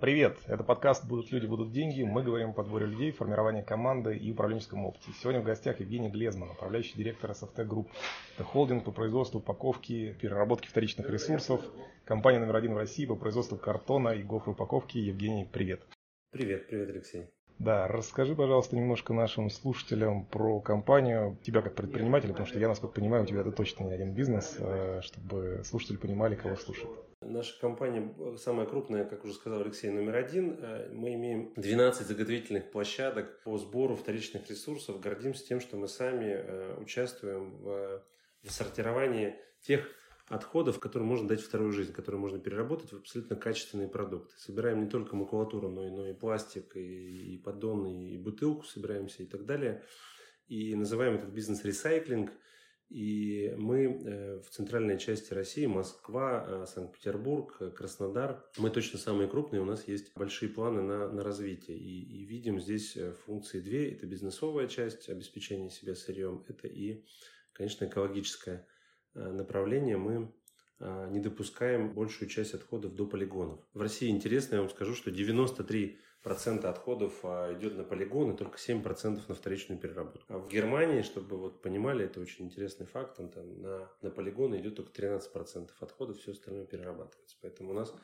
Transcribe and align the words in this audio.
Привет! 0.00 0.38
Это 0.46 0.64
подкаст 0.64 1.06
«Будут 1.06 1.30
люди, 1.30 1.44
будут 1.44 1.72
деньги». 1.72 2.02
Мы 2.02 2.22
говорим 2.22 2.50
о 2.50 2.52
подборе 2.54 2.86
людей, 2.86 3.12
формировании 3.12 3.60
команды 3.60 4.16
и 4.16 4.32
управленческом 4.32 4.86
опыте. 4.86 5.10
Сегодня 5.20 5.42
в 5.42 5.44
гостях 5.44 5.78
Евгений 5.80 6.08
Глезман, 6.08 6.48
управляющий 6.48 6.96
директор 6.96 7.34
SFT 7.34 7.66
Group. 7.66 7.90
Это 8.34 8.44
холдинг 8.44 8.84
по 8.84 8.92
производству 8.92 9.40
упаковки, 9.40 10.14
переработки 10.14 10.68
вторичных 10.68 11.10
ресурсов, 11.10 11.60
компания 12.06 12.38
номер 12.38 12.56
один 12.56 12.72
в 12.72 12.78
России 12.78 13.04
по 13.04 13.14
производству 13.14 13.58
картона 13.58 14.14
и 14.14 14.22
гофр-упаковки. 14.22 14.96
Евгений, 14.96 15.44
привет! 15.44 15.82
Привет, 16.30 16.66
привет, 16.68 16.88
Алексей. 16.88 17.26
Да, 17.60 17.86
расскажи, 17.88 18.34
пожалуйста, 18.34 18.74
немножко 18.74 19.12
нашим 19.12 19.50
слушателям 19.50 20.24
про 20.24 20.60
компанию, 20.60 21.38
тебя 21.42 21.60
как 21.60 21.74
предпринимателя, 21.74 22.30
потому 22.30 22.46
что 22.46 22.58
я, 22.58 22.68
насколько 22.68 22.94
понимаю, 22.94 23.24
у 23.24 23.26
тебя 23.26 23.42
это 23.42 23.52
точно 23.52 23.84
не 23.84 23.92
один 23.92 24.14
бизнес, 24.14 24.56
э, 24.58 25.02
чтобы 25.02 25.60
слушатели 25.62 25.98
понимали, 25.98 26.36
кого 26.36 26.56
слушают. 26.56 26.90
Наша 27.20 27.60
компания 27.60 28.14
самая 28.38 28.64
крупная, 28.64 29.04
как 29.04 29.26
уже 29.26 29.34
сказал 29.34 29.60
Алексей, 29.60 29.90
номер 29.90 30.16
один. 30.16 30.56
Э, 30.58 30.88
мы 30.90 31.12
имеем 31.12 31.52
12 31.56 32.06
заготовительных 32.06 32.70
площадок 32.70 33.42
по 33.44 33.58
сбору 33.58 33.94
вторичных 33.94 34.48
ресурсов. 34.48 34.98
Гордимся 34.98 35.46
тем, 35.46 35.60
что 35.60 35.76
мы 35.76 35.86
сами 35.86 36.32
э, 36.32 36.76
участвуем 36.80 37.58
в 37.58 38.02
сортировании 38.48 39.36
тех 39.60 39.86
отходов, 40.30 40.78
которые 40.78 41.08
можно 41.08 41.26
дать 41.26 41.40
вторую 41.40 41.72
жизнь, 41.72 41.92
которые 41.92 42.20
можно 42.20 42.38
переработать 42.38 42.92
в 42.92 42.96
абсолютно 42.96 43.34
качественные 43.34 43.88
продукты. 43.88 44.32
Собираем 44.38 44.80
не 44.80 44.88
только 44.88 45.16
макулатуру, 45.16 45.68
но 45.68 45.84
и, 45.84 45.90
но 45.90 46.06
и 46.06 46.14
пластик, 46.14 46.76
и, 46.76 47.34
и 47.34 47.38
поддоны, 47.38 48.12
и 48.12 48.16
бутылку 48.16 48.64
собираемся 48.64 49.24
и 49.24 49.26
так 49.26 49.44
далее. 49.44 49.82
И 50.46 50.76
называем 50.76 51.16
этот 51.16 51.30
бизнес 51.30 51.64
ресайклинг. 51.64 52.30
И 52.90 53.54
мы 53.56 53.84
э, 53.84 54.40
в 54.40 54.50
центральной 54.50 54.98
части 54.98 55.32
России, 55.32 55.66
Москва, 55.66 56.44
э, 56.46 56.66
Санкт-Петербург, 56.66 57.56
э, 57.60 57.70
Краснодар, 57.70 58.44
мы 58.56 58.70
точно 58.70 58.98
самые 58.98 59.28
крупные, 59.28 59.62
у 59.62 59.64
нас 59.64 59.86
есть 59.86 60.12
большие 60.16 60.48
планы 60.48 60.82
на, 60.82 61.08
на 61.08 61.22
развитие. 61.24 61.76
И, 61.76 62.22
и 62.22 62.24
видим 62.24 62.60
здесь 62.60 62.96
функции 63.26 63.60
две. 63.60 63.92
Это 63.92 64.06
бизнесовая 64.06 64.68
часть, 64.68 65.08
обеспечения 65.08 65.70
себя 65.70 65.94
сырьем, 65.96 66.44
это 66.48 66.66
и, 66.68 67.04
конечно, 67.52 67.84
экологическая 67.84 68.58
Э, 68.58 68.79
направление 69.14 69.96
мы 69.96 70.32
а, 70.80 71.06
не 71.08 71.20
допускаем 71.20 71.92
большую 71.92 72.28
часть 72.28 72.54
отходов 72.54 72.94
до 72.94 73.06
полигонов. 73.06 73.60
В 73.74 73.82
России 73.82 74.08
интересно, 74.08 74.54
я 74.54 74.60
вам 74.62 74.70
скажу, 74.70 74.94
что 74.94 75.10
93% 75.10 75.96
отходов 76.64 77.12
а, 77.22 77.52
идет 77.52 77.76
на 77.76 77.84
полигоны, 77.84 78.34
только 78.34 78.56
7% 78.56 79.20
на 79.28 79.34
вторичную 79.34 79.78
переработку. 79.78 80.32
А 80.32 80.38
в 80.38 80.48
Германии, 80.48 81.02
чтобы 81.02 81.36
вы 81.36 81.38
вот 81.38 81.60
понимали, 81.60 82.06
это 82.06 82.20
очень 82.20 82.46
интересный 82.46 82.86
факт, 82.86 83.18
там, 83.18 83.28
там 83.28 83.60
на, 83.60 83.90
на 84.00 84.10
полигоны 84.10 84.58
идет 84.58 84.76
только 84.76 84.90
13% 84.92 85.70
отходов, 85.80 86.18
все 86.18 86.32
остальное 86.32 86.64
перерабатывается. 86.64 87.36
Поэтому 87.42 87.70
у 87.70 87.74
нас 87.74 87.94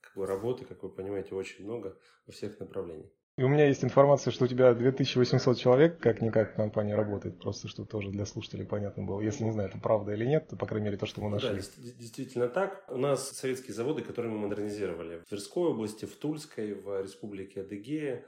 как 0.00 0.16
бы, 0.16 0.26
работы, 0.26 0.64
как 0.64 0.82
вы 0.82 0.88
понимаете, 0.88 1.34
очень 1.34 1.64
много 1.64 1.98
во 2.26 2.32
всех 2.32 2.58
направлениях. 2.60 3.10
И 3.38 3.42
у 3.42 3.48
меня 3.48 3.66
есть 3.66 3.82
информация, 3.82 4.30
что 4.30 4.44
у 4.44 4.48
тебя 4.48 4.74
2800 4.74 5.56
человек, 5.56 5.98
как-никак 5.98 6.54
компания 6.54 6.94
работает, 6.94 7.38
просто 7.38 7.66
чтобы 7.66 7.88
тоже 7.88 8.10
для 8.10 8.26
слушателей 8.26 8.66
понятно 8.66 9.04
было. 9.04 9.22
Если 9.22 9.44
не 9.44 9.52
знаю, 9.52 9.70
это 9.70 9.78
правда 9.78 10.12
или 10.12 10.26
нет, 10.26 10.48
то, 10.48 10.56
по 10.56 10.66
крайней 10.66 10.86
мере, 10.86 10.98
то, 10.98 11.06
что 11.06 11.22
мы 11.22 11.30
нашли. 11.30 11.48
Да, 11.48 11.92
действительно 11.98 12.48
так. 12.48 12.84
У 12.88 12.98
нас 12.98 13.30
советские 13.30 13.72
заводы, 13.72 14.02
которые 14.02 14.30
мы 14.30 14.38
модернизировали. 14.38 15.20
В 15.20 15.28
Тверской 15.30 15.70
области, 15.70 16.04
в 16.04 16.14
Тульской, 16.16 16.74
в 16.74 17.02
республике 17.02 17.62
Адыгея. 17.62 18.22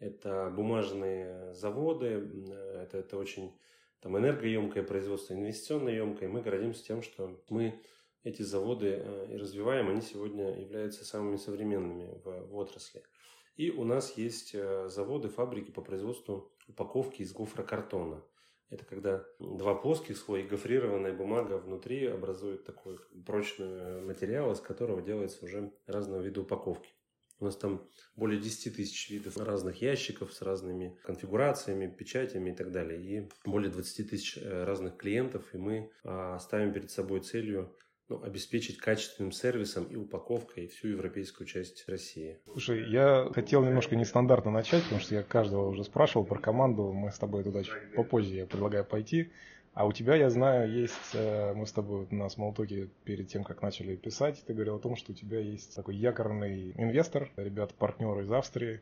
Это 0.00 0.50
бумажные 0.50 1.54
заводы, 1.54 2.28
это, 2.82 2.98
это 2.98 3.18
очень 3.18 3.52
там, 4.00 4.18
энергоемкое 4.18 4.82
производство, 4.82 5.34
инвестиционно 5.34 5.90
емкое. 5.90 6.28
Мы 6.28 6.40
гордимся 6.40 6.82
тем, 6.84 7.02
что 7.02 7.40
мы 7.50 7.80
эти 8.24 8.42
заводы 8.42 9.00
э, 9.02 9.26
и 9.32 9.36
развиваем, 9.36 9.88
они 9.88 10.00
сегодня 10.00 10.58
являются 10.58 11.04
самыми 11.04 11.36
современными 11.36 12.10
в, 12.24 12.46
в 12.48 12.56
отрасли. 12.56 13.02
И 13.60 13.70
у 13.70 13.84
нас 13.84 14.16
есть 14.16 14.54
э, 14.54 14.88
заводы, 14.88 15.28
фабрики 15.28 15.70
по 15.70 15.82
производству 15.82 16.50
упаковки 16.66 17.20
из 17.20 17.34
гофрокартона. 17.34 18.24
Это 18.70 18.86
когда 18.86 19.22
два 19.38 19.74
плоских 19.74 20.16
слоя 20.16 20.44
и 20.44 20.46
гофрированная 20.46 21.12
бумага 21.12 21.58
внутри 21.58 22.06
образует 22.06 22.64
такой 22.64 22.98
прочный 23.26 24.00
материал, 24.00 24.50
из 24.52 24.60
которого 24.60 25.02
делается 25.02 25.44
уже 25.44 25.74
разного 25.86 26.22
вида 26.22 26.40
упаковки. 26.40 26.94
У 27.38 27.44
нас 27.44 27.54
там 27.54 27.86
более 28.16 28.40
10 28.40 28.76
тысяч 28.76 29.10
видов 29.10 29.36
разных 29.36 29.82
ящиков 29.82 30.32
с 30.32 30.40
разными 30.40 30.98
конфигурациями, 31.04 31.86
печатями 31.86 32.52
и 32.52 32.54
так 32.54 32.72
далее. 32.72 32.98
И 32.98 33.28
более 33.44 33.70
20 33.70 34.08
тысяч 34.08 34.38
э, 34.38 34.64
разных 34.64 34.96
клиентов. 34.96 35.54
И 35.54 35.58
мы 35.58 35.90
ставим 36.38 36.72
перед 36.72 36.90
собой 36.90 37.20
целью 37.20 37.76
ну, 38.10 38.20
обеспечить 38.24 38.78
качественным 38.78 39.30
сервисом 39.30 39.84
и 39.84 39.94
упаковкой 39.94 40.66
всю 40.66 40.88
европейскую 40.88 41.46
часть 41.46 41.88
России. 41.88 42.38
Слушай, 42.50 42.90
я 42.90 43.30
хотел 43.32 43.62
немножко 43.62 43.94
нестандартно 43.94 44.50
начать, 44.50 44.82
потому 44.82 45.00
что 45.00 45.14
я 45.14 45.22
каждого 45.22 45.68
уже 45.68 45.84
спрашивал 45.84 46.26
про 46.26 46.40
команду. 46.40 46.92
Мы 46.92 47.12
с 47.12 47.18
тобой 47.18 47.44
туда 47.44 47.62
чуть 47.62 47.94
попозже, 47.94 48.34
я 48.34 48.46
предлагаю 48.46 48.84
пойти. 48.84 49.30
А 49.74 49.86
у 49.86 49.92
тебя, 49.92 50.16
я 50.16 50.28
знаю, 50.28 50.68
есть, 50.68 51.14
э, 51.14 51.54
мы 51.54 51.64
с 51.64 51.72
тобой 51.72 52.08
на 52.10 52.28
Смолтоке 52.28 52.88
перед 53.04 53.28
тем, 53.28 53.44
как 53.44 53.62
начали 53.62 53.94
писать, 53.94 54.42
ты 54.44 54.52
говорил 54.52 54.76
о 54.76 54.80
том, 54.80 54.96
что 54.96 55.12
у 55.12 55.14
тебя 55.14 55.38
есть 55.38 55.76
такой 55.76 55.94
якорный 55.94 56.72
инвестор, 56.72 57.30
ребята-партнеры 57.36 58.24
из 58.24 58.32
Австрии, 58.32 58.80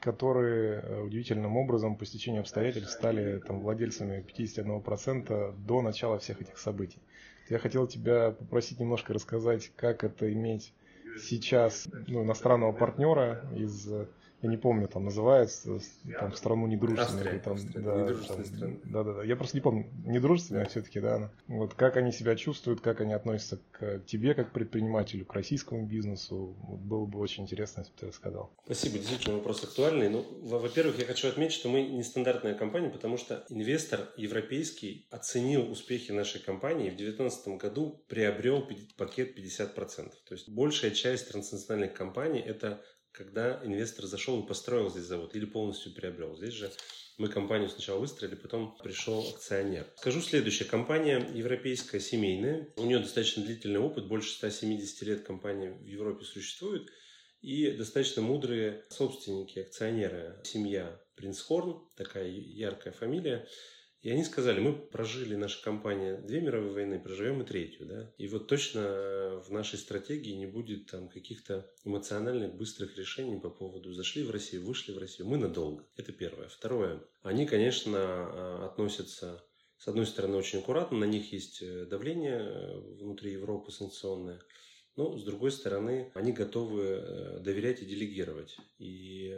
которые 0.00 0.80
э, 0.80 1.00
удивительным 1.02 1.58
образом 1.58 1.96
по 1.96 2.06
стечению 2.06 2.40
обстоятельств 2.40 2.92
стали 2.92 3.40
там, 3.40 3.60
владельцами 3.60 4.24
51% 4.26 5.54
до 5.66 5.82
начала 5.82 6.18
всех 6.18 6.40
этих 6.40 6.56
событий. 6.56 6.98
Я 7.48 7.58
хотел 7.58 7.86
тебя 7.86 8.30
попросить 8.30 8.80
немножко 8.80 9.12
рассказать, 9.12 9.70
как 9.76 10.04
это 10.04 10.32
иметь 10.32 10.72
сейчас 11.18 11.86
ну, 12.06 12.24
иностранного 12.24 12.72
партнера 12.72 13.44
из 13.54 13.88
я 14.42 14.48
не 14.48 14.56
помню, 14.56 14.88
там 14.88 15.04
называется, 15.04 15.78
там, 16.18 16.34
страну 16.34 16.66
недружественную. 16.66 17.36
Австрия, 17.36 17.38
там, 17.38 17.84
да, 17.84 18.02
недружественная 18.02 18.44
там, 18.44 18.54
страна. 18.56 18.74
Да, 18.84 19.04
да, 19.04 19.12
да. 19.14 19.24
Я 19.24 19.36
просто 19.36 19.56
не 19.56 19.60
помню, 19.60 19.86
недружественная 20.04 20.64
да. 20.64 20.70
все-таки, 20.70 21.00
да. 21.00 21.30
Вот 21.46 21.74
как 21.74 21.96
они 21.96 22.10
себя 22.10 22.34
чувствуют, 22.34 22.80
как 22.80 23.00
они 23.00 23.12
относятся 23.12 23.60
к 23.70 24.00
тебе 24.00 24.34
как 24.34 24.52
предпринимателю, 24.52 25.24
к 25.24 25.32
российскому 25.32 25.86
бизнесу. 25.86 26.56
Вот 26.60 26.80
было 26.80 27.06
бы 27.06 27.20
очень 27.20 27.44
интересно, 27.44 27.80
если 27.80 27.92
бы 27.92 27.98
ты 28.00 28.06
рассказал. 28.08 28.52
Спасибо, 28.64 28.98
действительно 28.98 29.36
вопрос 29.36 29.62
актуальный. 29.62 30.08
Ну, 30.08 30.26
во-первых, 30.42 30.98
я 30.98 31.04
хочу 31.04 31.28
отметить, 31.28 31.54
что 31.54 31.68
мы 31.68 31.82
нестандартная 31.82 32.54
компания, 32.54 32.90
потому 32.90 33.16
что 33.16 33.44
инвестор 33.48 34.08
европейский 34.16 35.06
оценил 35.10 35.70
успехи 35.70 36.10
нашей 36.10 36.40
компании 36.40 36.88
и 36.88 36.90
в 36.90 36.96
2019 36.96 37.60
году 37.60 38.04
приобрел 38.08 38.66
пакет 38.96 39.38
50%. 39.38 39.76
То 39.76 40.34
есть 40.34 40.48
большая 40.48 40.90
часть 40.90 41.28
транснациональных 41.28 41.94
компаний– 41.94 42.40
это 42.46 42.82
когда 43.12 43.60
инвестор 43.64 44.06
зашел 44.06 44.42
и 44.42 44.46
построил 44.46 44.90
здесь 44.90 45.04
завод 45.04 45.34
или 45.34 45.44
полностью 45.44 45.92
приобрел. 45.92 46.36
Здесь 46.36 46.54
же 46.54 46.72
мы 47.18 47.28
компанию 47.28 47.68
сначала 47.68 47.98
выстроили, 47.98 48.34
потом 48.34 48.76
пришел 48.82 49.20
акционер. 49.28 49.86
Скажу 49.96 50.20
следующее. 50.20 50.68
Компания 50.68 51.24
европейская, 51.34 52.00
семейная. 52.00 52.72
У 52.76 52.84
нее 52.84 52.98
достаточно 52.98 53.44
длительный 53.44 53.80
опыт. 53.80 54.08
Больше 54.08 54.32
170 54.32 55.02
лет 55.02 55.22
компания 55.26 55.70
в 55.70 55.86
Европе 55.86 56.24
существует. 56.24 56.90
И 57.42 57.70
достаточно 57.72 58.22
мудрые 58.22 58.84
собственники, 58.88 59.58
акционеры. 59.58 60.40
Семья 60.44 61.00
Принцхорн, 61.16 61.86
такая 61.96 62.28
яркая 62.28 62.92
фамилия. 62.92 63.46
И 64.02 64.10
они 64.10 64.24
сказали, 64.24 64.58
мы 64.58 64.72
прожили, 64.72 65.36
наша 65.36 65.62
компания, 65.62 66.16
две 66.16 66.40
мировые 66.40 66.72
войны, 66.72 66.98
проживем 66.98 67.40
и 67.42 67.46
третью. 67.46 67.86
Да? 67.86 68.12
И 68.18 68.26
вот 68.26 68.48
точно 68.48 69.40
в 69.46 69.50
нашей 69.50 69.78
стратегии 69.78 70.32
не 70.32 70.46
будет 70.46 70.90
там 70.90 71.08
каких-то 71.08 71.70
эмоциональных 71.84 72.54
быстрых 72.54 72.98
решений 72.98 73.38
по 73.38 73.48
поводу 73.48 73.92
зашли 73.92 74.24
в 74.24 74.30
Россию, 74.30 74.64
вышли 74.64 74.92
в 74.92 74.98
Россию. 74.98 75.28
Мы 75.28 75.38
надолго. 75.38 75.86
Это 75.96 76.12
первое. 76.12 76.48
Второе. 76.48 77.00
Они, 77.22 77.46
конечно, 77.46 77.96
а, 77.96 78.66
относятся 78.70 79.44
с 79.82 79.88
одной 79.88 80.06
стороны, 80.06 80.36
очень 80.36 80.60
аккуратно, 80.60 80.98
на 80.98 81.04
них 81.06 81.32
есть 81.32 81.60
э, 81.60 81.86
давление 81.86 82.38
э, 82.38 82.78
внутри 83.00 83.32
Европы 83.32 83.72
санкционное. 83.72 84.40
Но, 84.94 85.16
с 85.16 85.24
другой 85.24 85.52
стороны, 85.52 86.10
они 86.14 86.32
готовы 86.32 86.82
э, 86.84 87.38
доверять 87.40 87.80
и 87.80 87.86
делегировать. 87.86 88.56
И, 88.78 89.34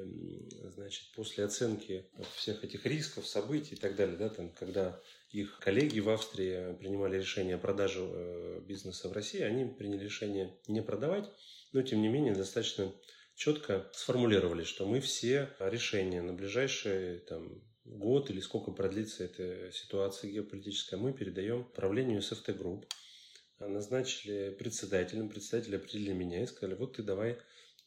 значит, 0.74 1.04
после 1.14 1.44
оценки 1.44 2.06
всех 2.34 2.64
этих 2.64 2.84
рисков, 2.86 3.26
событий 3.26 3.76
и 3.76 3.78
так 3.78 3.94
далее, 3.94 4.16
да, 4.16 4.30
там, 4.30 4.50
когда 4.50 5.00
их 5.30 5.58
коллеги 5.60 6.00
в 6.00 6.10
Австрии 6.10 6.74
принимали 6.74 7.18
решение 7.18 7.54
о 7.54 7.58
продаже 7.58 8.00
э, 8.02 8.60
бизнеса 8.66 9.08
в 9.08 9.12
России, 9.12 9.42
они 9.42 9.64
приняли 9.64 10.04
решение 10.04 10.58
не 10.66 10.82
продавать, 10.82 11.30
но, 11.72 11.82
тем 11.82 12.02
не 12.02 12.08
менее, 12.08 12.34
достаточно 12.34 12.92
четко 13.36 13.88
сформулировали, 13.92 14.64
что 14.64 14.86
мы 14.86 15.00
все 15.00 15.50
решения 15.60 16.22
на 16.22 16.32
ближайшие 16.32 17.18
там, 17.18 17.62
год 17.84 18.30
или 18.30 18.40
сколько 18.40 18.70
продлится 18.70 19.24
эта 19.24 19.70
ситуация 19.72 20.30
геополитическая, 20.30 20.98
мы 20.98 21.12
передаем 21.12 21.64
правлению 21.64 22.22
SFT 22.22 22.50
Group 22.50 22.86
назначили 23.58 24.50
председателем, 24.50 25.28
председатель 25.28 25.76
определили 25.76 26.12
меня 26.12 26.42
и 26.42 26.46
сказали, 26.46 26.74
вот 26.74 26.96
ты 26.96 27.02
давай 27.02 27.38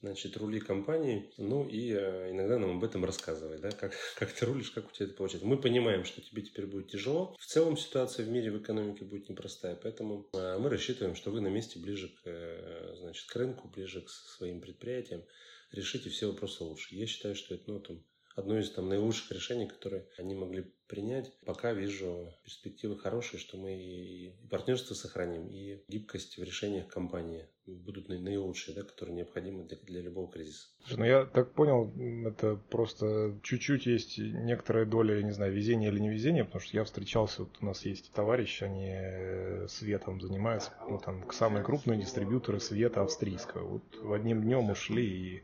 значит, 0.01 0.37
рули 0.37 0.59
компанией, 0.59 1.31
ну 1.37 1.67
и 1.67 1.91
э, 1.91 2.31
иногда 2.31 2.59
нам 2.59 2.77
об 2.77 2.83
этом 2.83 3.03
рассказывай, 3.03 3.57
да, 3.57 3.71
как, 3.71 3.93
как 4.17 4.31
ты 4.31 4.45
рулишь, 4.45 4.71
как 4.71 4.87
у 4.87 4.91
тебя 4.91 5.07
это 5.07 5.15
получается. 5.15 5.47
Мы 5.47 5.57
понимаем, 5.57 6.05
что 6.05 6.21
тебе 6.21 6.41
теперь 6.41 6.67
будет 6.67 6.89
тяжело. 6.89 7.35
В 7.39 7.45
целом 7.45 7.77
ситуация 7.77 8.25
в 8.25 8.29
мире, 8.29 8.51
в 8.51 8.61
экономике 8.61 9.05
будет 9.05 9.29
непростая, 9.29 9.75
поэтому 9.75 10.27
э, 10.33 10.57
мы 10.59 10.69
рассчитываем, 10.69 11.15
что 11.15 11.31
вы 11.31 11.41
на 11.41 11.47
месте 11.47 11.79
ближе 11.79 12.09
к, 12.09 12.21
э, 12.25 12.95
значит, 12.97 13.27
к 13.27 13.35
рынку, 13.35 13.67
ближе 13.67 14.01
к 14.01 14.09
своим 14.09 14.61
предприятиям. 14.61 15.23
решите 15.71 16.09
все 16.09 16.27
вопросы 16.27 16.63
лучше. 16.63 16.95
Я 16.95 17.07
считаю, 17.07 17.35
что 17.35 17.55
это 17.55 17.63
ну, 17.67 17.79
там, 17.79 18.03
одно 18.37 18.57
из 18.59 18.69
там, 18.71 18.87
наилучших 18.87 19.31
решений, 19.31 19.65
которые 19.65 20.05
они 20.17 20.35
могли 20.35 20.65
принять. 20.87 21.33
Пока 21.45 21.73
вижу 21.73 22.31
перспективы 22.43 22.97
хорошие, 22.97 23.39
что 23.39 23.57
мы 23.57 23.73
и 23.73 24.33
партнерство 24.49 24.93
сохраним, 24.93 25.47
и 25.47 25.81
гибкость 25.87 26.37
в 26.37 26.43
решениях 26.43 26.87
компании 26.87 27.45
будут 27.65 28.07
наилучшие, 28.07 28.75
да, 28.75 28.83
которые 28.83 29.15
необходимы 29.15 29.65
для, 29.65 29.77
для 29.77 30.01
любого 30.01 30.31
кризиса. 30.31 30.67
Ну, 30.95 31.03
я 31.03 31.25
так 31.25 31.51
понял, 31.51 31.91
это 32.25 32.55
просто 32.55 33.37
чуть-чуть 33.43 33.87
есть 33.87 34.17
некоторая 34.19 34.85
доля, 34.85 35.21
не 35.21 35.31
знаю, 35.31 35.51
везения 35.51 35.89
или 35.89 35.99
невезения, 35.99 36.45
потому 36.45 36.61
что 36.61 36.77
я 36.77 36.85
встречался, 36.85 37.43
вот 37.43 37.57
у 37.59 37.65
нас 37.65 37.83
есть 37.83 38.13
товарищ, 38.13 38.61
они 38.61 38.89
э, 38.89 39.67
светом 39.67 40.21
занимаются, 40.21 40.71
ну, 40.87 40.99
там, 40.99 41.29
самые 41.31 41.65
крупные 41.65 41.99
дистрибьюторы 41.99 42.61
света 42.61 43.01
австрийского. 43.01 43.67
Вот 43.67 43.95
в 44.01 44.13
одним 44.13 44.43
днем 44.43 44.69
ушли 44.69 45.05
и 45.05 45.43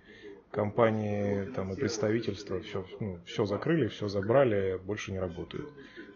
компании 0.53 1.45
там, 1.55 1.73
и 1.73 1.75
представительства 1.75 2.61
все, 2.61 2.85
ну, 2.99 3.19
все 3.25 3.45
закрыли, 3.45 3.87
все 3.87 4.07
забрали, 4.07 4.79
больше 4.85 5.11
не 5.11 5.19
работают. 5.19 5.67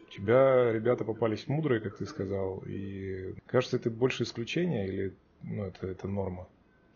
У 0.07 0.11
тебя 0.11 0.71
ребята 0.71 1.03
попались 1.03 1.47
мудрые, 1.47 1.81
как 1.81 1.97
ты 1.97 2.05
сказал, 2.05 2.63
и 2.65 3.33
кажется, 3.47 3.77
это 3.77 3.89
больше 3.89 4.23
исключение 4.23 4.87
или 4.87 5.15
ну, 5.41 5.65
это, 5.65 5.87
это 5.87 6.07
норма? 6.07 6.47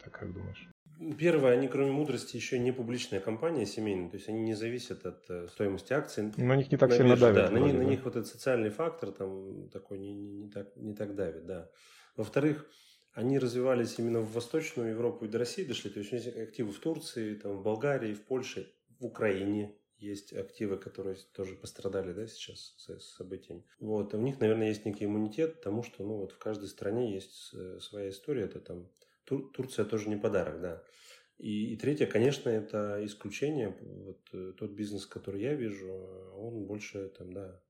Так 0.04 0.20
как 0.20 0.34
думаешь? 0.34 0.70
Первое, 1.18 1.54
они 1.54 1.68
кроме 1.68 1.92
мудрости 1.92 2.36
еще 2.36 2.60
не 2.60 2.72
публичная 2.72 3.20
компания 3.20 3.66
семейная, 3.66 4.10
то 4.10 4.18
есть 4.18 4.30
они 4.30 4.42
не 4.42 4.54
зависят 4.54 5.04
от 5.08 5.28
э, 5.30 5.48
стоимости 5.48 5.94
акций. 5.94 6.32
На 6.38 6.56
них 6.56 6.72
не 6.72 6.78
так 6.78 6.92
на 6.92 6.96
сильно 6.96 7.10
бирже, 7.10 7.22
давит. 7.22 7.36
Да, 7.38 7.48
вроде, 7.48 7.60
на, 7.60 7.66
них, 7.66 7.74
да? 7.74 7.84
на 7.84 7.90
них 7.90 8.06
вот 8.06 8.16
этот 8.16 8.28
социальный 8.28 8.70
фактор 8.70 9.12
там 9.12 9.68
такой 9.70 9.98
не, 9.98 10.14
не, 10.14 10.32
не, 10.44 10.50
так, 10.50 10.68
не 10.76 10.94
так 10.94 11.16
давит, 11.16 11.48
да. 11.48 11.70
Во-вторых, 12.16 12.68
они 13.14 13.40
развивались 13.40 14.00
именно 14.00 14.20
в 14.22 14.34
Восточную 14.34 14.92
Европу 14.92 15.26
и 15.26 15.28
до 15.28 15.38
России 15.38 15.64
дошли. 15.64 15.90
То 15.90 16.00
есть 16.00 16.14
у 16.14 16.16
них 16.16 16.28
активы 16.28 16.72
в 16.72 16.80
Турции, 16.80 17.36
там, 17.36 17.58
в 17.58 17.64
Болгарии, 17.64 18.14
в 18.14 18.24
Польше, 18.24 18.74
в 19.00 19.06
Украине 19.06 19.76
есть 19.98 20.34
активы, 20.34 20.78
которые 20.78 21.16
тоже 21.34 21.56
пострадали 21.56 22.12
да, 22.14 22.26
сейчас 22.26 22.74
с, 22.78 23.00
событиями. 23.18 23.64
Вот. 23.80 24.14
А 24.14 24.18
у 24.18 24.22
них, 24.22 24.40
наверное, 24.40 24.70
есть 24.70 24.86
некий 24.86 25.06
иммунитет, 25.06 25.58
потому 25.58 25.84
что 25.84 26.04
ну, 26.04 26.18
вот 26.18 26.32
в 26.32 26.38
каждой 26.38 26.70
стране 26.70 27.14
есть 27.14 27.54
своя 27.82 28.10
история. 28.10 28.44
Это 28.44 28.60
там 28.60 28.90
Тур, 29.26 29.52
Турция 29.54 29.86
тоже 29.86 30.10
не 30.10 30.18
подарок, 30.18 30.62
да. 30.62 30.84
И, 31.38 31.74
и 31.74 31.78
третье, 31.78 32.06
конечно, 32.06 32.50
это 32.50 33.04
исключение. 33.04 33.76
Вот 33.82 34.20
э, 34.34 34.54
тот 34.58 34.72
бизнес, 34.72 35.06
который 35.06 35.42
я 35.42 35.56
вижу, 35.56 35.92
он 36.36 36.66
больше 36.66 37.10
там, 37.10 37.34
да, 37.34 37.62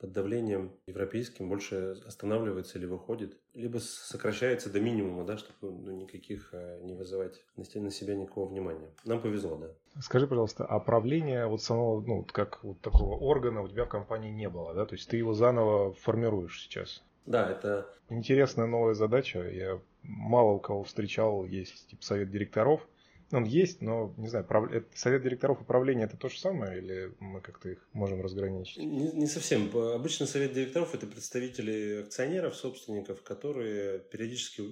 под 0.00 0.12
давлением 0.12 0.72
европейским 0.86 1.48
больше 1.48 1.96
останавливается 2.06 2.78
или 2.78 2.86
выходит, 2.86 3.36
либо 3.54 3.78
сокращается 3.78 4.72
до 4.72 4.80
минимума, 4.80 5.24
да, 5.24 5.36
чтобы 5.36 5.72
ну, 5.72 5.92
никаких 5.92 6.50
э, 6.52 6.80
не 6.82 6.94
вызывать 6.94 7.44
на 7.56 7.90
себя 7.90 8.14
никакого 8.14 8.48
внимания. 8.48 8.90
Нам 9.04 9.20
повезло, 9.20 9.56
да. 9.56 10.00
Скажи, 10.00 10.26
пожалуйста, 10.26 10.64
а 10.64 10.80
правления 10.80 11.46
вот 11.46 11.62
самого, 11.62 12.00
ну, 12.00 12.24
как 12.24 12.64
вот 12.64 12.80
такого 12.80 13.16
органа 13.16 13.60
у 13.60 13.68
тебя 13.68 13.84
в 13.84 13.88
компании 13.88 14.30
не 14.30 14.48
было, 14.48 14.74
да? 14.74 14.86
То 14.86 14.94
есть 14.94 15.08
ты 15.08 15.18
его 15.18 15.34
заново 15.34 15.92
формируешь 15.92 16.62
сейчас? 16.62 17.04
Да, 17.26 17.50
это... 17.50 17.86
Интересная 18.08 18.66
новая 18.66 18.94
задача. 18.94 19.40
Я 19.48 19.80
мало 20.02 20.52
у 20.52 20.58
кого 20.58 20.82
встречал, 20.82 21.44
есть 21.44 21.88
типа 21.88 22.02
совет 22.02 22.30
директоров– 22.30 22.86
он 23.32 23.44
есть, 23.44 23.80
но, 23.80 24.14
не 24.16 24.28
знаю, 24.28 24.44
прав... 24.44 24.70
совет 24.94 25.22
директоров 25.22 25.60
управления 25.60 26.04
это 26.04 26.16
то 26.16 26.28
же 26.28 26.38
самое, 26.38 26.78
или 26.78 27.12
мы 27.20 27.40
как-то 27.40 27.68
их 27.68 27.88
можем 27.92 28.20
разграничить? 28.20 28.78
Не, 28.78 29.12
не 29.12 29.26
совсем. 29.26 29.70
Обычно 29.76 30.26
совет 30.26 30.52
директоров 30.52 30.94
это 30.94 31.06
представители 31.06 32.02
акционеров, 32.02 32.56
собственников, 32.56 33.22
которые 33.22 34.00
периодически 34.00 34.62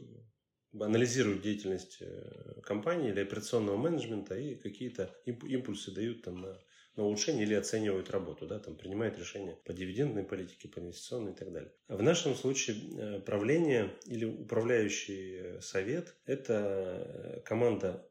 анализируют 0.79 1.43
деятельность 1.43 1.99
э, 2.01 2.61
компании 2.63 3.11
или 3.11 3.21
операционного 3.21 3.77
менеджмента 3.77 4.37
и 4.37 4.55
какие-то 4.55 5.15
импульсы 5.25 5.91
дают 5.93 6.23
там 6.23 6.41
на, 6.41 6.59
на 6.97 7.05
улучшение 7.05 7.45
или 7.45 7.55
оценивают 7.55 8.11
работу, 8.11 8.47
да, 8.47 8.59
там 8.59 8.77
принимают 8.77 9.19
решения 9.19 9.57
по 9.65 9.73
дивидендной 9.73 10.25
политике, 10.25 10.69
по 10.69 10.79
инвестиционной 10.79 11.33
и 11.33 11.35
так 11.35 11.53
далее. 11.53 11.73
В 11.89 12.03
нашем 12.03 12.35
случае 12.35 12.77
э, 12.77 13.21
правление 13.21 13.91
или 14.07 14.25
управляющий 14.25 15.61
совет– 15.61 16.15
это 16.27 17.43
команда 17.47 18.08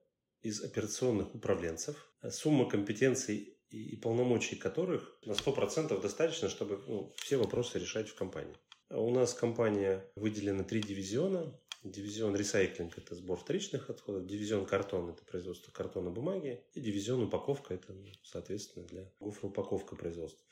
из 0.47 0.63
операционных 0.63 1.35
управленцев, 1.35 2.09
сумма 2.29 2.69
компетенций 2.69 3.57
и 3.69 3.97
полномочий 3.97 4.55
которых 4.55 5.19
на 5.25 5.33
100% 5.33 6.01
достаточно, 6.01 6.47
чтобы 6.47 6.81
ну, 6.87 7.13
все 7.17 7.35
вопросы 7.35 7.79
решать 7.79 8.07
в 8.07 8.15
компании. 8.15 8.55
У 8.89 9.11
нас 9.11 9.33
компания 9.33 10.05
выделена 10.15 10.63
три 10.63 10.81
дивизиона. 10.81 11.53
Дивизион 11.83 12.35
ресайклинг– 12.35 12.97
это 12.97 13.15
сбор 13.15 13.37
вторичных 13.37 13.89
отходов, 13.89 14.25
дивизион 14.25 14.65
картон– 14.65 15.09
это 15.11 15.23
производство 15.25 15.71
картона 15.71 16.09
бумаги, 16.09 16.63
и 16.73 16.79
дивизион 16.79 17.23
упаковка– 17.23 17.73
это, 17.75 17.93
соответственно, 18.23 18.85
для 18.87 19.11
гофроупаковка 19.19 19.95
производства. 19.95 20.45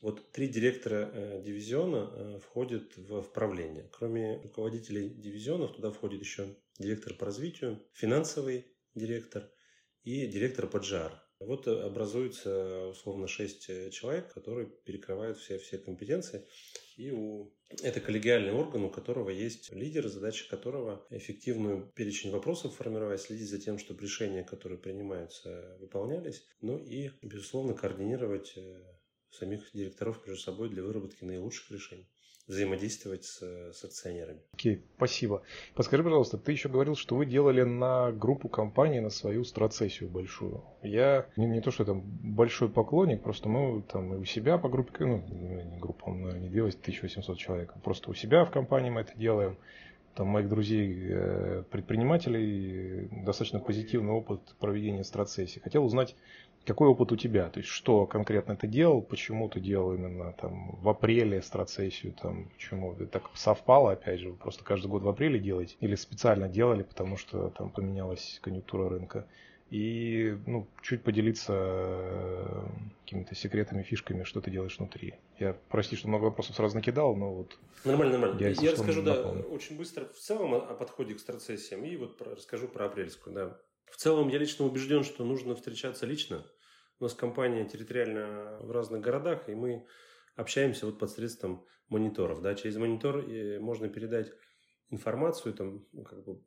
Вот 0.00 0.32
три 0.32 0.48
директора 0.48 1.10
э, 1.12 1.42
дивизиона 1.44 2.10
э, 2.10 2.38
входят 2.38 2.96
в 2.96 3.22
правление. 3.22 3.90
Кроме 3.92 4.40
руководителей 4.40 5.10
дивизионов, 5.10 5.74
туда 5.74 5.90
входит 5.90 6.20
еще 6.20 6.56
директор 6.78 7.14
по 7.14 7.26
развитию, 7.26 7.84
финансовый 7.92 8.66
директор 8.94 9.50
и 10.02 10.26
директор 10.26 10.66
по 10.66 10.78
GR. 10.78 11.12
Вот 11.40 11.66
образуется 11.66 12.88
условно 12.88 13.26
6 13.26 13.92
человек, 13.92 14.32
которые 14.32 14.66
перекрывают 14.66 15.38
все, 15.38 15.58
все 15.58 15.78
компетенции. 15.78 16.46
И 16.96 17.10
у... 17.10 17.50
это 17.82 17.98
коллегиальный 18.00 18.52
орган, 18.52 18.84
у 18.84 18.90
которого 18.90 19.30
есть 19.30 19.72
лидер, 19.72 20.06
задача 20.08 20.46
которого 20.50 21.06
эффективную 21.08 21.90
перечень 21.94 22.30
вопросов 22.30 22.74
формировать, 22.74 23.22
следить 23.22 23.48
за 23.48 23.58
тем, 23.58 23.78
чтобы 23.78 24.02
решения, 24.02 24.44
которые 24.44 24.78
принимаются, 24.78 25.78
выполнялись. 25.80 26.44
Ну 26.60 26.76
и, 26.76 27.10
безусловно, 27.22 27.72
координировать 27.72 28.52
э, 28.56 28.82
самих 29.30 29.70
директоров 29.72 30.26
между 30.26 30.42
собой 30.42 30.68
для 30.68 30.82
выработки 30.82 31.24
наилучших 31.24 31.70
решений 31.70 32.10
взаимодействовать 32.50 33.24
с, 33.24 33.40
с 33.72 33.84
акционерами. 33.84 34.40
Окей, 34.54 34.74
okay, 34.74 34.80
спасибо. 34.96 35.42
Подскажи, 35.74 36.02
пожалуйста, 36.02 36.36
ты 36.36 36.50
еще 36.50 36.68
говорил, 36.68 36.96
что 36.96 37.14
вы 37.14 37.24
делали 37.24 37.62
на 37.62 38.10
группу 38.10 38.48
компаний, 38.48 38.98
на 38.98 39.10
свою 39.10 39.44
страцессию 39.44 40.10
большую. 40.10 40.62
Я 40.82 41.26
не, 41.36 41.46
не 41.46 41.60
то, 41.60 41.70
что 41.70 41.84
там 41.84 42.02
большой 42.02 42.68
поклонник, 42.68 43.22
просто 43.22 43.48
мы 43.48 43.82
там 43.82 44.14
и 44.14 44.16
у 44.16 44.24
себя 44.24 44.58
по 44.58 44.68
группе, 44.68 45.04
ну, 45.04 45.24
не 45.28 45.78
группа, 45.78 46.10
не 46.10 46.48
2800 46.48 47.38
человек, 47.38 47.72
а 47.76 47.78
просто 47.78 48.10
у 48.10 48.14
себя 48.14 48.44
в 48.44 48.50
компании 48.50 48.90
мы 48.90 49.02
это 49.02 49.16
делаем. 49.16 49.56
Там 50.16 50.26
моих 50.26 50.48
друзей, 50.48 51.06
э, 51.08 51.62
предпринимателей, 51.70 53.08
достаточно 53.24 53.60
позитивный 53.60 54.12
опыт 54.12 54.40
проведения 54.58 55.04
страцессии. 55.04 55.60
Хотел 55.60 55.84
узнать, 55.84 56.16
какой 56.64 56.88
опыт 56.88 57.12
у 57.12 57.16
тебя? 57.16 57.48
То 57.48 57.60
есть, 57.60 57.70
что 57.70 58.06
конкретно 58.06 58.56
ты 58.56 58.66
делал, 58.66 59.02
почему 59.02 59.48
ты 59.48 59.60
делал 59.60 59.94
именно 59.94 60.32
там 60.34 60.76
в 60.80 60.88
апреле 60.88 61.42
страцессию, 61.42 62.12
там, 62.12 62.48
почему? 62.50 62.92
Это 62.92 63.06
так 63.06 63.30
совпало, 63.34 63.92
опять 63.92 64.20
же, 64.20 64.30
вы 64.30 64.36
просто 64.36 64.64
каждый 64.64 64.88
год 64.88 65.02
в 65.02 65.08
апреле 65.08 65.38
делаете? 65.38 65.76
Или 65.80 65.94
специально 65.94 66.48
делали, 66.48 66.82
потому 66.82 67.16
что 67.16 67.50
там 67.50 67.70
поменялась 67.70 68.38
конъюнктура 68.42 68.88
рынка? 68.88 69.26
И, 69.70 70.36
ну, 70.46 70.66
чуть 70.82 71.04
поделиться 71.04 71.52
э, 71.56 72.66
какими-то 73.04 73.36
секретами, 73.36 73.84
фишками, 73.84 74.24
что 74.24 74.40
ты 74.40 74.50
делаешь 74.50 74.76
внутри. 74.78 75.14
Я, 75.38 75.56
прости, 75.68 75.94
что 75.94 76.08
много 76.08 76.24
вопросов 76.24 76.56
сразу 76.56 76.74
накидал, 76.74 77.14
но 77.14 77.32
вот... 77.32 77.56
Нормально, 77.84 78.18
нормально. 78.18 78.40
Я, 78.40 78.48
я 78.48 78.72
расскажу, 78.72 79.02
да, 79.02 79.22
очень 79.22 79.76
быстро 79.76 80.06
в 80.06 80.18
целом 80.18 80.54
о 80.54 80.74
подходе 80.74 81.14
к 81.14 81.20
страцессиям 81.20 81.84
и 81.84 81.96
вот 81.96 82.18
про, 82.18 82.34
расскажу 82.34 82.66
про 82.66 82.86
апрельскую, 82.86 83.32
да. 83.32 83.60
В 83.86 83.96
целом, 83.96 84.28
я 84.28 84.38
лично 84.38 84.64
убежден, 84.64 85.04
что 85.04 85.24
нужно 85.24 85.54
встречаться 85.54 86.06
лично. 86.06 86.46
У 86.98 87.04
нас 87.04 87.14
компания 87.14 87.66
территориально 87.66 88.58
в 88.60 88.70
разных 88.70 89.00
городах, 89.00 89.48
и 89.48 89.54
мы 89.54 89.86
общаемся 90.36 90.86
вот 90.86 90.98
под 90.98 91.10
средством 91.10 91.64
мониторов. 91.88 92.42
Да? 92.42 92.54
Через 92.54 92.76
монитор 92.76 93.18
э, 93.18 93.58
можно 93.58 93.88
передать 93.88 94.32
информацию, 94.90 95.54
там, 95.54 95.86
ну, 95.92 96.02
как 96.02 96.24
бы 96.24 96.42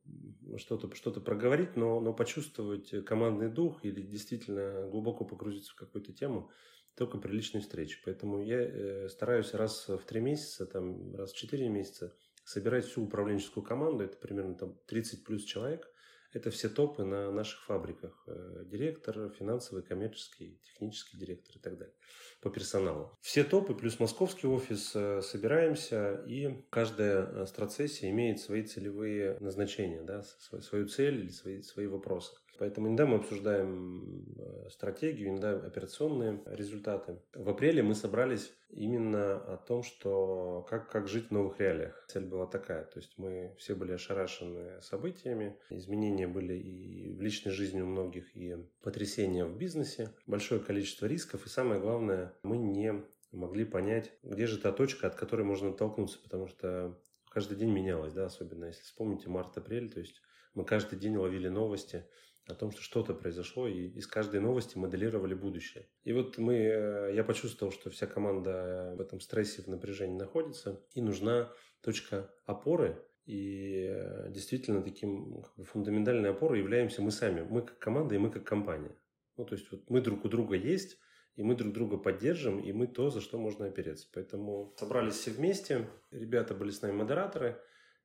что-то 0.57 0.93
что 0.95 1.11
проговорить, 1.11 1.75
но, 1.75 1.99
но 1.99 2.13
почувствовать 2.13 3.05
командный 3.05 3.49
дух 3.49 3.83
или 3.85 4.01
действительно 4.01 4.87
глубоко 4.89 5.25
погрузиться 5.25 5.71
в 5.71 5.75
какую-то 5.75 6.13
тему 6.13 6.51
только 6.95 7.17
при 7.17 7.31
личной 7.31 7.61
встрече. 7.61 7.99
Поэтому 8.05 8.43
я 8.43 8.61
э, 8.61 9.09
стараюсь 9.09 9.53
раз 9.53 9.87
в 9.87 10.01
три 10.05 10.19
месяца, 10.19 10.65
там, 10.65 11.15
раз 11.15 11.31
в 11.31 11.37
четыре 11.37 11.69
месяца 11.69 12.15
собирать 12.43 12.85
всю 12.85 13.03
управленческую 13.03 13.63
команду, 13.63 14.03
это 14.03 14.17
примерно 14.17 14.55
там 14.55 14.77
30 14.87 15.23
плюс 15.23 15.43
человек, 15.43 15.87
это 16.33 16.49
все 16.49 16.69
топы 16.69 17.03
на 17.03 17.31
наших 17.31 17.63
фабриках. 17.63 18.23
Э, 18.27 18.63
директор, 18.65 19.29
финансовый, 19.29 19.83
коммерческий, 19.83 20.59
технический 20.63 21.17
директор 21.17 21.55
и 21.55 21.59
так 21.59 21.77
далее 21.77 21.95
по 22.41 22.49
персоналу. 22.49 23.17
Все 23.21 23.45
топы 23.45 23.73
плюс 23.73 23.99
московский 23.99 24.47
офис 24.47 24.91
э, 24.95 25.21
собираемся, 25.21 26.23
и 26.27 26.65
каждая 26.69 27.25
э, 27.25 27.45
страцессия 27.45 28.09
имеет 28.09 28.39
свои 28.39 28.63
целевые 28.63 29.37
назначения, 29.39 30.01
да, 30.01 30.23
свою 30.61 30.87
цель 30.87 31.21
или 31.21 31.29
свои, 31.29 31.61
свои 31.61 31.87
вопросы. 31.87 32.35
Поэтому 32.63 32.87
иногда 32.87 33.05
мы 33.05 33.17
обсуждаем 33.17 34.25
стратегию, 34.69 35.31
иногда 35.31 35.51
операционные 35.51 36.39
результаты. 36.45 37.17
В 37.33 37.49
апреле 37.49 37.83
мы 37.83 37.93
собрались 37.93 38.53
именно 38.69 39.35
о 39.35 39.57
том, 39.57 39.83
что 39.83 40.65
как, 40.69 40.89
как 40.89 41.09
жить 41.09 41.27
в 41.27 41.31
новых 41.31 41.59
реалиях. 41.59 42.05
Цель 42.07 42.23
была 42.23 42.45
такая, 42.45 42.85
то 42.85 42.99
есть 42.99 43.17
мы 43.17 43.53
все 43.57 43.75
были 43.75 43.91
ошарашены 43.91 44.81
событиями, 44.81 45.57
изменения 45.71 46.25
были 46.25 46.53
и 46.53 47.13
в 47.13 47.21
личной 47.21 47.51
жизни 47.51 47.81
у 47.81 47.85
многих, 47.85 48.33
и 48.33 48.55
потрясения 48.81 49.43
в 49.43 49.57
бизнесе, 49.57 50.11
большое 50.25 50.61
количество 50.61 51.05
рисков, 51.05 51.45
и 51.45 51.49
самое 51.49 51.81
главное, 51.81 52.33
мы 52.43 52.55
не 52.55 53.03
могли 53.33 53.65
понять, 53.65 54.13
где 54.23 54.47
же 54.47 54.57
та 54.57 54.71
точка, 54.71 55.07
от 55.07 55.15
которой 55.15 55.41
можно 55.41 55.71
оттолкнуться, 55.71 56.17
потому 56.23 56.47
что 56.47 56.97
каждый 57.33 57.57
день 57.57 57.71
менялось, 57.71 58.13
да, 58.13 58.25
особенно 58.25 58.65
если 58.65 58.83
вспомните 58.83 59.29
март-апрель, 59.29 59.91
то 59.91 59.99
есть 59.99 60.21
мы 60.53 60.65
каждый 60.65 60.99
день 60.99 61.17
ловили 61.17 61.47
новости 61.47 62.05
о 62.47 62.55
том, 62.55 62.71
что 62.71 62.81
что-то 62.81 63.13
произошло, 63.13 63.67
и 63.67 63.87
из 63.87 64.05
каждой 64.05 64.39
новости 64.39 64.77
моделировали 64.77 65.33
будущее. 65.33 65.87
И 66.03 66.13
вот 66.13 66.37
мы, 66.37 66.55
э, 66.55 67.15
я 67.15 67.23
почувствовал, 67.23 67.71
что 67.71 67.89
вся 67.89 68.05
команда 68.05 68.93
в 68.97 69.01
этом 69.01 69.19
стрессе, 69.19 69.61
в 69.61 69.67
напряжении 69.67 70.17
находится, 70.17 70.81
и 70.93 71.01
нужна 71.01 71.51
точка 71.81 72.29
опоры, 72.45 73.01
и 73.25 73.87
э, 73.89 74.29
действительно 74.29 74.81
таким 74.81 75.41
как 75.41 75.55
бы, 75.55 75.63
фундаментальной 75.63 76.31
опорой 76.31 76.59
являемся 76.59 77.01
мы 77.01 77.11
сами, 77.11 77.41
мы 77.41 77.61
как 77.61 77.79
команда 77.79 78.15
и 78.15 78.17
мы 78.17 78.29
как 78.29 78.43
компания. 78.43 78.95
Ну, 79.37 79.45
то 79.45 79.55
есть 79.55 79.71
вот 79.71 79.89
мы 79.89 80.01
друг 80.01 80.25
у 80.25 80.29
друга 80.29 80.55
есть, 80.55 80.97
и 81.35 81.43
мы 81.43 81.55
друг 81.55 81.73
друга 81.73 81.97
поддержим, 81.97 82.59
и 82.59 82.71
мы 82.71 82.87
то, 82.87 83.09
за 83.09 83.21
что 83.21 83.37
можно 83.37 83.65
опереться. 83.65 84.07
Поэтому 84.13 84.73
собрались 84.77 85.15
все 85.15 85.31
вместе, 85.31 85.89
ребята 86.11 86.53
были 86.53 86.69
с 86.69 86.81
нами 86.81 86.93
модераторы, 86.93 87.59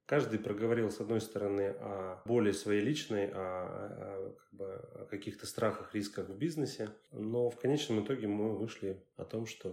каждый 0.07 0.39
проговорил, 0.39 0.91
с 0.91 1.01
одной 1.01 1.21
стороны, 1.21 1.75
о 1.79 2.23
боли 2.25 2.53
своей 2.53 2.81
личной, 2.81 3.27
о, 3.27 3.35
о, 3.35 4.35
как 4.39 4.53
бы, 4.53 4.65
о 4.67 5.07
каких-то 5.11 5.47
страхах, 5.47 5.95
рисках 5.95 6.31
в 6.31 6.39
бизнесе, 6.39 6.89
но 7.13 7.51
в 7.51 7.59
конечном 7.59 8.03
итоге 8.03 8.27
мы 8.27 8.57
вышли 8.57 9.05
о 9.17 9.25
том, 9.25 9.45
что, 9.45 9.71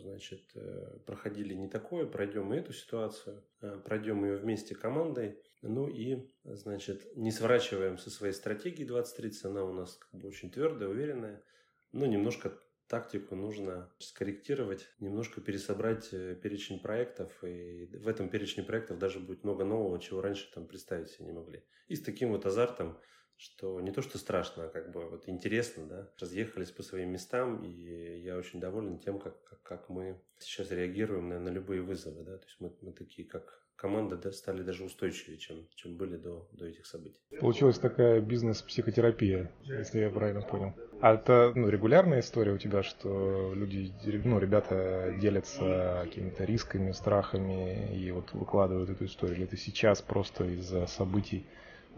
значит, 0.00 0.42
э, 0.56 0.98
проходили 1.06 1.54
не 1.54 1.68
такое, 1.68 2.06
пройдем 2.06 2.52
и 2.52 2.56
эту 2.56 2.72
ситуацию, 2.72 3.44
э, 3.60 3.80
пройдем 3.84 4.24
ее 4.24 4.36
вместе 4.36 4.74
командой, 4.74 5.38
ну 5.62 5.86
и, 5.86 6.28
значит, 6.42 7.16
не 7.16 7.30
сворачиваем 7.30 7.98
со 7.98 8.10
своей 8.10 8.34
стратегии 8.34 8.84
2030, 8.84 9.44
она 9.44 9.62
у 9.64 9.72
нас 9.72 9.94
как 9.94 10.20
бы 10.20 10.26
очень 10.26 10.50
твердая, 10.50 10.88
уверенная, 10.88 11.44
но 11.92 12.06
немножко 12.06 12.52
тактику 12.88 13.34
нужно 13.34 13.90
скорректировать, 13.98 14.88
немножко 15.00 15.40
пересобрать 15.40 16.08
э, 16.12 16.34
перечень 16.34 16.80
проектов, 16.80 17.32
и 17.44 17.86
в 17.86 18.08
этом 18.08 18.28
перечне 18.28 18.62
проектов 18.62 18.98
даже 18.98 19.20
будет 19.20 19.44
много 19.44 19.64
нового, 19.64 20.00
чего 20.00 20.20
раньше 20.20 20.50
там 20.52 20.66
представить 20.66 21.10
себе 21.10 21.26
не 21.26 21.32
могли. 21.32 21.64
И 21.88 21.96
с 21.96 22.02
таким 22.02 22.30
вот 22.30 22.46
азартом, 22.46 22.98
что 23.36 23.80
не 23.80 23.92
то, 23.92 24.02
что 24.02 24.18
страшно, 24.18 24.64
а 24.64 24.68
как 24.68 24.92
бы 24.92 25.08
вот 25.08 25.28
интересно, 25.28 25.86
да, 25.86 26.10
разъехались 26.18 26.70
по 26.70 26.82
своим 26.82 27.10
местам, 27.10 27.64
и 27.64 28.20
я 28.20 28.36
очень 28.36 28.60
доволен 28.60 28.98
тем, 28.98 29.18
как, 29.18 29.42
как, 29.44 29.62
как 29.62 29.88
мы 29.88 30.20
сейчас 30.38 30.70
реагируем 30.70 31.28
на, 31.28 31.38
на 31.38 31.48
любые 31.48 31.82
вызовы, 31.82 32.24
да, 32.24 32.38
то 32.38 32.44
есть 32.44 32.56
мы, 32.60 32.72
мы 32.80 32.92
такие, 32.92 33.28
как 33.28 33.66
команды 33.76 34.32
стали 34.32 34.62
даже 34.62 34.84
устойчивее, 34.84 35.38
чем, 35.38 35.68
чем 35.74 35.96
были 35.96 36.16
до, 36.16 36.48
до 36.52 36.66
этих 36.66 36.86
событий. 36.86 37.20
Получилась 37.38 37.78
такая 37.78 38.20
бизнес-психотерапия, 38.20 39.52
если 39.64 40.00
я 40.00 40.10
правильно 40.10 40.40
понял. 40.40 40.74
А 41.00 41.14
это 41.14 41.52
ну, 41.54 41.68
регулярная 41.68 42.20
история 42.20 42.52
у 42.52 42.58
тебя, 42.58 42.82
что 42.82 43.52
люди, 43.54 43.92
ну, 44.24 44.38
ребята 44.38 45.14
делятся 45.20 46.00
какими-то 46.04 46.44
рисками, 46.44 46.92
страхами 46.92 47.94
и 47.94 48.10
вот 48.10 48.32
выкладывают 48.32 48.88
эту 48.88 49.04
историю? 49.04 49.36
Или 49.36 49.44
это 49.44 49.56
сейчас 49.56 50.00
просто 50.00 50.44
из-за 50.44 50.86
событий 50.86 51.44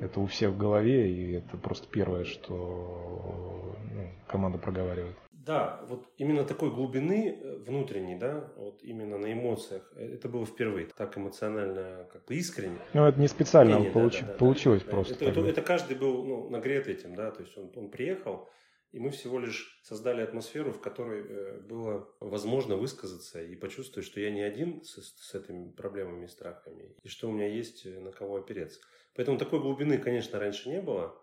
это 0.00 0.20
у 0.20 0.26
всех 0.26 0.50
в 0.50 0.58
голове, 0.58 1.10
и 1.10 1.32
это 1.32 1.56
просто 1.56 1.88
первое, 1.88 2.24
что 2.24 3.76
ну, 3.92 4.08
команда 4.26 4.58
проговаривает? 4.58 5.16
Да, 5.32 5.80
вот 5.88 6.06
именно 6.18 6.44
такой 6.44 6.70
глубины 6.70 7.38
э, 7.40 7.56
внутренней, 7.66 8.16
да, 8.16 8.52
вот 8.56 8.82
именно 8.82 9.16
на 9.16 9.32
эмоциях, 9.32 9.90
э, 9.96 10.14
это 10.14 10.28
было 10.28 10.44
впервые, 10.44 10.88
так 10.94 11.16
эмоционально, 11.16 12.06
как 12.12 12.26
бы 12.26 12.34
искренне. 12.34 12.76
Ну, 12.92 13.06
это 13.06 13.18
не 13.18 13.28
специально 13.28 13.76
не, 13.76 13.86
не, 13.86 13.90
получ... 13.90 14.20
да, 14.20 14.26
да, 14.26 14.32
получилось 14.34 14.82
да, 14.84 14.90
просто. 14.90 15.14
Это, 15.14 15.24
это, 15.24 15.40
это 15.40 15.62
каждый 15.62 15.96
был 15.96 16.22
ну, 16.24 16.50
нагрет 16.50 16.86
этим, 16.86 17.14
да, 17.14 17.30
то 17.30 17.40
есть 17.40 17.56
он, 17.56 17.72
он 17.76 17.88
приехал, 17.88 18.50
и 18.92 18.98
мы 18.98 19.10
всего 19.10 19.38
лишь 19.38 19.80
создали 19.82 20.22
атмосферу, 20.22 20.72
в 20.72 20.80
которой 20.80 21.24
э, 21.26 21.60
было 21.60 22.08
возможно 22.20 22.76
высказаться 22.76 23.42
и 23.42 23.54
почувствовать, 23.54 24.06
что 24.06 24.20
я 24.20 24.30
не 24.30 24.42
один 24.42 24.82
с, 24.82 24.98
с 25.02 25.34
этими 25.34 25.70
проблемами 25.70 26.24
и 26.24 26.28
страхами, 26.28 26.96
и 27.02 27.08
что 27.08 27.28
у 27.28 27.32
меня 27.32 27.48
есть 27.48 27.84
на 27.84 28.12
кого 28.12 28.36
опереться. 28.36 28.80
Поэтому 29.14 29.38
такой 29.38 29.60
глубины, 29.60 29.98
конечно, 29.98 30.38
раньше 30.38 30.68
не 30.68 30.80
было. 30.80 31.20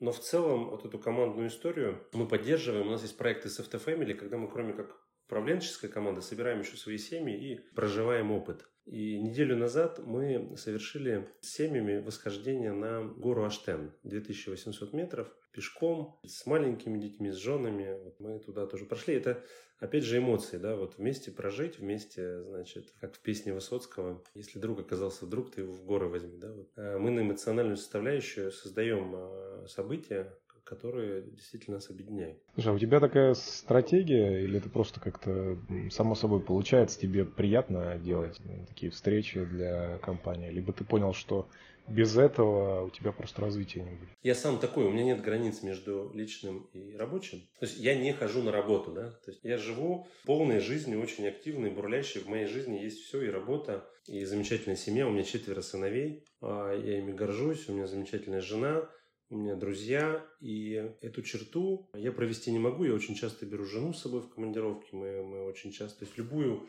Но 0.00 0.12
в 0.12 0.20
целом 0.20 0.70
вот 0.70 0.84
эту 0.84 0.98
командную 0.98 1.48
историю 1.48 2.06
мы 2.12 2.28
поддерживаем. 2.28 2.86
У 2.86 2.90
нас 2.90 3.02
есть 3.02 3.16
проекты 3.16 3.48
с 3.48 3.58
FT 3.58 3.84
Family, 3.84 4.14
когда 4.14 4.36
мы 4.36 4.48
кроме 4.48 4.72
как 4.72 4.96
управленческой 5.26 5.90
команды 5.90 6.22
собираем 6.22 6.60
еще 6.60 6.76
свои 6.76 6.98
семьи 6.98 7.36
и 7.36 7.74
проживаем 7.74 8.32
опыт. 8.32 8.68
И 8.86 9.20
неделю 9.20 9.56
назад 9.56 9.98
мы 9.98 10.56
совершили 10.56 11.28
с 11.42 11.50
семьями 11.50 11.98
восхождение 11.98 12.72
на 12.72 13.02
гору 13.02 13.44
Аштен, 13.44 13.92
2800 14.04 14.94
метров, 14.94 15.28
пешком, 15.58 16.20
с 16.24 16.46
маленькими 16.46 17.00
детьми, 17.00 17.32
с 17.32 17.34
женами. 17.34 18.00
Вот 18.04 18.20
мы 18.20 18.38
туда 18.38 18.64
тоже 18.68 18.84
прошли. 18.84 19.14
Это, 19.14 19.42
опять 19.80 20.04
же, 20.04 20.18
эмоции, 20.18 20.56
да, 20.56 20.76
вот 20.76 20.98
вместе 20.98 21.32
прожить, 21.32 21.80
вместе, 21.80 22.44
значит, 22.44 22.94
как 23.00 23.16
в 23.16 23.18
песне 23.18 23.52
Высоцкого, 23.52 24.22
если 24.34 24.60
друг 24.60 24.78
оказался 24.78 25.26
вдруг, 25.26 25.50
ты 25.50 25.62
его 25.62 25.72
в 25.72 25.84
горы 25.84 26.06
возьми, 26.06 26.38
да. 26.38 26.52
Вот. 26.52 26.70
А 26.76 26.98
мы 27.00 27.10
на 27.10 27.22
эмоциональную 27.22 27.76
составляющую 27.76 28.52
создаем 28.52 29.12
а, 29.16 29.66
события, 29.66 30.32
которые 30.68 31.22
действительно 31.22 31.76
нас 31.76 31.88
объединяют. 31.88 32.38
Слушай, 32.54 32.68
а 32.68 32.74
у 32.74 32.78
тебя 32.78 33.00
такая 33.00 33.34
стратегия, 33.34 34.42
или 34.42 34.58
это 34.58 34.68
просто 34.68 35.00
как-то 35.00 35.58
само 35.90 36.14
собой 36.14 36.40
получается, 36.40 37.00
тебе 37.00 37.24
приятно 37.24 37.98
делать 37.98 38.38
такие 38.68 38.92
встречи 38.92 39.44
для 39.44 39.98
компании, 39.98 40.50
либо 40.50 40.72
ты 40.72 40.84
понял, 40.84 41.14
что 41.14 41.48
без 41.88 42.18
этого 42.18 42.84
у 42.84 42.90
тебя 42.90 43.12
просто 43.12 43.40
развития 43.40 43.80
не 43.80 43.92
будет. 43.92 44.10
Я 44.22 44.34
сам 44.34 44.58
такой, 44.58 44.84
у 44.84 44.90
меня 44.90 45.04
нет 45.04 45.22
границ 45.22 45.62
между 45.62 46.10
личным 46.12 46.68
и 46.74 46.94
рабочим. 46.94 47.38
То 47.58 47.66
есть 47.66 47.78
я 47.78 47.94
не 47.94 48.12
хожу 48.12 48.42
на 48.42 48.52
работу, 48.52 48.92
да. 48.92 49.10
То 49.24 49.30
есть 49.30 49.40
я 49.42 49.56
живу 49.56 50.06
полной 50.26 50.60
жизнью, 50.60 51.00
очень 51.00 51.26
активной, 51.26 51.70
бурлящей. 51.70 52.20
В 52.20 52.28
моей 52.28 52.44
жизни 52.44 52.76
есть 52.76 53.00
все, 53.04 53.22
и 53.22 53.30
работа, 53.30 53.88
и 54.06 54.22
замечательная 54.24 54.76
семья. 54.76 55.06
У 55.06 55.10
меня 55.10 55.22
четверо 55.22 55.62
сыновей, 55.62 56.24
а 56.42 56.74
я 56.74 56.98
ими 56.98 57.12
горжусь, 57.12 57.68
у 57.70 57.72
меня 57.72 57.86
замечательная 57.86 58.42
жена, 58.42 58.86
у 59.30 59.36
меня 59.36 59.56
друзья, 59.56 60.24
и 60.40 60.92
эту 61.00 61.22
черту 61.22 61.90
я 61.94 62.12
провести 62.12 62.50
не 62.50 62.58
могу. 62.58 62.84
Я 62.84 62.94
очень 62.94 63.14
часто 63.14 63.46
беру 63.46 63.64
жену 63.64 63.92
с 63.92 64.02
собой 64.02 64.22
в 64.22 64.28
командировки, 64.28 64.94
мы, 64.94 65.22
мы 65.22 65.44
очень 65.44 65.70
часто, 65.72 66.00
то 66.00 66.04
есть 66.06 66.16
любую 66.16 66.68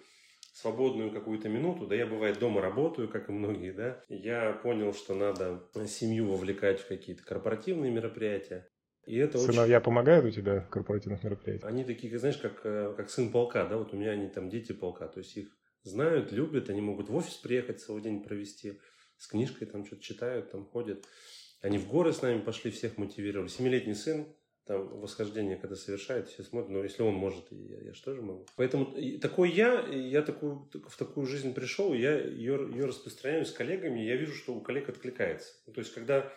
свободную 0.54 1.12
какую-то 1.12 1.48
минуту, 1.48 1.88
да, 1.88 1.96
я 1.96 2.06
бывает 2.06 2.40
дома 2.40 2.62
работаю, 2.62 3.08
как 3.08 3.30
и 3.30 3.32
многие, 3.32 3.72
да, 3.72 4.02
я 4.10 4.52
понял, 4.52 4.94
что 4.94 5.16
надо 5.16 5.64
семью 5.88 6.28
вовлекать 6.28 6.82
в 6.82 6.88
какие-то 6.88 7.24
корпоративные 7.24 7.92
мероприятия. 7.92 8.68
И 9.06 9.16
это 9.16 9.38
Сыновья 9.40 9.78
очень... 9.78 9.86
помогают 9.86 10.26
у 10.26 10.32
тебя 10.32 10.62
в 10.62 10.70
корпоративных 10.70 11.24
мероприятиях? 11.24 11.70
Они 11.70 11.84
такие, 11.84 12.18
знаешь, 12.20 12.38
как, 12.38 12.62
э, 12.64 12.94
как 12.96 13.10
сын 13.10 13.32
полка, 13.32 13.66
да, 13.66 13.78
вот 13.78 13.94
у 13.94 13.98
меня 13.98 14.12
они 14.12 14.28
там 14.28 14.50
дети 14.50 14.74
полка, 14.74 15.08
то 15.08 15.20
есть 15.20 15.36
их 15.38 15.58
знают, 15.84 16.32
любят, 16.32 16.70
они 16.70 16.82
могут 16.82 17.10
в 17.10 17.16
офис 17.16 17.36
приехать 17.36 17.82
целый 17.82 18.04
день 18.04 18.22
провести, 18.22 18.80
с 19.18 19.28
книжкой 19.28 19.68
там 19.68 19.86
что-то 19.86 20.02
читают, 20.02 20.52
там 20.52 20.66
ходят. 20.66 21.06
Они 21.62 21.78
в 21.78 21.88
горы 21.88 22.14
с 22.14 22.22
нами 22.22 22.42
пошли, 22.42 22.72
всех 22.72 22.98
мотивировали. 22.98 23.50
Семилетний 23.50 23.96
сын, 23.96 24.28
там 24.66 24.88
восхождение, 25.00 25.58
когда 25.58 25.76
совершает, 25.76 26.28
все 26.30 26.44
смотрят, 26.44 26.70
но 26.70 26.84
если 26.84 27.02
он 27.02 27.16
может, 27.16 27.46
я, 27.50 27.82
я 27.82 27.94
же 27.94 28.04
тоже 28.04 28.22
могу. 28.22 28.46
Поэтому 28.56 28.94
такой 29.20 29.52
я, 29.52 29.82
я 29.88 30.22
такую, 30.22 30.70
в 30.88 30.96
такую 30.96 31.26
жизнь 31.26 31.54
пришел, 31.54 31.94
я 31.94 32.20
ее, 32.20 32.70
ее 32.72 32.86
распространяю 32.86 33.46
с 33.46 33.52
коллегами, 33.52 34.02
я 34.02 34.16
вижу, 34.16 34.36
что 34.36 34.54
у 34.54 34.62
коллег 34.62 34.88
откликается. 34.88 35.54
Ну, 35.66 35.74
то 35.74 35.80
есть, 35.80 35.94
когда 35.94 36.32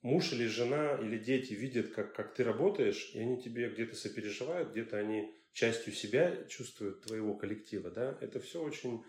муж 0.00 0.32
или 0.32 0.46
жена 0.46 0.98
или 1.00 1.18
дети 1.18 1.52
видят, 1.52 1.88
как, 1.88 2.14
как 2.14 2.34
ты 2.34 2.42
работаешь, 2.42 3.10
и 3.14 3.18
они 3.18 3.40
тебе 3.42 3.68
где-то 3.68 3.96
сопереживают, 3.96 4.70
где-то 4.70 4.96
они 4.96 5.34
частью 5.52 5.92
себя 5.92 6.44
чувствуют 6.48 7.02
твоего 7.02 7.34
коллектива, 7.34 7.90
да, 7.90 8.16
это 8.20 8.40
все 8.40 8.62
очень 8.62 9.04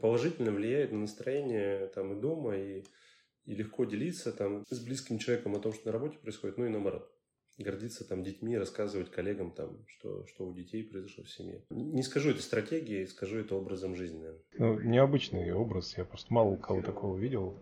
положительно 0.00 0.52
влияет 0.52 0.92
на 0.92 0.98
настроение 0.98 1.88
там 1.88 2.16
и 2.16 2.20
дома, 2.20 2.56
и 2.56 2.84
и 3.48 3.54
легко 3.54 3.86
делиться 3.86 4.30
там 4.30 4.62
с 4.68 4.78
близким 4.78 5.18
человеком 5.18 5.56
о 5.56 5.58
том, 5.58 5.72
что 5.72 5.86
на 5.86 5.92
работе 5.92 6.18
происходит, 6.18 6.58
ну 6.58 6.66
и 6.66 6.68
наоборот. 6.68 7.10
Гордиться 7.56 8.06
там 8.06 8.22
детьми, 8.22 8.56
рассказывать 8.56 9.10
коллегам 9.10 9.50
там, 9.50 9.78
что, 9.88 10.24
что 10.26 10.46
у 10.46 10.52
детей 10.52 10.84
произошло 10.84 11.24
в 11.24 11.30
семье. 11.30 11.62
Не 11.70 12.02
скажу 12.02 12.30
это 12.30 12.42
стратегией, 12.42 13.06
скажу 13.06 13.38
это 13.38 13.56
образом 13.56 13.96
жизни, 13.96 14.18
наверное. 14.18 14.42
Ну, 14.58 14.80
необычный 14.80 15.50
образ, 15.52 15.96
я 15.96 16.04
просто 16.04 16.32
мало 16.32 16.56
кого 16.56 16.82
такого 16.82 17.16
видел. 17.16 17.58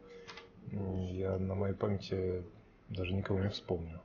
Я 0.71 1.39
на 1.39 1.55
моей 1.55 1.75
памяти 1.75 2.43
даже 2.89 3.15
никого 3.15 3.39
не 3.41 3.49
вспомню. 3.49 4.03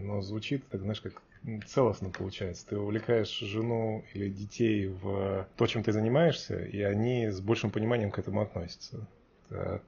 Но 0.00 0.22
звучит, 0.22 0.66
так 0.68 0.80
знаешь, 0.80 1.02
как 1.02 1.22
целостно 1.66 2.08
получается. 2.08 2.66
Ты 2.66 2.78
увлекаешь 2.78 3.38
жену 3.38 4.02
или 4.14 4.28
детей 4.30 4.88
в 4.88 5.46
то, 5.56 5.66
чем 5.66 5.84
ты 5.84 5.92
занимаешься, 5.92 6.64
и 6.64 6.80
они 6.80 7.28
с 7.28 7.40
большим 7.40 7.70
пониманием 7.70 8.10
к 8.10 8.18
этому 8.18 8.40
относятся. 8.40 9.06
Это 9.50 9.82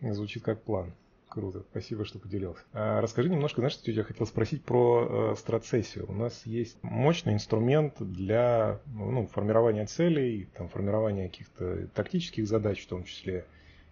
Звучит 0.00 0.42
как 0.42 0.62
план. 0.62 0.92
Круто, 1.34 1.64
спасибо, 1.70 2.04
что 2.04 2.20
поделился. 2.20 2.62
А 2.72 3.00
расскажи 3.00 3.28
немножко, 3.28 3.60
знаешь, 3.60 3.72
что 3.72 3.90
я 3.90 4.04
хотел 4.04 4.24
спросить 4.24 4.62
про 4.62 5.32
э, 5.32 5.36
страцессию. 5.36 6.06
У 6.08 6.12
нас 6.12 6.46
есть 6.46 6.76
мощный 6.82 7.32
инструмент 7.34 7.94
для 7.98 8.78
ну, 8.94 9.26
формирования 9.26 9.84
целей, 9.86 10.46
там, 10.56 10.68
формирования 10.68 11.28
каких-то 11.28 11.88
тактических 11.88 12.46
задач 12.46 12.84
в 12.84 12.86
том 12.86 13.02
числе. 13.02 13.46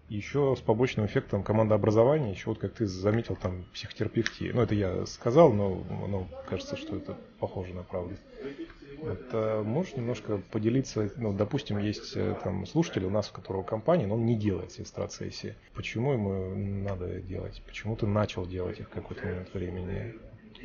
Еще 0.08 0.54
с 0.56 0.60
побочным 0.60 1.06
эффектом 1.06 1.42
командообразования, 1.42 2.30
еще 2.30 2.50
вот 2.50 2.58
как 2.58 2.74
ты 2.74 2.86
заметил, 2.86 3.34
там 3.34 3.64
психотерапевтия. 3.72 4.52
Ну, 4.54 4.62
это 4.62 4.76
я 4.76 5.04
сказал, 5.06 5.52
но 5.52 5.82
ну, 6.06 6.28
кажется, 6.48 6.76
что 6.76 6.96
это 6.96 7.18
похоже 7.40 7.74
на 7.74 7.82
правду. 7.82 8.14
Вот, 9.02 9.64
можешь 9.64 9.96
немножко 9.96 10.40
поделиться, 10.50 11.10
ну, 11.16 11.32
допустим, 11.32 11.78
есть 11.78 12.16
э, 12.16 12.36
там 12.42 12.66
слушатель 12.66 13.04
у 13.04 13.10
нас, 13.10 13.30
у 13.30 13.34
которого 13.34 13.62
компания, 13.62 14.06
но 14.06 14.14
он 14.14 14.24
не 14.24 14.36
делает 14.36 14.70
сестрацессии. 14.72 15.56
Почему 15.74 16.12
ему 16.12 16.54
надо 16.54 17.20
делать? 17.20 17.62
Почему 17.66 17.96
ты 17.96 18.06
начал 18.06 18.46
делать 18.46 18.78
их 18.80 18.86
в 18.88 18.92
какой-то 18.92 19.26
момент 19.26 19.52
времени? 19.52 20.14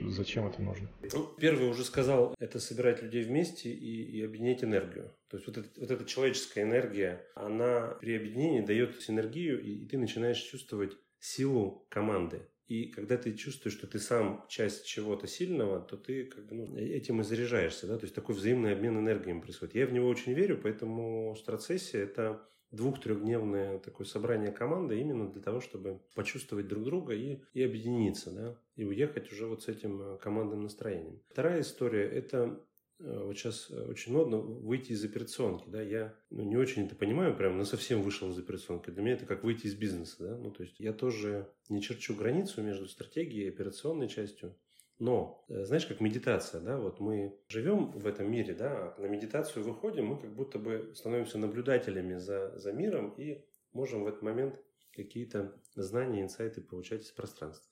Зачем 0.05 0.47
это 0.47 0.61
нужно? 0.61 0.87
Ну, 1.13 1.27
первый 1.39 1.69
уже 1.69 1.83
сказал, 1.83 2.35
это 2.39 2.59
собирать 2.59 3.01
людей 3.01 3.23
вместе 3.23 3.71
и, 3.71 4.03
и 4.03 4.23
объединять 4.23 4.63
энергию. 4.63 5.11
То 5.29 5.37
есть 5.37 5.47
вот, 5.47 5.57
это, 5.57 5.69
вот 5.79 5.91
эта 5.91 6.05
человеческая 6.05 6.63
энергия, 6.63 7.25
она 7.35 7.97
при 7.99 8.15
объединении 8.15 8.61
дает 8.61 9.01
синергию, 9.01 9.61
и, 9.61 9.71
и 9.71 9.87
ты 9.87 9.97
начинаешь 9.97 10.37
чувствовать 10.37 10.93
силу 11.19 11.85
команды. 11.89 12.47
И 12.67 12.87
когда 12.87 13.17
ты 13.17 13.33
чувствуешь, 13.33 13.77
что 13.77 13.87
ты 13.87 13.99
сам 13.99 14.45
часть 14.49 14.85
чего-то 14.85 15.27
сильного, 15.27 15.79
то 15.79 15.97
ты 15.97 16.25
как 16.25 16.45
бы, 16.45 16.55
ну, 16.55 16.77
этим 16.77 17.21
и 17.21 17.23
заряжаешься. 17.23 17.87
Да? 17.87 17.97
То 17.97 18.03
есть 18.03 18.15
такой 18.15 18.35
взаимный 18.35 18.73
обмен 18.73 18.97
энергиями 18.99 19.41
происходит. 19.41 19.75
Я 19.75 19.87
в 19.87 19.93
него 19.93 20.07
очень 20.07 20.33
верю, 20.33 20.59
поэтому 20.61 21.35
страцессия– 21.35 22.01
это 22.03 22.41
двух-трехдневное 22.71 23.79
такое 23.79 24.05
собрание 24.05 24.51
команды 24.51 24.99
именно 24.99 25.31
для 25.31 25.41
того, 25.41 25.61
чтобы 25.61 26.01
почувствовать 26.15 26.67
друг 26.67 26.83
друга 26.83 27.13
и, 27.13 27.41
и 27.53 27.63
объединиться, 27.63 28.31
да, 28.31 28.59
и 28.75 28.83
уехать 28.83 29.31
уже 29.31 29.47
вот 29.47 29.63
с 29.63 29.69
этим 29.69 30.01
э, 30.01 30.17
командным 30.17 30.63
настроением. 30.63 31.21
Вторая 31.29 31.61
история– 31.61 32.03
это 32.11 32.37
Э, 32.47 32.66
вот 32.99 33.37
сейчас 33.37 33.69
э, 33.69 33.79
очень 33.79 34.13
модно 34.13 34.37
выйти 34.37 34.91
из 34.91 35.03
операционки, 35.05 35.69
да, 35.69 35.81
я 35.81 36.15
ну, 36.31 36.43
не 36.43 36.57
очень 36.57 36.85
это 36.85 36.95
понимаю, 36.95 37.35
прям, 37.35 37.57
но 37.57 37.63
совсем 37.63 38.01
вышел 38.01 38.31
из 38.31 38.39
операционки. 38.39 38.89
Для 38.89 39.03
меня 39.03 39.13
это 39.13 39.25
как 39.25 39.43
выйти 39.43 39.67
из 39.67 39.75
бизнеса, 39.75 40.15
да, 40.19 40.37
ну, 40.37 40.51
то 40.51 40.63
есть 40.63 40.79
я 40.79 40.93
тоже 40.93 41.51
не 41.69 41.81
черчу 41.81 42.15
границу 42.15 42.63
между 42.63 42.87
стратегией 42.87 43.45
и 43.45 43.49
операционной 43.49 44.07
частью, 44.07 44.57
но, 44.97 45.45
э, 45.47 45.65
знаешь, 45.65 45.85
как 45.85 46.01
медитация, 46.01 46.59
да, 46.59 46.79
вот 46.79 46.99
мы 46.99 47.39
живем 47.49 47.91
в 47.91 48.07
этом 48.07 48.31
мире, 48.31 48.55
да, 48.55 48.95
а 48.97 49.01
на 49.01 49.05
медитацию 49.05 49.63
выходим, 49.63 50.07
мы 50.07 50.19
как 50.19 50.33
будто 50.33 50.57
бы 50.57 50.91
становимся 50.95 51.37
наблюдателями 51.37 52.15
за, 52.15 52.57
за 52.57 52.73
миром 52.73 53.13
и 53.15 53.45
можем 53.73 54.05
в 54.05 54.07
этот 54.07 54.23
момент 54.23 54.59
какие-то 54.91 55.55
знания, 55.75 56.23
инсайты 56.23 56.61
получать 56.61 57.03
из 57.03 57.11
пространства. 57.11 57.71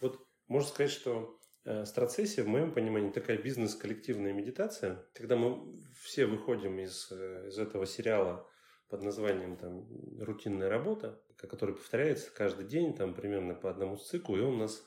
Вот 0.00 0.24
можно 0.46 0.68
сказать, 0.68 0.92
что 0.92 1.39
Э, 1.39 1.39
страцессия, 1.84 2.42
в 2.42 2.48
моем 2.48 2.72
понимании, 2.72 3.10
такая 3.10 3.38
бизнес-коллективная 3.38 4.32
медитация, 4.32 5.04
когда 5.14 5.36
мы 5.36 5.78
все 6.00 6.26
выходим 6.26 6.78
из, 6.78 7.10
э, 7.12 7.48
из 7.48 7.58
этого 7.58 7.86
сериала 7.86 8.48
под 8.88 9.02
названием 9.02 9.56
там, 9.56 9.86
«Рутинная 10.20 10.68
работа», 10.68 11.20
который 11.36 11.74
повторяется 11.74 12.30
каждый 12.34 12.66
день, 12.66 12.94
там, 12.94 13.14
примерно 13.14 13.54
по 13.54 13.70
одному 13.70 13.96
циклу, 13.96 14.36
и 14.36 14.40
он 14.40 14.58
нас 14.58 14.84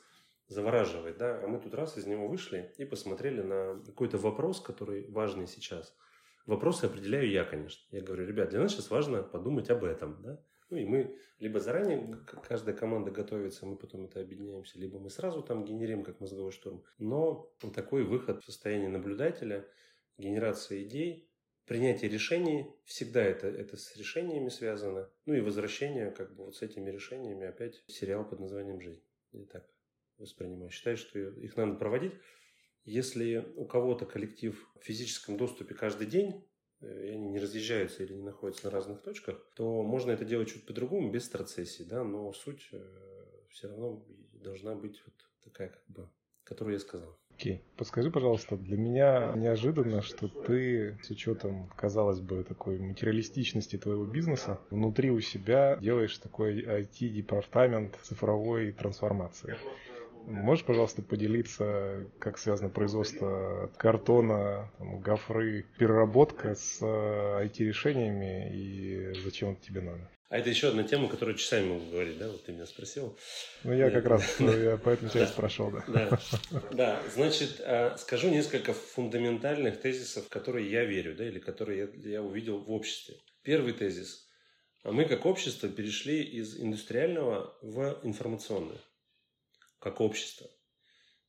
завораживает, 0.48 1.16
да, 1.16 1.42
а 1.42 1.46
мы 1.46 1.58
тут 1.58 1.74
раз 1.74 1.96
из 1.96 2.06
него 2.06 2.28
вышли 2.28 2.74
и 2.76 2.84
посмотрели 2.84 3.40
на 3.40 3.82
какой-то 3.86 4.18
вопрос, 4.18 4.60
который 4.60 5.08
важный 5.10 5.46
сейчас. 5.46 5.96
Вопросы 6.44 6.84
определяю 6.84 7.30
я, 7.30 7.44
конечно. 7.44 7.82
Я 7.90 8.02
говорю, 8.02 8.26
ребят, 8.26 8.50
для 8.50 8.60
нас 8.60 8.72
сейчас 8.72 8.90
важно 8.90 9.22
подумать 9.22 9.70
об 9.70 9.84
этом, 9.84 10.20
да, 10.22 10.38
ну 10.70 10.76
и 10.76 10.84
мы 10.84 11.18
либо 11.38 11.60
заранее, 11.60 12.18
каждая 12.46 12.74
команда 12.74 13.10
готовится, 13.10 13.66
мы 13.66 13.76
потом 13.76 14.06
это 14.06 14.20
объединяемся, 14.20 14.78
либо 14.78 14.98
мы 14.98 15.10
сразу 15.10 15.42
там 15.42 15.64
генерим, 15.64 16.02
как 16.02 16.20
мозговой 16.20 16.52
штурм. 16.52 16.84
Но 16.98 17.54
такой 17.74 18.04
выход 18.04 18.42
в 18.42 18.46
состоянии 18.46 18.88
наблюдателя, 18.88 19.68
генерация 20.16 20.82
идей, 20.82 21.28
принятие 21.66 22.10
решений, 22.10 22.74
всегда 22.84 23.22
это, 23.22 23.48
это 23.48 23.76
с 23.76 23.96
решениями 23.96 24.48
связано. 24.48 25.10
Ну 25.26 25.34
и 25.34 25.40
возвращение 25.40 26.10
как 26.10 26.34
бы 26.34 26.44
вот 26.44 26.56
с 26.56 26.62
этими 26.62 26.90
решениями 26.90 27.46
опять 27.46 27.82
сериал 27.86 28.28
под 28.28 28.40
названием 28.40 28.80
«Жизнь». 28.80 29.02
Я 29.32 29.46
так 29.46 29.68
воспринимаю. 30.18 30.70
Считаю, 30.70 30.96
что 30.96 31.18
их 31.18 31.56
надо 31.56 31.74
проводить. 31.74 32.12
Если 32.84 33.52
у 33.56 33.64
кого-то 33.64 34.04
коллектив 34.04 34.70
в 34.74 34.84
физическом 34.84 35.36
доступе 35.36 35.74
каждый 35.74 36.06
день, 36.06 36.46
и 36.80 37.08
они 37.08 37.28
не 37.28 37.38
разъезжаются 37.38 38.02
или 38.02 38.14
не 38.14 38.22
находятся 38.22 38.66
на 38.66 38.70
разных 38.70 39.02
точках, 39.02 39.44
то 39.54 39.82
можно 39.82 40.10
это 40.10 40.24
делать 40.24 40.48
чуть 40.48 40.66
по-другому, 40.66 41.10
без 41.10 41.24
страцессии, 41.24 41.82
да, 41.82 42.04
но 42.04 42.32
суть 42.32 42.68
э, 42.72 42.82
все 43.50 43.68
равно 43.68 44.04
должна 44.32 44.74
быть 44.74 45.02
вот 45.04 45.14
такая, 45.44 45.68
как 45.68 45.84
бы, 45.88 46.08
которую 46.44 46.74
я 46.74 46.80
сказал. 46.80 47.18
Окей. 47.36 47.56
Okay. 47.56 47.60
Подскажи, 47.76 48.10
пожалуйста, 48.10 48.56
для 48.56 48.76
меня 48.76 49.32
неожиданно, 49.34 50.02
что 50.02 50.28
ты 50.28 50.96
с 51.02 51.10
учетом, 51.10 51.68
казалось 51.76 52.20
бы, 52.20 52.44
такой 52.44 52.78
материалистичности 52.78 53.76
твоего 53.76 54.04
бизнеса, 54.04 54.60
внутри 54.70 55.10
у 55.10 55.20
себя 55.20 55.76
делаешь 55.80 56.16
такой 56.18 56.62
IT-департамент 56.62 57.98
цифровой 58.02 58.72
трансформации. 58.72 59.56
Можешь, 60.26 60.64
пожалуйста, 60.64 61.02
поделиться, 61.02 62.06
как 62.18 62.38
связано 62.38 62.70
производство 62.70 63.70
картона, 63.76 64.70
там, 64.78 65.00
гофры, 65.00 65.66
переработка 65.78 66.54
с 66.54 66.80
IT-решениями 66.82 68.48
э, 68.48 68.54
и 68.54 69.20
зачем 69.22 69.52
это 69.52 69.62
тебе 69.62 69.82
надо? 69.82 70.10
А 70.30 70.38
это 70.38 70.48
еще 70.48 70.68
одна 70.68 70.82
тема, 70.82 71.08
которую 71.08 71.36
часами 71.36 71.68
могу 71.68 71.90
говорить, 71.90 72.18
да? 72.18 72.28
Вот 72.28 72.44
ты 72.44 72.52
меня 72.52 72.66
спросил. 72.66 73.16
Ну, 73.62 73.74
я 73.74 73.90
как 73.90 74.06
раз 74.06 74.22
я 74.40 74.78
поэтому 74.82 75.10
тебя 75.10 75.26
спрашивал, 75.26 75.70
да. 75.70 75.84
Да, 75.86 76.20
да. 76.72 77.02
значит, 77.14 77.60
а, 77.60 77.96
скажу 77.98 78.30
несколько 78.30 78.72
фундаментальных 78.72 79.80
тезисов, 79.80 80.26
в 80.26 80.28
которые 80.30 80.70
я 80.70 80.84
верю, 80.84 81.14
да, 81.14 81.28
или 81.28 81.38
которые 81.38 81.90
я 82.02 82.22
увидел 82.22 82.58
в 82.58 82.70
обществе. 82.72 83.16
Первый 83.42 83.74
тезис. 83.74 84.26
Мы 84.82 85.04
как 85.04 85.26
общество 85.26 85.68
перешли 85.68 86.22
из 86.22 86.58
индустриального 86.58 87.56
в 87.62 88.00
информационное 88.02 88.80
как 89.84 90.00
общество. 90.00 90.50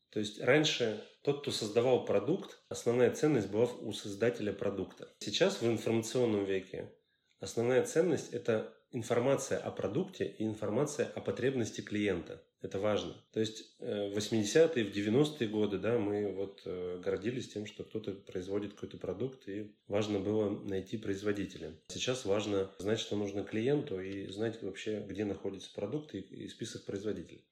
То 0.10 0.20
есть 0.20 0.42
раньше 0.42 1.04
тот, 1.24 1.42
кто 1.42 1.52
создавал 1.52 2.06
продукт, 2.06 2.58
основная 2.70 3.14
ценность 3.14 3.50
была 3.50 3.66
у 3.66 3.92
создателя 3.92 4.54
продукта. 4.54 5.14
Сейчас 5.20 5.62
в 5.62 5.68
информационном 5.68 6.46
веке 6.46 6.94
основная 7.40 7.84
ценность– 7.86 8.30
это 8.34 8.74
информация 8.92 9.60
о 9.60 9.72
продукте 9.72 10.26
и 10.26 10.46
информация 10.46 11.08
о 11.08 11.20
потребности 11.20 11.82
клиента. 11.82 12.42
Это 12.62 12.80
важно. 12.80 13.14
То 13.32 13.42
есть 13.42 13.76
э, 13.80 14.10
в 14.10 14.18
80-е, 14.18 14.86
в 14.86 14.96
90-е 14.96 15.50
годы 15.50 15.78
да, 15.78 16.00
мы 16.00 16.34
вот 16.34 16.62
э, 16.66 17.00
гордились 17.04 17.50
тем, 17.50 17.66
что 17.66 17.84
кто-то 17.84 18.14
производит 18.14 18.74
какой-то 18.74 18.98
продукт, 18.98 19.48
и 19.50 19.76
важно 19.88 20.20
было 20.20 20.50
найти 20.50 20.98
производителя. 20.98 21.78
Сейчас 21.90 22.26
важно 22.26 22.72
знать, 22.80 23.00
что 23.00 23.18
нужно 23.18 23.44
клиенту, 23.44 24.00
и 24.00 24.28
знать 24.28 24.64
вообще, 24.64 25.06
где 25.06 25.26
находится 25.26 25.72
продукт 25.76 26.16
и, 26.16 26.20
и 26.20 26.48
список 26.48 26.86
производителей. 26.86 27.46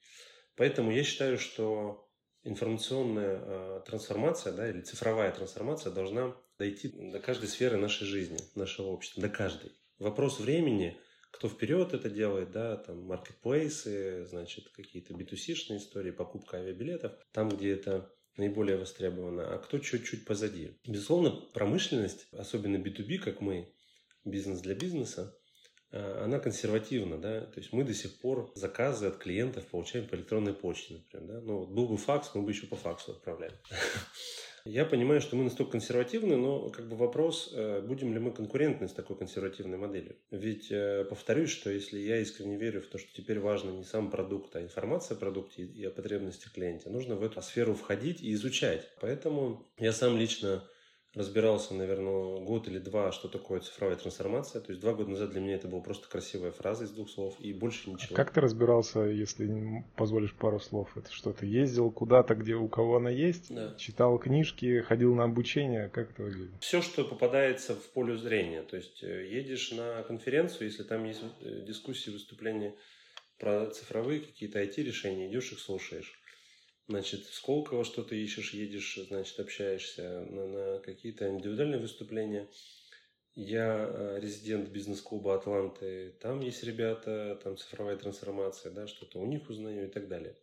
Поэтому 0.55 0.91
я 0.91 1.03
считаю, 1.03 1.37
что 1.37 2.09
информационная 2.43 3.39
э, 3.41 3.81
трансформация 3.85 4.53
да, 4.53 4.69
или 4.69 4.81
цифровая 4.81 5.31
трансформация 5.31 5.91
должна 5.91 6.35
дойти 6.57 6.89
до 6.89 7.19
каждой 7.19 7.47
сферы 7.47 7.77
нашей 7.77 8.05
жизни, 8.05 8.37
нашего 8.55 8.87
общества, 8.87 9.21
до 9.21 9.29
каждой. 9.29 9.71
Вопрос 9.99 10.39
времени, 10.39 10.99
кто 11.31 11.49
вперед 11.49 11.93
это 11.93 12.09
делает, 12.09 12.51
да, 12.51 12.77
там 12.77 13.05
маркетплейсы, 13.05 14.25
значит, 14.25 14.69
какие-то 14.69 15.13
B2C-шные 15.13 15.77
истории, 15.77 16.11
покупка 16.11 16.57
авиабилетов, 16.57 17.13
там, 17.31 17.49
где 17.49 17.71
это 17.71 18.13
наиболее 18.37 18.77
востребовано, 18.77 19.53
а 19.53 19.57
кто 19.57 19.79
чуть-чуть 19.79 20.25
позади. 20.25 20.79
Безусловно, 20.85 21.31
промышленность, 21.53 22.27
особенно 22.31 22.77
B2B, 22.77 23.17
как 23.19 23.41
мы, 23.41 23.73
бизнес 24.25 24.61
для 24.61 24.75
бизнеса, 24.75 25.37
она 25.93 26.39
консервативна, 26.39 27.17
да, 27.17 27.41
то 27.41 27.59
есть 27.59 27.71
мы 27.71 27.83
до 27.83 27.93
сих 27.93 28.19
пор 28.19 28.51
заказы 28.55 29.07
от 29.07 29.17
клиентов 29.17 29.65
получаем 29.67 30.07
по 30.07 30.15
электронной 30.15 30.53
почте, 30.53 30.95
например, 30.95 31.27
да, 31.27 31.41
ну, 31.41 31.59
вот 31.59 31.69
был 31.69 31.87
бы 31.87 31.97
факс, 31.97 32.31
мы 32.33 32.41
бы 32.41 32.51
еще 32.51 32.67
по 32.67 32.75
факсу 32.75 33.11
отправляли. 33.11 33.53
Я 34.65 34.85
понимаю, 34.85 35.19
что 35.19 35.35
мы 35.35 35.43
настолько 35.43 35.73
консервативны, 35.73 36.37
но 36.37 36.69
как 36.69 36.87
бы 36.87 36.95
вопрос, 36.95 37.51
э, 37.53 37.81
будем 37.81 38.13
ли 38.13 38.19
мы 38.19 38.31
конкурентны 38.31 38.87
с 38.87 38.93
такой 38.93 39.17
консервативной 39.17 39.77
моделью. 39.77 40.15
Ведь 40.31 40.71
э, 40.71 41.05
повторюсь, 41.09 41.49
что 41.49 41.69
если 41.69 41.99
я 41.99 42.19
искренне 42.19 42.55
верю 42.55 42.81
в 42.81 42.87
то, 42.87 42.97
что 42.97 43.13
теперь 43.13 43.39
важно 43.39 43.71
не 43.71 43.83
сам 43.83 44.09
продукт, 44.09 44.55
а 44.55 44.61
информация 44.61 45.17
о 45.17 45.19
продукте 45.19 45.63
и 45.63 45.83
о 45.83 45.91
потребностях 45.91 46.53
клиента, 46.53 46.89
нужно 46.89 47.15
в 47.15 47.23
эту 47.23 47.41
сферу 47.41 47.73
входить 47.73 48.21
и 48.21 48.31
изучать. 48.31 48.89
Поэтому 49.01 49.67
я 49.79 49.91
сам 49.91 50.17
лично 50.17 50.63
разбирался, 51.15 51.75
наверное, 51.75 52.39
год 52.39 52.67
или 52.67 52.79
два, 52.79 53.11
что 53.11 53.27
такое 53.27 53.59
цифровая 53.59 53.95
трансформация. 53.95 54.61
То 54.61 54.71
есть 54.71 54.81
два 54.81 54.93
года 54.93 55.11
назад 55.11 55.31
для 55.31 55.41
меня 55.41 55.55
это 55.55 55.67
была 55.67 55.81
просто 55.81 56.09
красивая 56.09 56.51
фраза 56.51 56.85
из 56.85 56.91
двух 56.91 57.09
слов 57.09 57.35
и 57.39 57.53
больше 57.53 57.89
ничего. 57.89 58.13
А 58.13 58.15
как 58.15 58.31
ты 58.31 58.41
разбирался, 58.41 59.01
если 59.01 59.85
позволишь 59.95 60.33
пару 60.33 60.59
слов? 60.59 60.95
Это 60.97 61.11
что, 61.11 61.31
ты 61.31 61.45
ездил 61.45 61.91
куда-то, 61.91 62.33
где 62.35 62.55
у 62.55 62.67
кого 62.67 62.97
она 62.97 63.11
есть? 63.11 63.53
Да. 63.53 63.75
Читал 63.77 64.17
книжки, 64.17 64.81
ходил 64.81 65.13
на 65.13 65.25
обучение? 65.25 65.89
Как 65.89 66.11
это 66.11 66.23
выглядит? 66.23 66.55
Все, 66.61 66.81
что 66.81 67.03
попадается 67.03 67.75
в 67.75 67.91
поле 67.91 68.17
зрения. 68.17 68.63
То 68.63 68.77
есть 68.77 69.03
э, 69.03 69.27
едешь 69.29 69.71
на 69.71 70.01
конференцию, 70.03 70.67
если 70.67 70.83
там 70.83 71.03
есть 71.05 71.21
э, 71.41 71.63
дискуссии, 71.65 72.09
выступления 72.09 72.75
про 73.37 73.67
цифровые 73.67 74.21
какие-то 74.21 74.63
IT-решения, 74.63 75.27
идешь 75.27 75.51
их 75.51 75.59
слушаешь. 75.59 76.22
Значит, 76.87 77.25
в 77.25 77.33
Сколково 77.33 77.85
что-то 77.85 78.13
ищешь, 78.13 78.53
едешь, 78.53 78.99
значит, 79.07 79.39
общаешься 79.39 80.25
на, 80.29 80.47
на 80.47 80.79
какие-то 80.79 81.29
индивидуальные 81.29 81.79
выступления. 81.79 82.49
Я 83.35 83.87
э, 83.89 84.19
резидент 84.19 84.69
бизнес-клуба 84.69 85.35
Атланты, 85.35 86.13
там 86.21 86.41
есть 86.41 86.63
ребята, 86.63 87.39
там 87.43 87.57
цифровая 87.57 87.97
трансформация, 87.97 88.71
да, 88.71 88.85
что-то 88.85 89.19
у 89.19 89.25
них 89.25 89.49
узнаю 89.49 89.87
и 89.87 89.91
так 89.91 90.07
далее. 90.07 90.35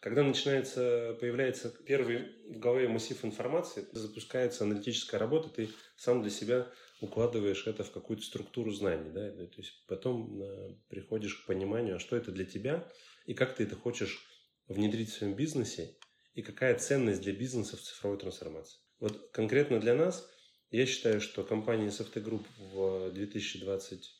Когда 0.00 0.22
начинается, 0.22 1.14
появляется 1.20 1.68
первый 1.84 2.32
в 2.48 2.58
голове 2.58 2.88
массив 2.88 3.22
информации, 3.22 3.86
запускается 3.92 4.64
аналитическая 4.64 5.18
работа, 5.18 5.50
ты 5.50 5.68
сам 5.96 6.22
для 6.22 6.30
себя 6.30 6.66
укладываешь 7.02 7.66
это 7.66 7.84
в 7.84 7.90
какую-то 7.90 8.24
структуру 8.24 8.70
знаний, 8.70 9.10
да, 9.10 9.30
то 9.30 9.60
есть 9.60 9.84
потом 9.86 10.40
э, 10.40 10.74
приходишь 10.88 11.34
к 11.34 11.46
пониманию, 11.46 11.96
а 11.96 11.98
что 11.98 12.16
это 12.16 12.30
для 12.30 12.46
тебя 12.46 12.88
и 13.26 13.34
как 13.34 13.54
ты 13.54 13.64
это 13.64 13.76
хочешь 13.76 14.29
внедрить 14.70 15.10
в 15.10 15.14
своем 15.14 15.34
бизнесе 15.34 15.96
и 16.34 16.42
какая 16.42 16.78
ценность 16.78 17.20
для 17.20 17.32
бизнеса 17.32 17.76
в 17.76 17.80
цифровой 17.80 18.18
трансформации. 18.18 18.80
Вот 19.00 19.30
конкретно 19.32 19.80
для 19.80 19.94
нас, 19.94 20.26
я 20.70 20.86
считаю, 20.86 21.20
что 21.20 21.42
компания 21.42 21.88
SFT 21.88 22.22
Group 22.22 22.46
в 22.72 23.12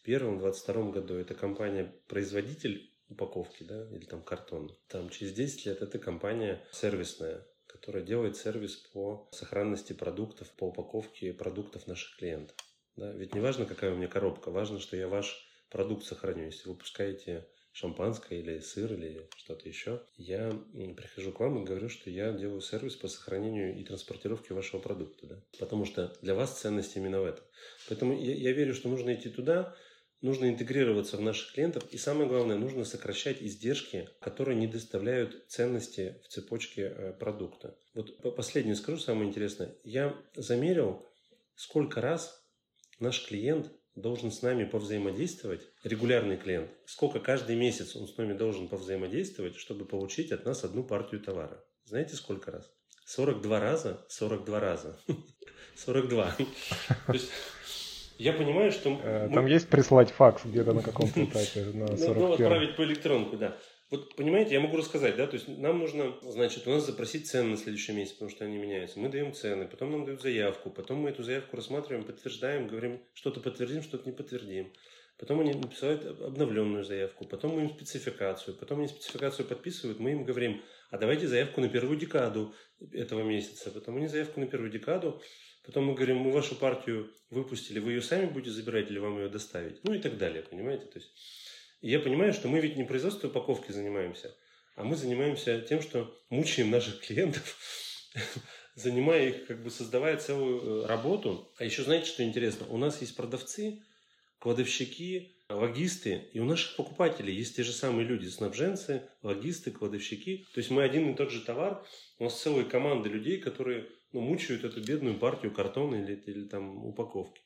2021-2022 0.06 0.92
году 0.92 1.14
это 1.14 1.34
компания-производитель 1.34 2.92
упаковки, 3.08 3.62
да, 3.62 3.88
или 3.90 4.04
там 4.04 4.22
картона. 4.22 4.76
Там 4.88 5.10
через 5.10 5.32
10 5.32 5.66
лет 5.66 5.82
это 5.82 5.98
компания 5.98 6.64
сервисная, 6.72 7.46
которая 7.66 8.02
делает 8.02 8.36
сервис 8.36 8.76
по 8.92 9.28
сохранности 9.32 9.92
продуктов, 9.92 10.50
по 10.52 10.68
упаковке 10.68 11.32
продуктов 11.32 11.86
наших 11.86 12.16
клиентов. 12.16 12.56
Да? 12.96 13.12
Ведь 13.12 13.34
не 13.34 13.40
важно, 13.40 13.66
какая 13.66 13.92
у 13.92 13.96
меня 13.96 14.08
коробка, 14.08 14.50
важно, 14.50 14.80
что 14.80 14.96
я 14.96 15.08
ваш 15.08 15.46
продукт 15.70 16.04
сохраню. 16.04 16.46
Если 16.46 16.66
вы 16.66 16.74
выпускаете 16.74 17.46
шампанское 17.72 18.40
или 18.40 18.59
сыр 18.59 18.92
или 18.92 19.28
что-то 19.37 19.68
еще, 19.68 20.02
я 20.16 20.50
прихожу 20.96 21.33
к 21.33 21.40
вам 21.40 21.62
и 21.62 21.66
говорю, 21.66 21.88
что 21.88 22.11
я 22.11 22.33
делаю 22.33 22.61
сервис 22.61 22.96
по 22.96 23.09
сохранению 23.09 23.78
и 23.78 23.85
транспортировке 23.85 24.54
вашего 24.54 24.80
продукта. 24.80 25.26
Да? 25.26 25.42
Потому 25.59 25.85
что 25.85 26.16
для 26.22 26.35
вас 26.35 26.61
ценность 26.61 26.96
именно 26.96 27.20
в 27.20 27.24
этом. 27.24 27.44
Поэтому 27.88 28.18
я, 28.18 28.35
я 28.35 28.52
верю, 28.52 28.74
что 28.74 28.88
нужно 28.88 29.14
идти 29.14 29.28
туда, 29.28 29.76
нужно 30.20 30.48
интегрироваться 30.48 31.16
в 31.16 31.20
наших 31.20 31.52
клиентов, 31.52 31.85
и 31.90 31.98
самое 31.98 32.28
главное, 32.28 32.56
нужно 32.56 32.85
сокращать 32.85 33.42
издержки, 33.42 34.09
которые 34.20 34.56
не 34.56 34.66
доставляют 34.66 35.44
ценности 35.48 36.20
в 36.24 36.28
цепочке 36.28 36.83
э, 36.83 37.12
продукта. 37.12 37.76
Вот 37.94 38.37
последнее 38.37 38.74
скажу, 38.74 38.98
самое 38.98 39.28
интересное. 39.28 39.74
Я 39.85 40.16
замерил, 40.35 41.06
сколько 41.54 42.00
раз 42.00 42.44
наш 42.98 43.26
клиент 43.26 43.72
должен 43.94 44.31
с 44.31 44.42
нами 44.42 44.64
повзаимодействовать, 44.64 45.62
регулярный 45.85 46.37
клиент, 46.37 46.70
сколько 46.87 47.20
каждый 47.20 47.57
месяц 47.57 47.96
он 47.96 48.07
с 48.07 48.16
нами 48.16 48.33
должен 48.33 48.68
повзаимодействовать, 48.68 49.57
чтобы 49.57 49.85
получить 49.85 50.33
от 50.33 50.44
нас 50.44 50.64
одну 50.64 50.85
партию 50.85 51.20
товара. 51.20 51.64
Знаете, 51.85 52.16
сколько 52.16 52.50
раз? 52.50 52.70
42 53.07 53.61
раза, 53.61 54.05
42 54.09 54.61
раза. 54.61 54.98
42. 55.76 56.37
То 57.07 57.12
есть 57.12 57.31
я 58.18 58.35
понимаю, 58.35 58.70
что... 58.70 59.00
Э, 59.03 59.31
там 59.33 59.46
есть 59.46 59.68
прислать 59.68 60.11
факс 60.11 60.42
где-то 60.44 60.74
на 60.74 60.83
каком-то 60.83 61.24
этапе, 61.24 61.64
на 61.72 61.88
41 61.96 62.14
Ну, 62.16 62.33
отправить 62.35 62.76
по 62.76 62.83
электронку, 62.83 63.37
да. 63.38 63.57
Вот, 63.90 64.14
понимаете, 64.14 64.55
я 64.55 64.61
могу 64.61 64.76
рассказать, 64.76 65.16
да, 65.16 65.26
то 65.26 65.35
есть 65.35 65.48
нам 65.48 65.81
нужно, 65.81 66.16
значит, 66.22 66.64
у 66.68 66.70
нас 66.70 66.87
запросить 66.87 67.29
цены 67.29 67.50
на 67.50 67.57
следующий 67.57 67.92
месяц, 67.92 68.12
потому 68.12 68.31
что 68.31 68.44
они 68.44 68.57
меняются. 68.57 69.00
Мы 69.00 69.09
даем 69.09 69.35
цены, 69.35 69.66
потом 69.66 69.90
нам 69.90 70.05
дают 70.05 70.22
заявку, 70.22 70.70
потом 70.70 70.98
мы 70.98 71.11
эту 71.11 71.24
заявку 71.24 71.57
рассматриваем, 71.57 72.05
подтверждаем, 72.05 72.68
говорим, 72.68 73.03
что-то 73.14 73.40
подтвердим, 73.40 73.83
что-то 73.83 74.09
не 74.09 74.14
подтвердим. 74.14 74.72
Потом 75.18 75.40
они 75.40 75.55
написают 75.55 76.05
обновленную 76.05 76.85
заявку, 76.85 77.26
потом 77.26 77.57
мы 77.57 77.62
им 77.62 77.70
спецификацию, 77.70 78.57
потом 78.57 78.79
они 78.79 78.88
спецификацию 78.88 79.46
подписывают, 79.46 79.98
мы 79.98 80.12
им 80.12 80.24
говорим, 80.24 80.62
а 80.90 80.96
давайте 80.96 81.26
заявку 81.26 81.61
на 81.61 81.68
первую 81.68 81.98
декаду 81.98 82.55
этого 82.92 83.22
месяца, 83.22 83.72
потом 83.72 83.96
они 83.96 84.07
заявку 84.07 84.38
на 84.38 84.46
первую 84.46 84.70
декаду, 84.70 85.20
потом 85.66 85.87
мы 85.87 85.94
говорим, 85.94 86.18
мы 86.18 86.31
вашу 86.31 86.55
партию 86.55 87.12
выпустили, 87.29 87.81
вы 87.81 87.90
ее 87.92 88.03
сами 88.03 88.26
будете 88.26 88.53
забирать 88.53 88.88
или 88.88 89.00
вам 89.00 89.18
ее 89.18 89.29
доставить, 89.29 89.83
ну 89.83 89.92
и 89.92 89.98
так 89.98 90.16
далее, 90.16 90.42
понимаете, 90.42 90.87
то 90.87 90.98
есть 91.00 91.11
и 91.80 91.90
я 91.90 92.00
понимаю, 92.00 92.32
что 92.32 92.48
мы 92.48 92.60
ведь 92.60 92.76
не 92.76 92.84
производством 92.84 93.30
упаковки 93.30 93.72
занимаемся, 93.72 94.34
а 94.76 94.84
мы 94.84 94.96
занимаемся 94.96 95.60
тем, 95.60 95.82
что 95.82 96.14
мучаем 96.28 96.70
наших 96.70 97.00
клиентов, 97.00 97.58
занимая 98.74 99.28
их, 99.28 99.46
как 99.46 99.62
бы 99.62 99.70
создавая 99.70 100.16
целую 100.18 100.60
э, 100.60 100.86
работу. 100.86 101.50
А 101.58 101.64
еще 101.64 101.82
знаете, 101.82 102.06
что 102.06 102.22
интересно? 102.22 102.66
У 102.68 102.76
нас 102.76 103.00
есть 103.00 103.16
продавцы, 103.16 103.82
кладовщики, 104.38 105.36
логисты, 105.48 106.28
и 106.32 106.38
у 106.38 106.44
наших 106.44 106.76
покупателей 106.76 107.34
есть 107.34 107.56
те 107.56 107.62
же 107.62 107.72
самые 107.72 108.06
люди, 108.06 108.26
снабженцы, 108.28 109.02
логисты, 109.22 109.70
кладовщики. 109.70 110.46
То 110.54 110.58
есть 110.58 110.70
мы 110.70 110.82
один 110.82 111.10
и 111.10 111.16
тот 111.16 111.30
же 111.30 111.40
товар, 111.40 111.84
у 112.18 112.24
нас 112.24 112.40
целые 112.40 112.64
команды 112.64 113.08
людей, 113.08 113.38
которые 113.38 113.86
ну, 114.12 114.20
мучают 114.20 114.64
эту 114.64 114.82
бедную 114.82 115.18
партию 115.18 115.52
картона 115.52 115.96
или, 115.96 116.14
или 116.14 116.46
там 116.46 116.84
упаковки 116.84 117.40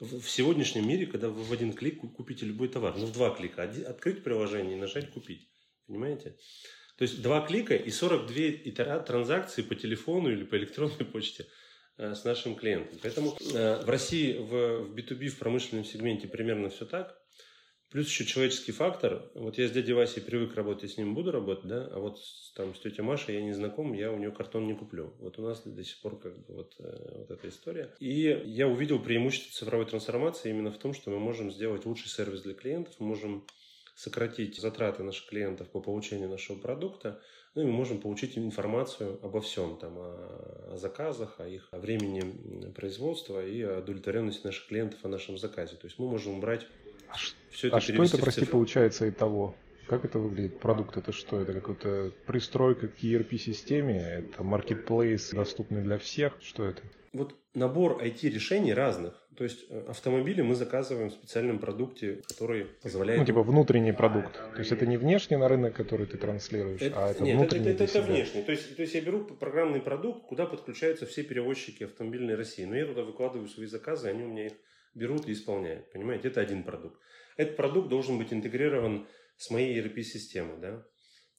в 0.00 0.28
сегодняшнем 0.28 0.86
мире, 0.86 1.06
когда 1.06 1.28
вы 1.28 1.42
в 1.42 1.52
один 1.52 1.72
клик 1.72 2.00
купите 2.00 2.46
любой 2.46 2.68
товар, 2.68 2.94
ну 2.96 3.06
в 3.06 3.12
два 3.12 3.30
клика, 3.30 3.64
открыть 3.86 4.22
приложение 4.22 4.76
и 4.76 4.80
нажать 4.80 5.10
купить. 5.10 5.48
Понимаете? 5.86 6.36
То 6.96 7.02
есть 7.02 7.22
два 7.22 7.46
клика 7.46 7.74
и 7.74 7.90
42 7.90 8.34
итера 8.64 9.00
транзакции 9.00 9.62
по 9.62 9.74
телефону 9.74 10.30
или 10.30 10.44
по 10.44 10.56
электронной 10.56 11.04
почте 11.12 11.46
э, 11.96 12.14
с 12.14 12.24
нашим 12.24 12.54
клиентом. 12.54 12.98
Поэтому 13.02 13.36
э, 13.54 13.82
в 13.82 13.88
России 13.88 14.36
в 14.36 14.94
B2B, 14.94 15.28
в 15.28 15.38
промышленном 15.38 15.84
сегменте 15.84 16.28
примерно 16.28 16.68
все 16.68 16.86
так. 16.86 17.16
Плюс 17.90 18.06
еще 18.08 18.26
человеческий 18.26 18.72
фактор. 18.72 19.22
Вот 19.34 19.56
я 19.56 19.66
с 19.66 19.70
дядей 19.70 19.94
Васей 19.94 20.22
привык 20.22 20.54
работать, 20.54 20.90
с 20.92 20.98
ним 20.98 21.14
буду 21.14 21.32
работать, 21.32 21.66
да, 21.66 21.88
а 21.90 21.98
вот 21.98 22.18
там 22.54 22.74
с 22.74 22.80
тетей 22.80 23.02
Машей 23.02 23.36
я 23.36 23.40
не 23.40 23.54
знаком, 23.54 23.94
я 23.94 24.12
у 24.12 24.18
нее 24.18 24.30
картон 24.30 24.66
не 24.66 24.74
куплю. 24.74 25.14
Вот 25.20 25.38
у 25.38 25.42
нас 25.42 25.62
до 25.64 25.82
сих 25.82 25.98
пор 26.02 26.18
как 26.18 26.36
бы 26.36 26.54
вот, 26.54 26.74
э, 26.80 27.14
вот 27.16 27.30
эта 27.30 27.48
история. 27.48 27.94
И 27.98 28.42
я 28.44 28.68
увидел 28.68 28.98
преимущество 28.98 29.52
цифровой 29.52 29.86
трансформации 29.86 30.50
именно 30.50 30.70
в 30.70 30.76
том, 30.76 30.92
что 30.92 31.10
мы 31.10 31.18
можем 31.18 31.50
сделать 31.50 31.86
лучший 31.86 32.10
сервис 32.10 32.42
для 32.42 32.52
клиентов, 32.52 32.94
мы 32.98 33.06
можем 33.06 33.46
сократить 33.94 34.60
затраты 34.60 35.02
наших 35.02 35.26
клиентов 35.26 35.68
по 35.70 35.80
получению 35.80 36.28
нашего 36.28 36.58
продукта, 36.58 37.20
ну 37.54 37.62
и 37.62 37.64
мы 37.64 37.72
можем 37.72 38.00
получить 38.00 38.36
информацию 38.36 39.18
обо 39.22 39.40
всем, 39.40 39.78
там, 39.78 39.96
о, 39.96 40.72
о 40.74 40.76
заказах, 40.76 41.40
о 41.40 41.48
их 41.48 41.68
о 41.72 41.78
времени 41.78 42.70
производства 42.72 43.44
и 43.44 43.62
о 43.62 43.78
удовлетворенности 43.78 44.44
наших 44.44 44.66
клиентов 44.66 45.04
о 45.04 45.08
нашем 45.08 45.38
заказе. 45.38 45.76
То 45.76 45.86
есть 45.86 45.98
мы 45.98 46.06
можем 46.06 46.38
брать 46.38 46.66
все 47.50 47.68
это 47.68 47.76
а 47.76 47.80
что 47.80 48.02
это, 48.02 48.18
прости, 48.18 48.44
получается 48.44 49.06
и 49.06 49.10
того? 49.10 49.54
Как 49.88 50.04
это 50.04 50.18
выглядит? 50.18 50.60
Продукт 50.60 50.96
это 50.96 51.12
что? 51.12 51.40
Это 51.40 51.54
какая-то 51.54 52.12
пристройка 52.26 52.88
к 52.88 53.02
ERP-системе? 53.02 53.98
Это 53.98 54.42
маркетплейс, 54.44 55.30
доступный 55.30 55.82
для 55.82 55.98
всех? 55.98 56.34
Что 56.42 56.66
это? 56.66 56.82
Вот 57.14 57.34
набор 57.54 58.02
IT-решений 58.02 58.74
разных. 58.74 59.14
То 59.38 59.44
есть 59.44 59.66
э, 59.70 59.84
автомобили 59.88 60.42
мы 60.42 60.56
заказываем 60.56 61.10
в 61.10 61.12
специальном 61.12 61.60
продукте, 61.60 62.22
который 62.26 62.66
позволяет... 62.82 63.20
Ну, 63.20 63.24
типа 63.24 63.42
внутренний 63.44 63.92
продукт. 63.92 64.34
То 64.34 64.58
есть 64.58 64.72
это 64.72 64.84
не 64.84 64.96
внешний 64.96 65.36
на 65.36 65.48
рынок, 65.48 65.74
который 65.74 66.06
ты 66.06 66.18
транслируешь, 66.18 66.82
это, 66.82 67.06
а 67.06 67.10
это 67.10 67.22
нет, 67.22 67.36
внутренний 67.36 67.68
это, 67.68 67.84
это, 67.84 67.98
это 67.98 68.06
внешний. 68.06 68.42
То 68.42 68.50
есть, 68.50 68.74
то 68.74 68.82
есть 68.82 68.94
я 68.94 69.00
беру 69.00 69.24
программный 69.24 69.80
продукт, 69.80 70.26
куда 70.26 70.44
подключаются 70.44 71.06
все 71.06 71.22
перевозчики 71.22 71.84
автомобильной 71.84 72.34
России. 72.34 72.64
Но 72.64 72.76
я 72.76 72.84
туда 72.84 73.04
выкладываю 73.04 73.48
свои 73.48 73.66
заказы, 73.66 74.08
они 74.08 74.24
у 74.24 74.28
меня 74.28 74.46
их 74.46 74.54
берут 74.98 75.28
и 75.28 75.32
исполняют. 75.32 75.90
Понимаете, 75.92 76.28
это 76.28 76.40
один 76.40 76.62
продукт. 76.62 77.00
Этот 77.36 77.56
продукт 77.56 77.88
должен 77.88 78.18
быть 78.18 78.32
интегрирован 78.32 79.06
с 79.36 79.50
моей 79.50 79.80
ERP-системой. 79.80 80.58
Да? 80.60 80.84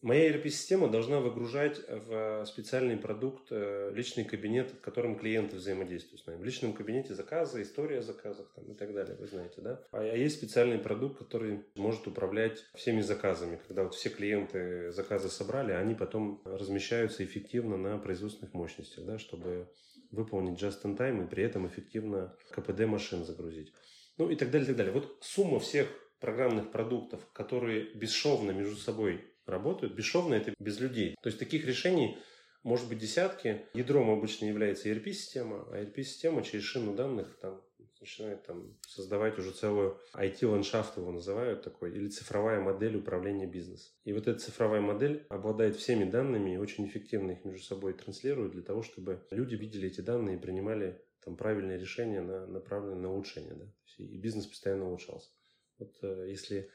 Моя 0.02 0.32
ERP-система 0.32 0.88
должна 0.88 1.20
выгружать 1.20 1.82
в 1.90 2.46
специальный 2.46 2.96
продукт 2.96 3.48
э, 3.52 3.92
личный 3.94 4.24
кабинет, 4.24 4.72
в 4.72 4.80
котором 4.80 5.20
клиенты 5.20 5.58
взаимодействуют 5.58 6.22
с 6.22 6.26
нами. 6.26 6.40
В 6.40 6.46
личном 6.46 6.72
кабинете 6.72 7.14
заказы, 7.14 7.62
история 7.62 8.00
о 8.00 8.02
заказах 8.02 8.50
там, 8.56 8.72
и 8.72 8.76
так 8.76 8.94
далее, 8.94 9.18
вы 9.18 9.28
знаете, 9.28 9.60
да? 9.60 9.84
А 9.92 10.02
есть 10.02 10.38
специальный 10.38 10.78
продукт, 10.78 11.18
который 11.18 11.66
может 11.76 12.08
управлять 12.08 12.64
всеми 12.76 13.02
заказами. 13.02 13.60
Когда 13.68 13.84
вот 13.84 13.94
все 13.94 14.08
клиенты 14.10 14.90
заказы 14.92 15.28
собрали, 15.28 15.74
они 15.74 15.96
потом 15.96 16.42
размещаются 16.46 17.26
эффективно 17.26 17.76
на 17.76 17.98
производственных 17.98 18.54
мощностях, 18.54 19.04
да, 19.04 19.18
чтобы 19.18 19.68
выполнить 20.12 20.62
just-in-time 20.62 21.26
и 21.26 21.28
при 21.30 21.44
этом 21.44 21.68
эффективно 21.68 22.36
КПД 22.52 22.86
машин 22.86 23.26
загрузить. 23.26 23.74
Ну 24.18 24.30
и 24.30 24.36
так 24.36 24.52
далее, 24.52 24.66
и 24.66 24.68
так 24.68 24.78
далее. 24.78 24.94
Вот 24.94 25.18
сумма 25.22 25.60
всех 25.60 25.88
программных 26.20 26.72
продуктов, 26.72 27.26
которые 27.32 27.94
бесшовно 27.96 28.52
между 28.52 28.76
собой 28.76 29.24
работают, 29.46 29.94
бесшовно 29.94 30.34
это 30.34 30.54
без 30.60 30.80
людей. 30.80 31.16
То 31.22 31.28
есть 31.28 31.40
таких 31.40 31.66
решений 31.66 32.18
может 32.64 32.90
быть 32.90 33.00
десятки. 33.00 33.66
Ядром 33.74 34.10
обычно 34.10 34.46
является 34.46 34.90
ERP-система, 34.90 35.68
а 35.72 35.82
ERP-система 35.82 36.44
через 36.44 36.66
шину 36.66 36.94
данных 36.94 37.38
там 37.40 37.62
начинает 38.00 38.46
там 38.46 38.78
создавать 38.88 39.38
уже 39.38 39.52
целую 39.52 40.00
IT-ландшафт 40.16 40.98
его 40.98 41.12
называют 41.12 41.64
такой, 41.64 41.92
или 41.92 42.08
цифровая 42.10 42.60
модель 42.60 42.98
управления 42.98 43.46
бизнесом. 43.46 43.94
И 44.04 44.14
вот 44.14 44.28
эта 44.28 44.40
цифровая 44.40 44.82
модель 44.82 45.26
обладает 45.30 45.76
всеми 45.76 46.10
данными 46.10 46.54
и 46.54 46.58
очень 46.58 46.88
эффективно 46.88 47.32
их 47.32 47.46
между 47.46 47.66
собой 47.66 47.94
транслирует 47.94 48.54
для 48.54 48.62
того, 48.62 48.82
чтобы 48.84 49.26
люди 49.32 49.56
видели 49.56 49.88
эти 49.88 50.02
данные 50.02 50.38
и 50.38 50.40
принимали 50.40 51.02
там 51.24 51.36
правильные 51.36 51.78
решения, 51.78 52.22
на, 52.22 52.48
направленные 52.48 53.02
на 53.02 53.12
улучшение. 53.12 53.54
Да? 53.54 53.66
И 53.98 54.18
бизнес 54.18 54.48
постоянно 54.48 54.88
улучшался. 54.88 55.30
Вот 55.78 55.98
э, 56.02 56.28
если 56.30 56.70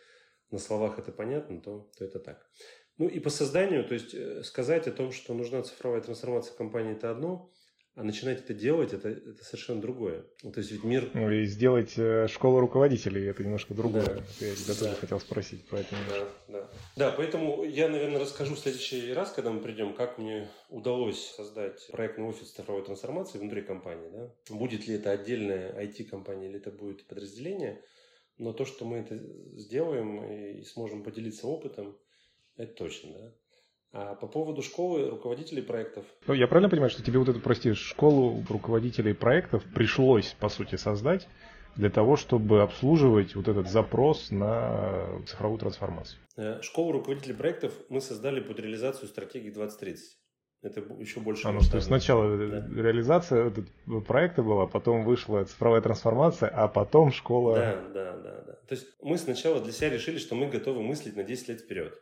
на 0.50 0.58
словах 0.58 0.98
это 0.98 1.12
понятно, 1.12 1.60
то, 1.60 1.90
то 1.96 2.04
это 2.04 2.18
так. 2.18 2.50
Ну 2.96 3.08
и 3.08 3.18
по 3.18 3.30
созданию, 3.30 3.86
то 3.86 3.94
есть 3.94 4.14
э, 4.14 4.42
сказать 4.42 4.86
о 4.86 4.92
том, 4.92 5.10
что 5.10 5.34
нужна 5.34 5.62
цифровая 5.62 6.00
трансформация 6.00 6.56
компании, 6.56 6.92
это 6.92 7.10
одно, 7.10 7.50
а 7.96 8.02
начинать 8.02 8.40
это 8.40 8.54
делать, 8.54 8.92
это, 8.92 9.08
это 9.08 9.44
совершенно 9.44 9.80
другое. 9.80 10.24
Ну, 10.42 10.50
то 10.50 10.58
есть 10.58 10.72
ведь 10.72 10.82
мир... 10.82 11.10
Ну 11.14 11.30
и 11.30 11.44
сделать 11.44 11.94
э, 11.96 12.26
школу 12.26 12.58
руководителей, 12.58 13.26
это 13.26 13.44
немножко 13.44 13.72
другое. 13.72 14.04
Да. 14.04 14.24
Я 14.40 14.54
тебя 14.56 14.74
да. 14.74 14.80
тоже 14.80 14.96
хотел 14.96 15.20
спросить 15.20 15.64
про 15.66 15.78
это. 15.78 15.94
Да, 16.08 16.28
да. 16.48 16.70
да, 16.96 17.10
поэтому 17.12 17.62
я, 17.62 17.88
наверное, 17.88 18.18
расскажу 18.18 18.56
в 18.56 18.58
следующий 18.58 19.12
раз, 19.12 19.30
когда 19.32 19.52
мы 19.52 19.60
придем, 19.60 19.94
как 19.94 20.18
мне 20.18 20.48
удалось 20.70 21.34
создать 21.36 21.86
проектный 21.92 22.24
офис 22.24 22.50
цифровой 22.50 22.84
трансформации 22.84 23.38
внутри 23.38 23.62
компании. 23.62 24.10
Да? 24.10 24.34
Будет 24.50 24.88
ли 24.88 24.96
это 24.96 25.12
отдельная 25.12 25.72
IT-компания 25.80 26.48
или 26.48 26.56
это 26.56 26.72
будет 26.72 27.06
подразделение. 27.06 27.80
Но 28.38 28.52
то, 28.52 28.64
что 28.64 28.84
мы 28.84 28.96
это 28.98 29.16
сделаем 29.56 30.24
и 30.24 30.64
сможем 30.64 31.04
поделиться 31.04 31.46
опытом, 31.46 31.96
это 32.56 32.74
точно, 32.74 33.12
да. 33.12 33.34
А 33.96 34.16
по 34.16 34.26
поводу 34.26 34.60
школы 34.60 35.08
руководителей 35.08 35.62
проектов. 35.62 36.04
Ну, 36.26 36.34
я 36.34 36.48
правильно 36.48 36.68
понимаю, 36.68 36.90
что 36.90 37.00
тебе 37.00 37.20
вот 37.20 37.28
эту, 37.28 37.38
прости, 37.38 37.74
школу 37.74 38.44
руководителей 38.48 39.14
проектов 39.14 39.62
пришлось, 39.72 40.34
по 40.40 40.48
сути, 40.48 40.74
создать 40.74 41.28
для 41.76 41.90
того, 41.90 42.16
чтобы 42.16 42.62
обслуживать 42.62 43.36
вот 43.36 43.46
этот 43.46 43.70
запрос 43.70 44.32
на 44.32 45.22
цифровую 45.26 45.60
трансформацию? 45.60 46.18
Э, 46.36 46.60
школу 46.60 46.90
руководителей 46.90 47.34
проектов 47.34 47.72
мы 47.88 48.00
создали 48.00 48.40
под 48.40 48.58
реализацию 48.58 49.06
стратегии 49.06 49.50
2030. 49.50 50.18
Это 50.62 50.80
еще 50.98 51.20
больше. 51.20 51.46
А, 51.46 51.52
ну, 51.52 51.60
то 51.60 51.76
есть 51.76 51.86
сначала 51.86 52.36
да. 52.36 52.66
реализация 52.74 53.52
проекта 54.08 54.42
была, 54.42 54.66
потом 54.66 55.04
вышла 55.04 55.44
цифровая 55.44 55.82
трансформация, 55.82 56.48
а 56.48 56.66
потом 56.66 57.12
школа. 57.12 57.54
Да, 57.54 57.84
да, 57.92 58.12
да, 58.16 58.42
да. 58.44 58.52
То 58.66 58.74
есть 58.74 58.86
мы 59.02 59.18
сначала 59.18 59.60
для 59.60 59.72
себя 59.72 59.90
решили, 59.90 60.18
что 60.18 60.34
мы 60.34 60.48
готовы 60.48 60.82
мыслить 60.82 61.14
на 61.16 61.22
10 61.22 61.48
лет 61.48 61.60
вперед. 61.60 62.00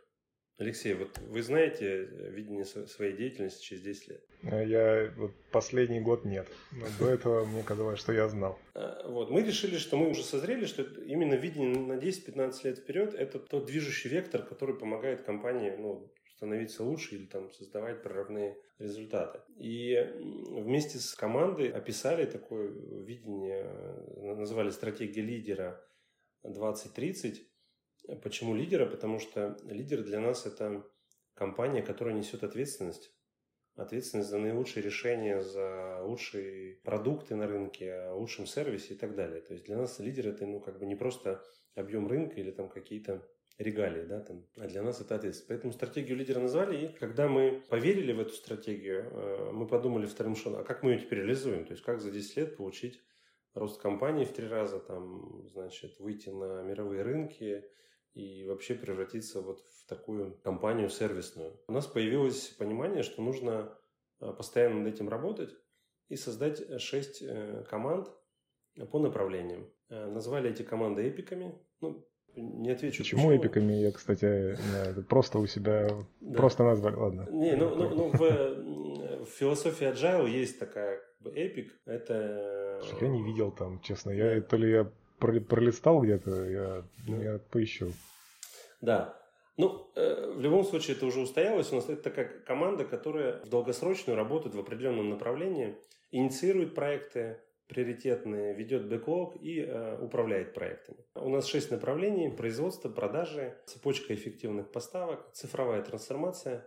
Алексей, 0.62 0.94
вот 0.94 1.18
вы 1.18 1.42
знаете 1.42 2.08
э, 2.08 2.30
видение 2.30 2.64
своей 2.64 3.16
деятельности 3.16 3.64
через 3.64 3.82
10 3.82 4.08
лет? 4.08 4.24
А 4.44 4.62
я 4.62 5.12
вот 5.16 5.32
последний 5.50 6.00
год 6.00 6.24
нет. 6.24 6.46
Но 6.70 6.86
до 7.00 7.10
этого 7.10 7.44
мне 7.44 7.64
казалось, 7.64 7.98
что 7.98 8.12
я 8.12 8.28
знал. 8.28 8.56
А, 8.74 9.08
вот. 9.08 9.30
Мы 9.30 9.42
решили, 9.42 9.76
что 9.76 9.96
мы 9.96 10.08
уже 10.08 10.22
созрели, 10.22 10.66
что 10.66 10.82
именно 10.82 11.34
видение 11.34 11.76
на 11.76 11.94
10-15 11.94 12.60
лет 12.62 12.78
вперед– 12.78 13.14
это 13.18 13.40
тот 13.40 13.66
движущий 13.66 14.08
вектор, 14.08 14.42
который 14.44 14.76
помогает 14.76 15.22
компании 15.22 15.74
ну, 15.76 16.12
становиться 16.36 16.84
лучше 16.84 17.16
или 17.16 17.26
там 17.26 17.50
создавать 17.50 18.02
прорывные 18.02 18.56
результаты. 18.78 19.40
И 19.58 19.96
вместе 20.48 20.98
с 20.98 21.12
командой 21.14 21.70
описали 21.70 22.24
такое 22.24 22.68
видение, 22.68 23.64
э, 23.64 24.34
называли 24.34 24.70
стратегия 24.70 25.22
лидера 25.22 25.84
2030, 26.44 27.51
Почему 28.22 28.54
лидера? 28.54 28.86
Потому 28.86 29.18
что 29.18 29.56
лидер 29.64 30.02
для 30.02 30.20
нас 30.20 30.46
это 30.46 30.84
компания, 31.34 31.82
которая 31.82 32.14
несет 32.14 32.44
ответственность. 32.44 33.12
Ответственность 33.74 34.28
за 34.28 34.38
наилучшие 34.38 34.82
решения, 34.82 35.40
за 35.40 36.02
лучшие 36.02 36.76
продукты 36.84 37.34
на 37.36 37.46
рынке, 37.46 38.10
лучшем 38.10 38.46
сервисе 38.46 38.94
и 38.94 38.96
так 38.98 39.14
далее. 39.14 39.40
То 39.40 39.54
есть 39.54 39.64
для 39.64 39.76
нас 39.76 39.98
лидер 39.98 40.28
это 40.28 40.46
ну, 40.46 40.60
как 40.60 40.78
бы 40.78 40.84
не 40.84 40.94
просто 40.94 41.42
объем 41.74 42.06
рынка 42.06 42.38
или 42.38 42.50
там 42.50 42.68
какие-то 42.68 43.26
регалии, 43.58 44.04
да, 44.04 44.20
там, 44.20 44.46
а 44.58 44.66
для 44.66 44.82
нас 44.82 45.00
это 45.00 45.14
ответственность. 45.14 45.48
Поэтому 45.48 45.72
стратегию 45.72 46.16
лидера 46.16 46.40
назвали, 46.40 46.86
и 46.86 46.92
когда 46.92 47.28
мы 47.28 47.62
поверили 47.68 48.12
в 48.12 48.20
эту 48.20 48.32
стратегию, 48.32 49.08
э, 49.10 49.50
мы 49.52 49.66
подумали 49.66 50.06
вторым 50.06 50.36
шагом, 50.36 50.60
а 50.60 50.64
как 50.64 50.82
мы 50.82 50.92
ее 50.92 51.00
теперь 51.00 51.20
реализуем? 51.20 51.64
То 51.64 51.72
есть 51.72 51.84
как 51.84 52.00
за 52.00 52.10
10 52.10 52.36
лет 52.36 52.56
получить 52.56 53.00
рост 53.54 53.80
компании 53.80 54.24
в 54.24 54.32
три 54.32 54.46
раза, 54.46 54.80
там, 54.80 55.46
значит, 55.48 55.98
выйти 55.98 56.30
на 56.30 56.62
мировые 56.62 57.02
рынки, 57.02 57.64
и 58.14 58.46
вообще 58.46 58.74
превратиться 58.74 59.40
вот 59.40 59.60
в 59.60 59.86
такую 59.88 60.34
компанию 60.42 60.88
сервисную. 60.88 61.58
У 61.66 61.72
нас 61.72 61.86
появилось 61.86 62.48
понимание, 62.48 63.02
что 63.02 63.22
нужно 63.22 63.72
э, 64.20 64.32
постоянно 64.32 64.80
над 64.80 64.94
этим 64.94 65.08
работать 65.08 65.54
и 66.08 66.16
создать 66.16 66.80
шесть 66.80 67.22
э, 67.22 67.64
команд 67.68 68.08
по 68.90 68.98
направлениям. 68.98 69.70
Э, 69.88 70.06
назвали 70.06 70.50
эти 70.50 70.62
команды 70.62 71.08
эпиками. 71.08 71.54
Ну, 71.80 72.06
не 72.34 72.70
отвечу. 72.70 73.02
Почему, 73.02 73.28
почему. 73.28 73.42
эпиками? 73.42 73.72
Я, 73.74 73.92
кстати, 73.92 74.56
просто 75.08 75.38
у 75.38 75.46
себя 75.46 75.88
да. 76.20 76.36
просто 76.36 76.64
назвали. 76.64 76.96
Ладно. 76.96 77.28
Не, 77.30 77.56
ну, 77.56 77.74
ну, 77.74 77.94
ну 77.94 78.10
в, 78.10 79.24
в 79.24 79.28
философии 79.28 79.86
agile 79.86 80.28
есть 80.28 80.58
такая 80.58 81.00
эпик. 81.24 81.78
Это... 81.86 82.80
Я 83.00 83.08
не 83.08 83.22
видел 83.22 83.52
там, 83.52 83.80
честно. 83.80 84.10
Я 84.10 84.40
то 84.40 84.56
ли 84.56 84.70
я 84.70 84.90
пролистал 85.22 86.00
где-то, 86.00 86.44
я, 86.44 86.84
я 87.06 87.38
поищу. 87.50 87.92
Да. 88.80 89.18
Ну, 89.56 89.90
э, 89.94 90.32
в 90.32 90.40
любом 90.40 90.64
случае, 90.64 90.96
это 90.96 91.06
уже 91.06 91.20
устоялось. 91.20 91.72
У 91.72 91.76
нас 91.76 91.88
это 91.88 92.02
такая 92.02 92.40
команда, 92.40 92.84
которая 92.84 93.42
в 93.44 93.48
долгосрочную 93.48 94.16
работает 94.16 94.54
в 94.54 94.60
определенном 94.60 95.10
направлении, 95.10 95.76
инициирует 96.10 96.74
проекты 96.74 97.40
приоритетные, 97.68 98.54
ведет 98.54 98.88
бэклог 98.88 99.36
и 99.40 99.60
э, 99.60 99.98
управляет 99.98 100.52
проектами. 100.52 100.98
У 101.14 101.28
нас 101.28 101.46
шесть 101.46 101.70
направлений. 101.70 102.30
Производство, 102.30 102.88
продажи, 102.90 103.56
цепочка 103.66 104.14
эффективных 104.14 104.70
поставок, 104.70 105.32
цифровая 105.32 105.82
трансформация, 105.82 106.66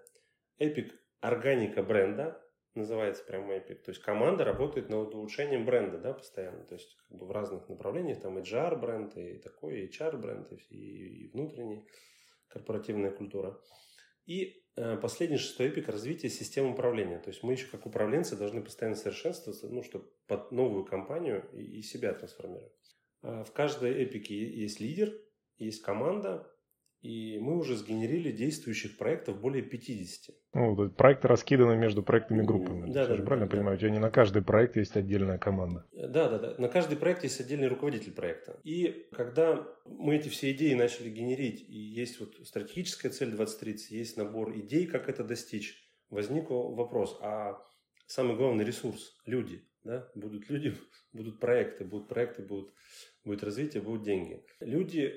эпик 0.57 0.93
органика 1.21 1.83
бренда, 1.83 2.41
называется 2.75 3.23
прям 3.23 3.49
Epic. 3.49 3.75
То 3.75 3.91
есть 3.91 4.01
команда 4.01 4.43
работает 4.43 4.89
над 4.89 5.13
улучшением 5.13 5.65
бренда, 5.65 5.97
да, 5.97 6.13
постоянно. 6.13 6.63
То 6.65 6.75
есть 6.75 6.95
как 7.07 7.17
бы 7.17 7.25
в 7.25 7.31
разных 7.31 7.67
направлениях, 7.69 8.21
там 8.21 8.38
HR 8.38 8.77
бренд, 8.77 9.17
и 9.17 9.38
такой, 9.39 9.88
HR 9.88 10.17
бренд, 10.17 10.51
и, 10.69 10.75
и 10.75 11.31
внутренний, 11.31 11.88
корпоративная 12.47 13.11
культура. 13.11 13.59
И 14.25 14.63
э, 14.75 14.97
последний 14.97 15.38
шестой 15.38 15.67
эпик– 15.67 15.88
развитие 15.89 16.31
системы 16.31 16.71
управления. 16.71 17.19
То 17.19 17.29
есть 17.29 17.43
мы 17.43 17.53
еще 17.53 17.67
как 17.67 17.85
управленцы 17.85 18.35
должны 18.35 18.63
постоянно 18.63 18.95
совершенствоваться, 18.95 19.69
ну, 19.69 19.83
чтобы 19.83 20.09
под 20.27 20.51
новую 20.51 20.85
компанию 20.85 21.47
и, 21.53 21.79
и 21.79 21.81
себя 21.81 22.13
трансформировать. 22.13 22.73
Э, 23.21 23.43
в 23.43 23.51
каждой 23.51 24.03
эпике 24.03 24.35
есть 24.35 24.79
лидер, 24.79 25.13
есть 25.57 25.81
команда, 25.81 26.51
и 27.05 27.37
мы 27.37 27.55
уже 27.57 27.75
сгенерили 27.75 28.31
действующих 28.31 28.97
проектов 28.97 29.39
более 29.39 29.61
50. 29.61 30.35
Ну, 30.55 30.89
проекты 30.89 31.27
раскиданы 31.27 31.75
между 31.77 32.01
проектными 32.01 32.41
группами. 32.41 32.91
Да, 32.91 33.05
да, 33.05 33.15
да, 33.15 33.23
правильно 33.23 33.47
да, 33.47 33.55
понимаю? 33.55 33.77
У 33.77 33.79
тебя 33.79 33.91
не 33.91 33.99
на 33.99 34.09
каждый 34.09 34.41
проект 34.41 34.75
есть 34.75 34.97
отдельная 34.97 35.37
команда. 35.37 35.85
Да, 35.91 36.29
да, 36.29 36.39
да. 36.39 36.55
На 36.57 36.67
каждый 36.67 36.97
проект 36.97 37.23
есть 37.23 37.39
отдельный 37.39 37.67
руководитель 37.67 38.11
проекта. 38.11 38.59
И 38.63 39.07
когда 39.11 39.67
мы 39.85 40.15
эти 40.15 40.29
все 40.29 40.51
идеи 40.51 40.73
начали 40.73 41.11
генерить, 41.11 41.61
и 41.61 41.77
есть 41.77 42.19
вот 42.19 42.35
стратегическая 42.43 43.11
цель 43.11 43.29
2030, 43.29 43.91
есть 43.91 44.17
набор 44.17 44.57
идей, 44.57 44.87
как 44.87 45.07
это 45.07 45.23
достичь, 45.23 45.87
возник 46.09 46.49
вопрос, 46.49 47.19
а 47.21 47.61
самый 48.07 48.35
главный 48.35 48.65
ресурс– 48.65 49.15
люди. 49.27 49.63
Да? 49.83 50.09
Будут 50.15 50.49
люди, 50.49 50.73
будут 51.13 51.39
проекты, 51.39 51.85
будут 51.85 52.07
проекты, 52.07 52.41
будут, 52.41 52.73
будет 53.23 53.43
развитие, 53.43 53.83
будут 53.83 54.01
деньги. 54.01 54.43
Люди 54.59 55.13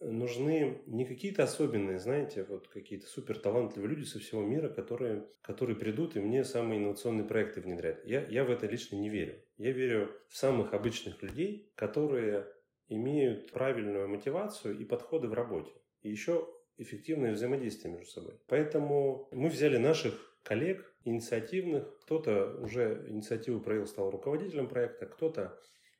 нужны 0.00 0.82
не 0.86 1.04
какие-то 1.04 1.42
особенные, 1.42 1.98
знаете, 1.98 2.44
вот 2.44 2.68
какие-то 2.68 3.06
супер 3.06 3.38
талантливые 3.38 3.90
люди 3.90 4.04
со 4.04 4.18
всего 4.18 4.42
мира, 4.42 4.68
которые, 4.68 5.26
которые 5.42 5.76
придут 5.76 6.16
и 6.16 6.20
мне 6.20 6.44
самые 6.44 6.80
инновационные 6.80 7.26
проекты 7.26 7.60
внедрят. 7.60 8.04
Я, 8.04 8.24
я 8.28 8.44
в 8.44 8.50
это 8.50 8.66
лично 8.66 8.96
не 8.96 9.08
верю. 9.08 9.42
Я 9.56 9.72
верю 9.72 10.10
в 10.28 10.36
самых 10.36 10.72
обычных 10.72 11.22
людей, 11.22 11.72
которые 11.74 12.46
имеют 12.88 13.50
правильную 13.52 14.08
мотивацию 14.08 14.78
и 14.78 14.84
подходы 14.84 15.28
в 15.28 15.34
работе. 15.34 15.72
И 16.02 16.10
еще 16.10 16.48
эффективное 16.76 17.32
взаимодействие 17.32 17.92
между 17.92 18.10
собой. 18.10 18.34
Поэтому 18.46 19.28
мы 19.32 19.48
взяли 19.48 19.76
наших 19.76 20.38
коллег 20.44 20.94
инициативных. 21.04 21.98
Кто-то 22.02 22.56
уже 22.60 23.04
инициативу 23.08 23.60
проявил, 23.60 23.86
стал 23.86 24.10
руководителем 24.10 24.68
проекта, 24.68 25.06
кто-то 25.06 25.58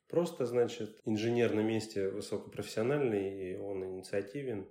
Просто, 0.09 0.45
значит, 0.45 0.99
инженер 1.05 1.53
на 1.53 1.61
месте 1.61 2.09
высокопрофессиональный, 2.09 3.53
и 3.53 3.57
он 3.57 3.85
инициативен. 3.85 4.67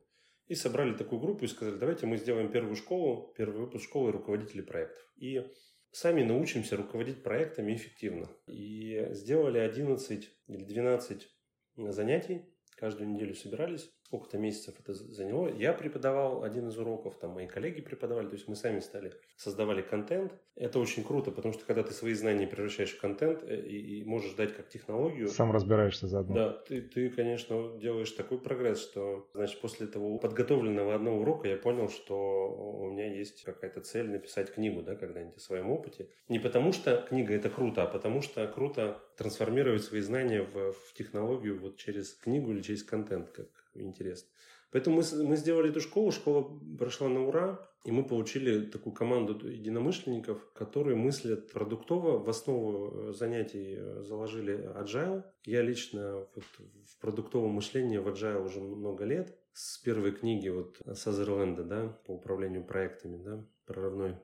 И 0.48 0.55
собрали 0.55 0.96
такую 0.96 1.20
группу 1.20 1.44
и 1.44 1.48
сказали, 1.48 1.77
давайте 1.77 2.07
мы 2.07 2.16
сделаем 2.16 2.51
первую 2.51 2.74
школу, 2.74 3.33
первый 3.37 3.61
выпуск 3.61 3.85
школы 3.85 4.11
руководителей 4.11 4.62
проектов. 4.62 5.01
И 5.16 5.46
сами 5.92 6.22
научимся 6.22 6.77
руководить 6.77 7.22
проектами 7.22 7.74
эффективно. 7.74 8.29
И 8.48 9.09
сделали 9.11 9.59
11 9.59 10.29
или 10.48 10.64
12 10.64 11.29
занятий, 11.77 12.44
каждую 12.77 13.11
неделю 13.11 13.35
собирались 13.35 13.90
сколько-то 14.09 14.38
месяцев 14.38 14.75
это 14.81 14.94
заняло. 14.94 15.49
Я 15.49 15.75
преподавал 15.75 16.42
один 16.42 16.68
из 16.68 16.79
уроков, 16.79 17.18
там 17.18 17.33
мои 17.33 17.47
коллеги 17.47 17.83
преподавали, 17.83 18.27
то 18.29 18.37
есть 18.37 18.49
мы 18.49 18.57
сами 18.57 18.81
стали, 18.81 19.12
создавали 19.37 19.83
контент. 19.83 20.33
Это 20.57 20.79
очень 20.79 21.05
круто, 21.05 21.31
потому 21.31 21.53
что 21.53 21.66
когда 21.66 21.83
ты 21.83 21.92
свои 21.92 22.14
знания 22.14 22.47
превращаешь 22.47 22.92
в 22.92 23.01
контент 23.01 23.42
э, 23.42 23.61
и, 23.61 24.01
и 24.01 24.05
можешь 24.05 24.33
дать 24.33 24.57
как 24.57 24.68
технологию... 24.71 25.29
Сам 25.29 25.53
разбираешься 25.53 26.09
заодно. 26.09 26.35
Да, 26.35 26.53
ты, 26.53 26.81
ты, 26.81 27.11
конечно, 27.11 27.79
делаешь 27.79 28.11
такой 28.12 28.38
прогресс, 28.38 28.81
что, 28.81 29.29
значит, 29.35 29.61
после 29.61 29.87
этого 29.87 30.16
подготовленного 30.16 30.94
одного 30.94 31.21
урока 31.21 31.47
я 31.47 31.59
понял, 31.59 31.90
что 31.90 32.49
у 32.81 32.90
меня 32.90 33.14
есть 33.14 33.44
какая-то 33.44 33.83
цель 33.83 34.09
написать 34.09 34.53
книгу, 34.53 34.81
да, 34.81 34.97
когда-нибудь 34.97 35.37
о 35.37 35.40
своем 35.40 35.71
опыте. 35.71 36.09
Не 36.29 36.38
потому 36.38 36.73
что 36.73 37.05
книга 37.09 37.35
это 37.35 37.51
круто, 37.51 37.83
а 37.83 37.87
потому 37.87 38.23
что 38.23 38.47
круто 38.49 39.03
трансформировать 39.18 39.85
свои 39.85 40.01
знания 40.01 40.42
в, 40.42 40.73
в 40.73 40.94
технологию 40.94 41.61
вот 41.61 41.77
через 41.77 42.14
книгу 42.14 42.53
или 42.53 42.62
через 42.62 42.83
контент, 42.83 43.31
как 43.31 43.49
интересно. 43.83 44.29
Поэтому 44.71 44.97
мы, 44.97 45.25
мы 45.25 45.37
сделали 45.37 45.71
эту 45.71 45.81
школу, 45.81 46.11
школа 46.12 46.61
прошла 46.79 47.09
на 47.09 47.27
ура, 47.27 47.59
и 47.85 47.91
мы 47.91 48.05
получили 48.05 48.67
такую 48.67 48.93
команду 48.93 49.49
единомышленников, 49.49 50.53
которые 50.53 50.95
мыслят 50.97 51.51
продуктово. 51.53 52.19
В 52.19 52.29
основу 52.29 53.09
э, 53.09 53.12
занятий 53.12 53.77
э, 53.79 54.03
заложили 54.03 54.59
agile. 54.77 55.25
Я 55.45 55.62
лично 55.62 56.27
вот 56.35 56.45
в 56.85 56.99
продуктовом 57.01 57.53
мышлении 57.53 57.97
в 57.97 58.09
agile 58.09 58.45
уже 58.45 58.61
много 58.61 59.05
лет. 59.05 59.35
С 59.53 59.79
первой 59.79 60.12
книги 60.12 60.49
вот 60.51 60.81
Сазерленда, 60.95 61.64
да, 61.64 61.88
по 62.07 62.12
управлению 62.12 62.64
проектами, 62.64 63.23
да, 63.23 63.47
прорывной 63.64 64.17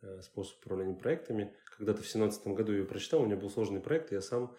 э, 0.00 0.22
способ 0.22 0.58
управления 0.60 0.96
проектами. 0.96 1.54
Когда-то 1.76 1.98
в 1.98 2.06
2017 2.06 2.46
году 2.48 2.72
я 2.72 2.78
ее 2.78 2.84
прочитал, 2.86 3.20
у 3.20 3.26
меня 3.26 3.36
был 3.36 3.50
сложный 3.50 3.80
проект, 3.80 4.12
и 4.12 4.14
я 4.14 4.22
сам 4.22 4.56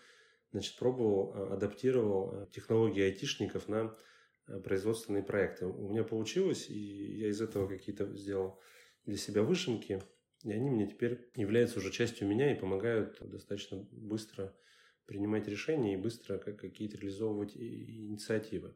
значит, 0.51 0.77
пробовал, 0.77 1.51
адаптировал 1.51 2.45
технологии 2.51 3.01
айтишников 3.01 3.67
на 3.67 3.91
Э, 3.91 3.93
производственные 4.63 5.23
проекты. 5.23 5.65
У 5.65 5.89
меня 5.89 6.03
получилось, 6.03 6.69
и 6.69 7.17
я 7.17 7.29
из 7.29 7.41
этого 7.41 7.67
какие-то 7.67 8.05
сделал 8.15 8.59
для 9.05 9.17
себя 9.17 9.43
вышимки, 9.43 10.01
и 10.43 10.51
они 10.51 10.69
мне 10.69 10.87
теперь 10.87 11.29
являются 11.35 11.79
уже 11.79 11.91
частью 11.91 12.27
меня 12.27 12.51
и 12.51 12.59
помогают 12.59 13.17
достаточно 13.21 13.87
быстро 13.91 14.55
принимать 15.05 15.47
решения 15.47 15.93
и 15.93 16.01
быстро 16.01 16.37
какие-то 16.37 16.97
реализовывать 16.97 17.55
инициативы. 17.55 18.75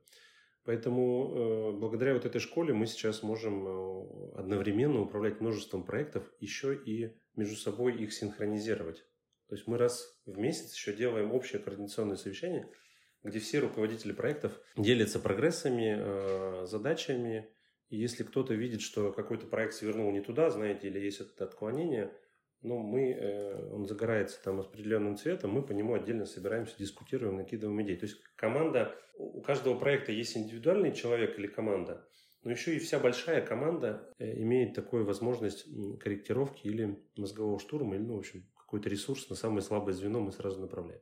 Поэтому 0.64 1.72
э, 1.74 1.80
благодаря 1.80 2.14
вот 2.14 2.26
этой 2.26 2.40
школе 2.40 2.74
мы 2.74 2.86
сейчас 2.86 3.24
можем 3.24 3.68
э, 3.68 4.32
одновременно 4.36 5.02
управлять 5.02 5.40
множеством 5.40 5.84
проектов, 5.84 6.32
еще 6.40 6.76
и 6.76 7.16
между 7.36 7.56
собой 7.56 7.96
их 7.96 8.14
синхронизировать. 8.14 9.06
То 9.48 9.56
есть 9.56 9.66
мы 9.68 9.78
раз 9.78 10.20
в 10.26 10.38
месяц 10.38 10.76
еще 10.76 10.96
делаем 10.96 11.32
общее 11.32 11.62
координационное 11.62 12.18
совещание– 12.18 12.70
где 13.24 13.40
все 13.40 13.60
руководители 13.60 14.12
проектов 14.12 14.60
делятся 14.78 15.20
прогрессами, 15.20 15.98
э, 16.00 16.66
задачами. 16.66 17.50
И 17.90 17.98
если 17.98 18.24
кто-то 18.24 18.54
видит, 18.54 18.82
что 18.82 19.12
какой-то 19.12 19.48
проект 19.48 19.74
свернул 19.74 20.12
не 20.12 20.22
туда, 20.22 20.50
знаете, 20.50 20.88
или 20.88 21.00
есть 21.00 21.22
это 21.22 21.46
отклонение, 21.46 22.14
ну, 22.62 22.78
мы, 22.80 23.12
э, 23.12 23.72
он 23.72 23.86
загорается 23.88 24.42
там 24.44 24.60
определенным 24.60 25.16
цветом, 25.16 25.52
мы 25.52 25.64
по 25.64 25.72
нему 25.72 25.94
отдельно 25.94 26.26
собираемся, 26.26 26.78
дискутируем, 26.78 27.38
накидываем 27.38 27.82
идеи. 27.84 27.96
То 27.96 28.06
есть 28.06 28.22
команда, 28.36 28.96
у 29.18 29.42
каждого 29.42 29.78
проекта 29.78 30.12
есть 30.12 30.36
индивидуальный 30.36 30.94
человек 30.94 31.40
или 31.40 31.48
команда, 31.48 32.06
но 32.44 32.52
еще 32.52 32.76
и 32.76 32.80
вся 32.80 33.00
большая 33.00 33.46
команда 33.46 34.14
э, 34.18 34.42
имеет 34.42 34.74
такую 34.74 35.06
возможность 35.06 35.66
корректировки 36.00 36.68
или 36.68 37.00
мозгового 37.16 37.60
штурма, 37.60 37.96
или, 37.96 38.04
ну, 38.04 38.16
в 38.16 38.20
общем, 38.20 38.46
какой-то 38.58 38.90
ресурс 38.90 39.30
на 39.30 39.36
самое 39.36 39.62
слабое 39.62 39.94
звено 39.94 40.20
мы 40.20 40.32
сразу 40.32 40.60
направляем. 40.60 41.02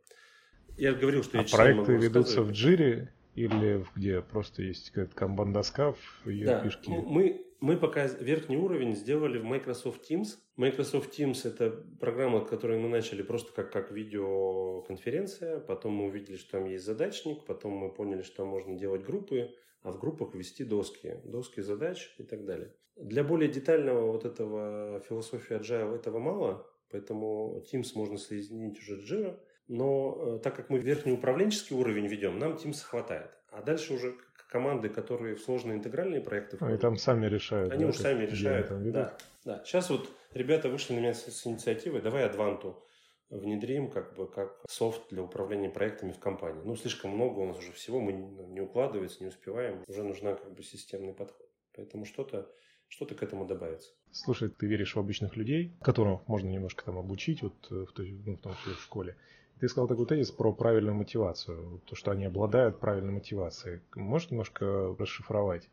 Я 0.77 0.93
говорил, 0.93 1.23
что 1.23 1.39
а 1.39 1.41
я 1.41 1.47
проекты 1.47 1.93
ведутся 1.93 2.43
в 2.43 2.51
джире 2.51 3.11
или 3.35 3.83
где 3.95 4.21
просто 4.21 4.61
есть 4.61 4.91
какая-то 4.91 5.15
канбан-доска 5.15 5.93
в 6.23 6.29
ее 6.29 6.45
да. 6.45 6.63
фишке? 6.63 6.91
Ну, 6.91 7.01
мы, 7.01 7.45
мы 7.59 7.77
пока 7.77 8.05
верхний 8.05 8.57
уровень 8.57 8.95
сделали 8.95 9.39
в 9.39 9.43
Microsoft 9.43 10.09
Teams. 10.09 10.37
Microsoft 10.55 11.17
Teams– 11.17 11.39
это 11.47 11.71
программа, 11.99 12.45
которую 12.45 12.79
мы 12.79 12.89
начали 12.89 13.23
просто 13.23 13.51
как, 13.53 13.71
как 13.71 13.91
видеоконференция. 13.91 15.59
Потом 15.59 15.93
мы 15.93 16.05
увидели, 16.05 16.37
что 16.37 16.53
там 16.53 16.65
есть 16.65 16.85
задачник. 16.85 17.43
Потом 17.45 17.73
мы 17.73 17.91
поняли, 17.91 18.21
что 18.21 18.37
там 18.37 18.47
можно 18.47 18.75
делать 18.75 19.03
группы, 19.03 19.55
а 19.81 19.91
в 19.91 19.99
группах 19.99 20.35
вести 20.35 20.63
доски. 20.63 21.19
Доски 21.23 21.61
задач 21.61 22.13
и 22.19 22.23
так 22.23 22.45
далее. 22.45 22.73
Для 22.95 23.23
более 23.23 23.49
детального 23.49 24.11
вот 24.11 24.25
этого 24.25 24.99
философии 25.07 25.55
Agile 25.55 25.95
этого 25.95 26.17
мало, 26.17 26.67
поэтому 26.89 27.63
Teams 27.71 27.91
можно 27.93 28.17
соединить 28.17 28.79
уже 28.79 28.97
с 28.97 29.11
Jira. 29.11 29.39
Но 29.67 30.38
э, 30.38 30.39
так 30.43 30.56
как 30.56 30.69
мы 30.69 30.80
верхний 30.80 31.12
управленческий 31.12 31.75
уровень 31.75 32.08
ведем, 32.08 32.39
нам 32.39 32.53
Teams 32.53 32.82
хватает. 32.84 33.32
А 33.51 33.62
дальше 33.62 33.93
уже 33.93 34.15
команды, 34.49 34.89
которые 34.89 35.36
в 35.36 35.41
сложные 35.41 35.77
интегральные 35.77 36.21
проекты 36.21 36.56
входят, 36.56 36.71
Они 36.71 36.82
там 36.82 36.97
сами 36.97 37.27
решают. 37.27 37.71
Они 37.71 37.84
да, 37.84 37.89
уже 37.89 37.99
сами 37.99 38.25
решают. 38.25 38.91
Да, 38.91 39.17
да. 39.43 39.62
Сейчас 39.65 39.89
вот 39.89 40.10
ребята 40.34 40.69
вышли 40.69 40.93
на 40.93 40.99
меня 40.99 41.13
с, 41.13 41.25
с 41.25 41.45
инициативой, 41.45 42.01
давай 42.01 42.25
Адванту 42.25 42.84
внедрим 43.30 43.91
как 43.91 44.15
бы 44.15 44.27
как 44.27 44.58
софт 44.69 45.10
для 45.10 45.21
управления 45.21 45.69
проектами 45.69 46.12
в 46.12 46.19
компании. 46.19 46.62
Ну, 46.63 46.75
слишком 46.75 47.12
много 47.12 47.39
у 47.39 47.45
нас 47.45 47.58
уже 47.58 47.73
всего, 47.73 47.99
мы 47.99 48.13
не, 48.13 48.62
укладывается, 48.62 49.21
не 49.21 49.27
успеваем. 49.27 49.84
Уже 49.88 50.03
нужна 50.03 50.36
как 50.36 50.53
бы 50.53 50.63
системный 50.63 51.13
подход. 51.13 51.49
Поэтому 51.75 52.06
что-то 52.06 52.49
что-то 52.89 53.15
к 53.15 53.23
этому 53.23 53.45
добавится. 53.45 53.91
Слушай, 54.12 54.49
ты 54.49 54.65
веришь 54.65 54.95
в 54.95 54.99
обычных 54.99 55.36
людей, 55.36 55.73
которых 55.82 56.25
можно 56.27 56.47
немножко 56.47 56.86
там 56.86 56.97
обучить, 56.97 57.41
вот 57.41 57.53
э, 57.69 57.86
в, 57.86 57.91
той, 57.91 58.17
ну, 58.25 58.38
в 58.38 58.39
том 58.39 58.56
числе 58.56 58.73
в 58.75 58.82
школе. 58.82 59.17
Ты 59.60 59.67
сказал 59.67 59.88
такой 59.88 60.06
тезис 60.06 60.32
про 60.32 60.54
правильную 60.54 60.96
мотивацию, 60.96 61.82
то, 61.86 61.96
что 61.96 62.12
они 62.12 62.26
обладают 62.26 62.80
правильной 62.80 63.13
мотивацией. 63.13 63.82
Можешь 63.96 64.30
немножко 64.30 64.96
расшифровать? 64.98 65.70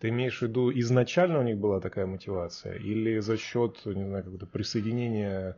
Ты 0.00 0.08
имеешь 0.08 0.38
в 0.38 0.42
виду, 0.42 0.70
изначально 0.72 1.40
у 1.40 1.42
них 1.42 1.58
была 1.58 1.80
такая 1.80 2.06
мотивация? 2.06 2.74
Или 2.76 3.18
за 3.18 3.36
счет, 3.36 3.84
не 3.84 4.04
знаю, 4.04 4.24
какого-то 4.24 4.46
присоединения 4.46 5.56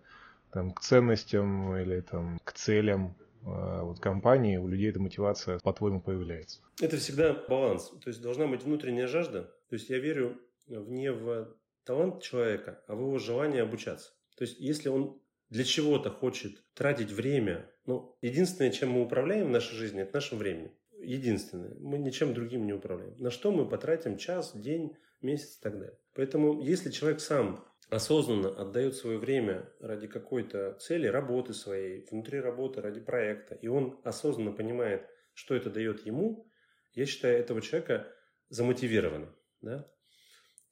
там, 0.52 0.72
к 0.72 0.80
ценностям 0.80 1.76
или 1.76 2.00
там, 2.00 2.38
к 2.44 2.52
целям 2.52 3.14
э, 3.42 3.80
вот, 3.82 4.00
компании 4.00 4.56
у 4.56 4.66
людей 4.66 4.90
эта 4.90 5.00
мотивация, 5.00 5.58
по-твоему, 5.60 6.00
появляется? 6.00 6.60
Это 6.80 6.96
всегда 6.96 7.34
баланс. 7.48 7.92
То 8.02 8.08
есть 8.08 8.22
должна 8.22 8.46
быть 8.46 8.62
внутренняя 8.62 9.06
жажда. 9.06 9.42
То 9.68 9.74
есть 9.74 9.90
я 9.90 9.98
верю 9.98 10.38
не 10.66 11.12
в 11.12 11.48
талант 11.84 12.22
человека, 12.22 12.82
а 12.86 12.94
в 12.94 13.00
его 13.00 13.18
желание 13.18 13.62
обучаться. 13.62 14.12
То 14.36 14.44
есть 14.44 14.58
если 14.58 14.88
он 14.88 15.19
для 15.50 15.64
чего-то 15.64 16.10
хочет 16.10 16.62
тратить 16.74 17.10
время, 17.10 17.70
ну, 17.84 18.16
единственное, 18.22 18.70
чем 18.70 18.90
мы 18.90 19.02
управляем 19.02 19.48
в 19.48 19.50
нашей 19.50 19.76
жизни, 19.76 20.02
это 20.02 20.14
нашим 20.14 20.38
временем. 20.38 20.72
Единственное. 21.02 21.74
Мы 21.80 21.98
ничем 21.98 22.34
другим 22.34 22.66
не 22.66 22.72
управляем. 22.72 23.16
На 23.18 23.30
что 23.30 23.50
мы 23.50 23.68
потратим 23.68 24.16
час, 24.16 24.52
день, 24.54 24.96
месяц 25.20 25.58
и 25.58 25.62
так 25.62 25.78
далее. 25.78 25.98
Поэтому, 26.14 26.60
если 26.60 26.90
человек 26.90 27.20
сам 27.20 27.64
осознанно 27.88 28.50
отдает 28.50 28.94
свое 28.94 29.18
время 29.18 29.68
ради 29.80 30.06
какой-то 30.06 30.74
цели, 30.74 31.08
работы 31.08 31.52
своей, 31.52 32.06
внутри 32.10 32.38
работы, 32.38 32.80
ради 32.80 33.00
проекта, 33.00 33.56
и 33.56 33.66
он 33.66 34.00
осознанно 34.04 34.52
понимает, 34.52 35.06
что 35.34 35.56
это 35.56 35.70
дает 35.70 36.06
ему, 36.06 36.46
я 36.92 37.06
считаю 37.06 37.38
этого 37.38 37.60
человека 37.60 38.06
замотивированным. 38.48 39.34
Да? 39.60 39.90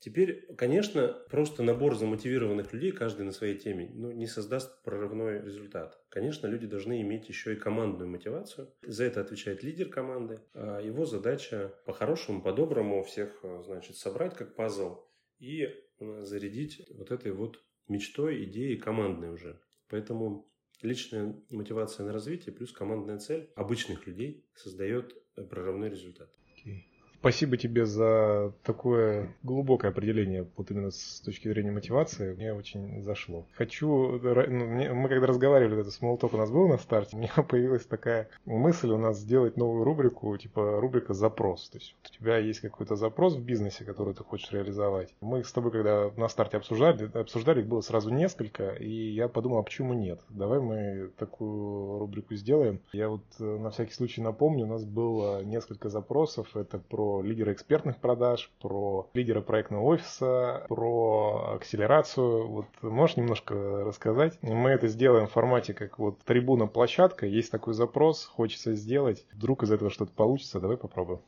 Теперь, 0.00 0.46
конечно, 0.56 1.08
просто 1.28 1.62
набор 1.62 1.96
замотивированных 1.96 2.72
людей, 2.72 2.92
каждый 2.92 3.22
на 3.26 3.32
своей 3.32 3.58
теме, 3.58 3.90
ну, 3.94 4.12
не 4.12 4.26
создаст 4.26 4.82
прорывной 4.82 5.42
результат. 5.42 6.00
Конечно, 6.08 6.46
люди 6.46 6.66
должны 6.66 7.00
иметь 7.02 7.28
еще 7.28 7.54
и 7.54 7.56
командную 7.56 8.08
мотивацию. 8.08 8.72
За 8.82 9.04
это 9.04 9.20
отвечает 9.20 9.64
лидер 9.64 9.88
команды. 9.88 10.40
А 10.54 10.80
его 10.80 11.04
задача 11.04 11.74
по-хорошему, 11.84 12.42
по-доброму 12.42 13.02
всех, 13.02 13.44
значит, 13.64 13.96
собрать 13.96 14.36
как 14.36 14.54
пазл 14.54 15.04
и 15.40 15.62
э, 15.98 16.22
зарядить 16.22 16.86
вот 16.90 17.10
этой 17.10 17.32
вот 17.32 17.60
мечтой, 17.88 18.44
идеей 18.44 18.76
командной 18.76 19.30
уже. 19.30 19.60
Поэтому 19.88 20.48
личная 20.80 21.34
мотивация 21.50 22.06
на 22.06 22.12
развитие 22.12 22.54
плюс 22.54 22.70
командная 22.70 23.18
цель 23.18 23.50
обычных 23.56 24.06
людей 24.06 24.46
создает 24.54 25.14
прорывной 25.34 25.90
результат. 25.90 26.30
Okay. 26.64 26.97
Спасибо 27.20 27.56
тебе 27.56 27.84
за 27.84 28.52
такое 28.62 29.34
глубокое 29.42 29.90
определение, 29.90 30.46
вот 30.56 30.70
именно 30.70 30.92
с 30.92 31.20
точки 31.24 31.48
зрения 31.48 31.72
мотивации. 31.72 32.34
Мне 32.34 32.54
очень 32.54 33.02
зашло. 33.02 33.44
Хочу, 33.54 34.20
ну, 34.20 34.94
мы 34.94 35.08
когда 35.08 35.26
разговаривали, 35.26 35.80
это 35.80 35.90
смолток 35.90 36.34
у 36.34 36.36
нас 36.36 36.50
был 36.50 36.68
на 36.68 36.78
старте, 36.78 37.16
у 37.16 37.18
меня 37.18 37.32
появилась 37.48 37.84
такая 37.86 38.28
мысль 38.44 38.90
у 38.90 38.98
нас 38.98 39.18
сделать 39.18 39.56
новую 39.56 39.82
рубрику, 39.82 40.36
типа 40.36 40.80
рубрика 40.80 41.12
«Запрос». 41.12 41.68
То 41.70 41.78
есть 41.78 41.96
вот 42.02 42.10
у 42.12 42.14
тебя 42.14 42.38
есть 42.38 42.60
какой-то 42.60 42.94
запрос 42.94 43.34
в 43.34 43.42
бизнесе, 43.42 43.84
который 43.84 44.14
ты 44.14 44.22
хочешь 44.22 44.52
реализовать. 44.52 45.12
Мы 45.20 45.42
с 45.42 45.52
тобой, 45.52 45.72
когда 45.72 46.12
на 46.16 46.28
старте 46.28 46.56
обсуждали, 46.56 47.10
обсуждали, 47.14 47.60
их 47.60 47.66
было 47.66 47.80
сразу 47.80 48.10
несколько, 48.10 48.74
и 48.74 49.10
я 49.10 49.26
подумал, 49.26 49.58
а 49.58 49.62
почему 49.64 49.92
нет? 49.92 50.20
Давай 50.28 50.60
мы 50.60 51.10
такую 51.18 51.98
рубрику 51.98 52.36
сделаем. 52.36 52.80
Я 52.92 53.08
вот 53.08 53.24
э, 53.40 53.44
на 53.44 53.70
всякий 53.70 53.94
случай 53.94 54.20
напомню, 54.20 54.66
у 54.66 54.68
нас 54.68 54.84
было 54.84 55.42
несколько 55.42 55.88
запросов. 55.88 56.54
Это 56.54 56.78
про 56.78 57.07
лидера 57.22 57.52
экспертных 57.52 57.98
продаж, 57.98 58.50
про 58.60 59.08
лидера 59.14 59.40
проектного 59.40 59.84
офиса, 59.84 60.64
про 60.68 61.54
акселерацию. 61.56 62.46
Вот 62.48 62.66
можешь 62.82 63.16
немножко 63.16 63.54
рассказать? 63.84 64.38
Мы 64.42 64.70
это 64.70 64.88
сделаем 64.88 65.26
в 65.26 65.32
формате 65.32 65.74
как 65.74 65.98
вот 65.98 66.18
трибуна-площадка. 66.24 67.26
Есть 67.26 67.50
такой 67.50 67.74
запрос, 67.74 68.24
хочется 68.24 68.74
сделать. 68.74 69.26
Вдруг 69.32 69.62
из 69.62 69.72
этого 69.72 69.90
что-то 69.90 70.12
получится, 70.12 70.60
давай 70.60 70.76
попробуем. 70.76 71.20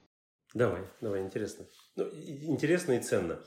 Давай, 0.54 0.82
давай, 1.00 1.22
интересно. 1.22 1.66
Ну, 1.96 2.08
интересно 2.12 2.92
и 2.92 3.00
ценно. 3.00 3.38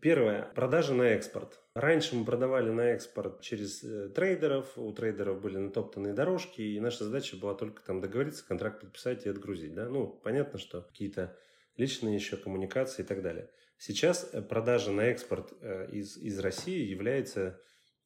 Первое. 0.00 0.50
Продажи 0.54 0.94
на 0.94 1.04
экспорт. 1.04 1.60
Раньше 1.74 2.16
мы 2.16 2.24
продавали 2.24 2.70
на 2.70 2.90
экспорт 2.92 3.40
через 3.40 3.84
э, 3.84 4.08
трейдеров. 4.08 4.76
У 4.76 4.92
трейдеров 4.92 5.40
были 5.40 5.58
натоптанные 5.58 6.12
дорожки. 6.12 6.60
И 6.60 6.80
наша 6.80 7.04
задача 7.04 7.36
была 7.36 7.54
только 7.54 7.84
там 7.84 8.00
договориться, 8.00 8.44
контракт 8.44 8.80
подписать 8.80 9.26
и 9.26 9.28
отгрузить. 9.28 9.74
Да? 9.74 9.88
Ну, 9.88 10.08
понятно, 10.08 10.58
что 10.58 10.82
какие-то 10.82 11.36
личные 11.76 12.14
еще 12.14 12.36
коммуникации 12.36 13.02
и 13.02 13.06
так 13.06 13.22
далее. 13.22 13.50
Сейчас 13.78 14.28
э, 14.32 14.42
продажа 14.42 14.92
на 14.92 15.02
экспорт 15.02 15.52
э, 15.60 15.88
из, 15.90 16.16
из 16.16 16.38
России 16.38 16.88
является 16.88 17.60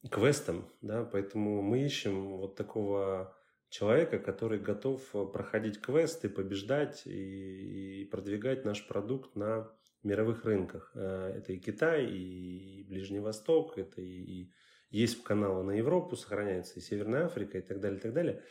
квестом, 0.09 0.69
да, 0.81 1.03
поэтому 1.03 1.61
мы 1.61 1.85
ищем 1.85 2.37
вот 2.37 2.55
такого 2.55 3.35
человека, 3.69 4.19
который 4.19 4.59
готов 4.59 5.01
проходить 5.33 5.81
квесты, 5.81 6.29
побеждать 6.29 7.05
и, 7.05 8.01
и 8.01 8.05
продвигать 8.05 8.63
наш 8.63 8.87
продукт 8.87 9.35
на 9.35 9.69
мировых 10.03 10.45
рынках. 10.45 10.91
Э, 10.95 11.33
это 11.37 11.53
и 11.53 11.59
Китай, 11.59 12.05
и 12.05 12.83
Ближний 12.87 13.19
Восток, 13.19 13.77
это 13.77 14.01
и, 14.01 14.05
и 14.05 14.53
есть 14.89 15.21
каналы 15.23 15.63
на 15.63 15.71
Европу, 15.71 16.15
сохраняется 16.15 16.79
и 16.79 16.81
Северная 16.81 17.25
Африка 17.25 17.57
и 17.57 17.61
так 17.61 17.79
далее, 17.79 17.99
и 17.99 18.01
так 18.01 18.13
далее. 18.13 18.43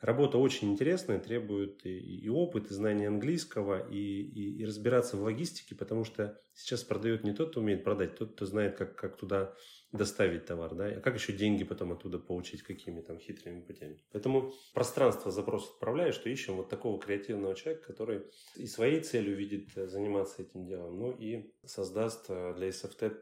Работа 0.00 0.38
очень 0.38 0.70
интересная, 0.70 1.18
требует 1.18 1.84
и, 1.84 1.98
и 1.98 2.28
опыт, 2.28 2.70
и 2.70 2.74
знания 2.74 3.08
английского, 3.08 3.84
и, 3.88 3.96
и, 3.96 4.60
и 4.60 4.64
разбираться 4.64 5.16
в 5.16 5.22
логистике, 5.22 5.74
потому 5.74 6.04
что 6.04 6.40
сейчас 6.54 6.84
продает 6.84 7.24
не 7.24 7.32
тот, 7.32 7.50
кто 7.50 7.60
умеет 7.60 7.82
продать, 7.82 8.16
тот, 8.16 8.34
кто 8.34 8.46
знает, 8.46 8.76
как, 8.76 8.94
как 8.94 9.16
туда 9.16 9.56
доставить 9.90 10.46
товар, 10.46 10.74
да, 10.76 10.86
а 10.86 11.00
как 11.00 11.16
еще 11.16 11.32
деньги 11.32 11.64
потом 11.64 11.92
оттуда 11.92 12.20
получить, 12.20 12.62
какими 12.62 13.00
там 13.00 13.18
хитрыми 13.18 13.60
путями. 13.60 14.00
Поэтому 14.12 14.52
пространство 14.72 15.32
запрос 15.32 15.68
отправляю, 15.68 16.12
что 16.12 16.28
ищем 16.28 16.56
вот 16.56 16.68
такого 16.68 17.00
креативного 17.00 17.56
человека, 17.56 17.86
который 17.86 18.22
и 18.54 18.66
своей 18.66 19.00
целью 19.00 19.36
видит 19.36 19.76
э, 19.76 19.88
заниматься 19.88 20.42
этим 20.42 20.64
делом, 20.64 20.96
ну 20.96 21.10
и 21.10 21.52
создаст 21.64 22.26
э, 22.28 22.54
для 22.54 22.68
SFT 22.68 23.16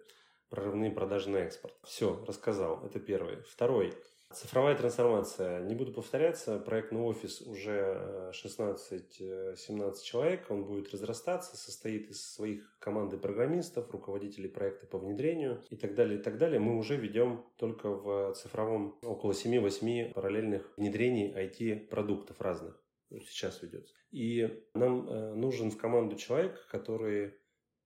прорывные 0.51 0.91
продажи 0.91 1.31
на 1.31 1.39
экспорт. 1.39 1.74
Все, 1.85 2.22
рассказал, 2.27 2.85
это 2.85 3.01
первый. 3.01 3.37
Второй– 3.49 3.95
Цифровая 4.33 4.77
трансформация. 4.77 5.62
Не 5.62 5.74
буду 5.74 5.93
повторяться, 5.93 6.59
проектный 6.59 7.01
офис 7.01 7.41
уже 7.41 8.33
16-17 8.33 9.05
э, 9.20 10.03
человек, 10.03 10.51
он 10.51 10.64
будет 10.64 10.91
разрастаться, 10.91 11.57
состоит 11.57 12.11
из 12.11 12.35
своих 12.35 12.77
команды 12.81 13.18
программистов, 13.18 13.91
руководителей 13.91 14.49
проекта 14.49 14.87
по 14.87 14.99
внедрению 14.99 15.64
и 15.70 15.77
так 15.77 15.95
далее, 15.95 16.18
и 16.18 16.22
так 16.22 16.39
далее. 16.39 16.59
Мы 16.59 16.77
уже 16.77 16.97
ведем 16.97 17.47
только 17.57 17.89
в 17.89 18.35
цифровом 18.35 18.99
около 19.03 19.33
7-8 19.33 20.12
параллельных 20.12 20.70
внедрений 20.77 21.33
IT-продуктов 21.33 22.41
разных. 22.41 22.83
Сейчас 23.29 23.62
ведется. 23.62 23.95
И 24.11 24.62
нам 24.74 25.09
э, 25.09 25.35
нужен 25.35 25.70
в 25.70 25.79
команду 25.79 26.16
человек, 26.16 26.66
который 26.68 27.33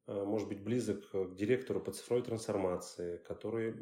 э, 0.07 0.25
может 0.25 0.49
быть 0.49 0.65
близок 0.65 1.11
к 1.11 1.35
директору 1.37 1.81
по 1.81 1.93
цифровой 1.93 2.25
трансформации, 2.25 3.19
который 3.19 3.75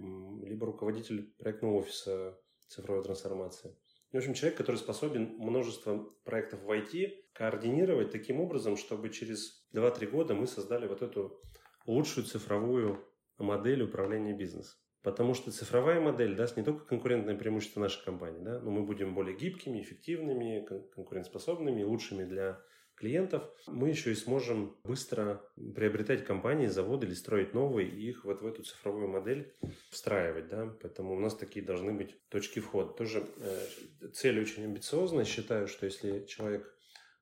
либо 0.45 0.67
руководитель 0.67 1.33
проектного 1.39 1.77
офиса 1.77 2.37
цифровой 2.69 3.03
трансформации. 3.03 3.77
В 4.13 4.17
общем, 4.17 4.35
человек, 4.35 4.57
который 4.57 4.77
способен 4.77 5.37
множество 5.39 5.99
проектов 6.25 6.63
в 6.63 6.71
IT 6.71 7.25
координировать 7.35 8.11
таким 8.11 8.41
образом, 8.41 8.77
чтобы 8.77 9.11
через 9.11 9.69
2-3 9.75 10.07
года 10.07 10.35
мы 10.35 10.47
создали 10.47 10.87
вот 10.87 11.03
эту 11.03 11.41
лучшую 11.87 12.27
цифровую 12.27 13.05
модель 13.37 13.83
управления 13.83 14.33
бизнесом. 14.33 14.79
Потому 15.03 15.35
что 15.35 15.53
цифровая 15.53 16.01
модель 16.01 16.35
даст 16.35 16.57
не 16.57 16.65
только 16.65 16.85
конкурентное 16.85 17.37
преимущество 17.37 17.81
нашей 17.81 18.05
компании, 18.05 18.43
да, 18.43 18.61
но 18.61 18.71
мы 18.71 18.83
будем 18.83 19.15
более 19.15 19.37
гибкими, 19.37 19.81
эффективными, 19.81 20.67
конкурентоспособными, 20.95 21.83
лучшими 21.83 22.25
для 22.25 22.61
клиентов, 22.99 23.49
мы 23.67 23.89
еще 23.89 24.13
и 24.13 24.17
сможем 24.17 24.77
быстро 24.85 25.43
приобретать 25.75 26.25
компании, 26.25 26.67
заводы 26.67 27.07
или 27.07 27.15
строить 27.15 27.55
новые 27.55 27.89
и 27.89 28.09
их 28.09 28.25
вот 28.25 28.43
в 28.43 28.47
эту 28.47 28.63
цифровую 28.65 29.09
модель 29.09 29.55
встраивать. 29.91 30.49
Да? 30.49 30.77
Поэтому 30.83 31.15
у 31.15 31.21
нас 31.21 31.35
такие 31.35 31.65
должны 31.65 31.93
быть 31.93 32.17
точки 32.29 32.61
входа. 32.61 32.93
Тоже 32.93 33.25
э, 33.39 34.09
цель 34.13 34.41
очень 34.41 34.65
амбициозная. 34.65 35.25
Считаю, 35.25 35.69
что 35.69 35.87
если 35.87 36.25
человек 36.27 36.75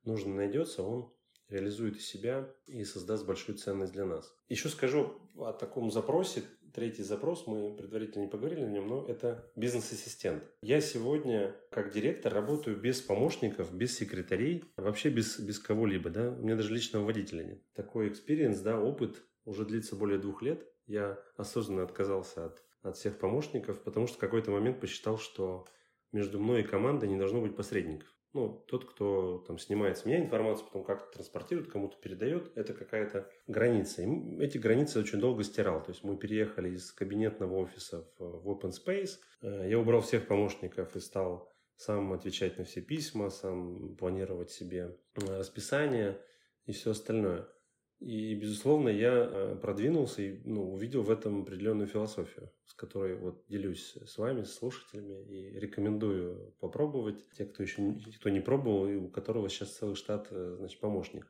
нужно 0.05 0.35
найдется, 0.35 0.83
он 0.83 1.13
реализует 1.49 2.01
себя 2.01 2.53
и 2.67 2.85
создаст 2.85 3.27
большую 3.27 3.57
ценность 3.57 3.93
для 3.93 4.05
нас. 4.05 4.35
Еще 4.49 4.69
скажу 4.69 5.15
о 5.37 5.53
таком 5.53 5.91
запросе 5.91 6.43
Третий 6.77 7.05
запрос, 7.05 7.47
мы 7.47 7.75
предварительно 7.75 8.25
не 8.25 8.29
поговорили 8.29 8.61
о 8.61 8.69
нем, 8.69 8.87
но 8.87 9.07
это 9.09 9.51
бизнес-ассистент. 9.57 10.45
Я 10.61 10.83
сегодня, 10.83 11.57
как 11.71 11.91
директор, 11.91 12.35
работаю 12.35 12.77
без 12.77 13.01
помощников, 13.01 13.75
без 13.75 13.97
секретарей, 13.97 14.63
вообще 14.77 15.09
без, 15.09 15.41
без 15.41 15.59
кого-либо. 15.59 16.11
Да? 16.11 16.29
У 16.33 16.43
меня 16.43 16.55
даже 16.55 16.75
личного 16.75 17.07
водителя 17.07 17.45
нет. 17.45 17.63
Такой 17.73 18.11
experience, 18.11 18.61
да, 18.61 18.79
опыт 18.79 19.25
уже 19.47 19.65
длится 19.65 19.97
более 19.97 20.19
двух 20.19 20.43
лет. 20.43 20.71
Я 20.87 21.19
осознанно 21.39 21.83
отказался 21.83 22.45
от, 22.45 22.63
от 22.83 22.99
всех 22.99 23.19
помощников, 23.19 23.83
потому 23.83 24.07
что 24.07 24.19
в 24.19 24.21
какой-то 24.21 24.51
момент 24.51 24.79
посчитал, 24.79 25.17
что 25.17 25.65
между 26.13 26.39
мной 26.39 26.61
и 26.61 26.67
командой 26.67 27.09
не 27.09 27.17
должно 27.17 27.41
быть 27.41 27.57
посредников 27.57 28.16
ну, 28.37 28.65
тот, 28.69 28.85
кто 28.85 29.39
там 29.47 29.59
снимает 29.59 29.97
с 29.97 30.05
меня 30.05 30.19
информацию, 30.19 30.67
потом 30.67 30.85
как-то 30.85 31.11
транспортирует, 31.15 31.71
кому-то 31.71 31.97
передает, 31.97 32.53
это 32.55 32.75
какая-то 32.75 33.31
граница. 33.47 34.03
И 34.03 34.39
эти 34.41 34.59
границы 34.59 35.01
очень 35.01 35.19
долго 35.19 35.43
стирал. 35.43 35.83
То 35.83 35.91
есть 35.91 36.05
мы 36.05 36.19
переехали 36.19 36.69
из 36.69 36.93
кабинетного 36.93 37.57
офиса 37.57 38.07
в 38.19 38.49
open 38.49 38.73
space. 38.73 39.19
Э, 39.41 39.67
я 39.69 39.79
убрал 39.79 40.03
всех 40.03 40.27
помощников 40.29 40.95
и 40.95 41.01
стал 41.01 41.51
сам 41.77 42.13
отвечать 42.13 42.59
на 42.59 42.65
все 42.65 42.83
письма, 42.83 43.31
сам 43.31 43.97
планировать 43.97 44.51
себе 44.51 44.99
э, 45.15 45.39
расписание 45.39 46.21
и 46.67 46.73
все 46.73 46.91
остальное. 46.91 47.49
И, 48.01 48.35
безусловно, 48.35 48.91
я 48.91 49.13
э, 49.13 49.57
продвинулся 49.61 50.21
и 50.21 50.39
ну, 50.45 50.73
увидел 50.75 51.03
в 51.03 51.11
этом 51.11 51.43
определенную 51.43 51.87
философию, 51.87 52.53
с 52.67 52.75
которой 52.75 53.17
вот 53.17 53.45
делюсь 53.49 53.97
с 54.07 54.19
вами, 54.19 54.43
с 54.43 54.55
слушателями, 54.55 55.25
и 55.25 55.59
рекомендую 55.59 56.55
попробовать. 56.61 57.25
Те, 57.39 57.47
кто 57.47 57.63
еще 57.63 57.95
кто 58.19 58.29
не 58.29 58.41
пробовал, 58.41 58.87
и 58.87 58.97
у 58.97 59.09
которого 59.09 59.49
сейчас 59.49 59.77
целый 59.77 59.97
штат 59.97 60.29
э, 60.31 60.57
значит, 60.59 60.79
помощник. 60.79 61.27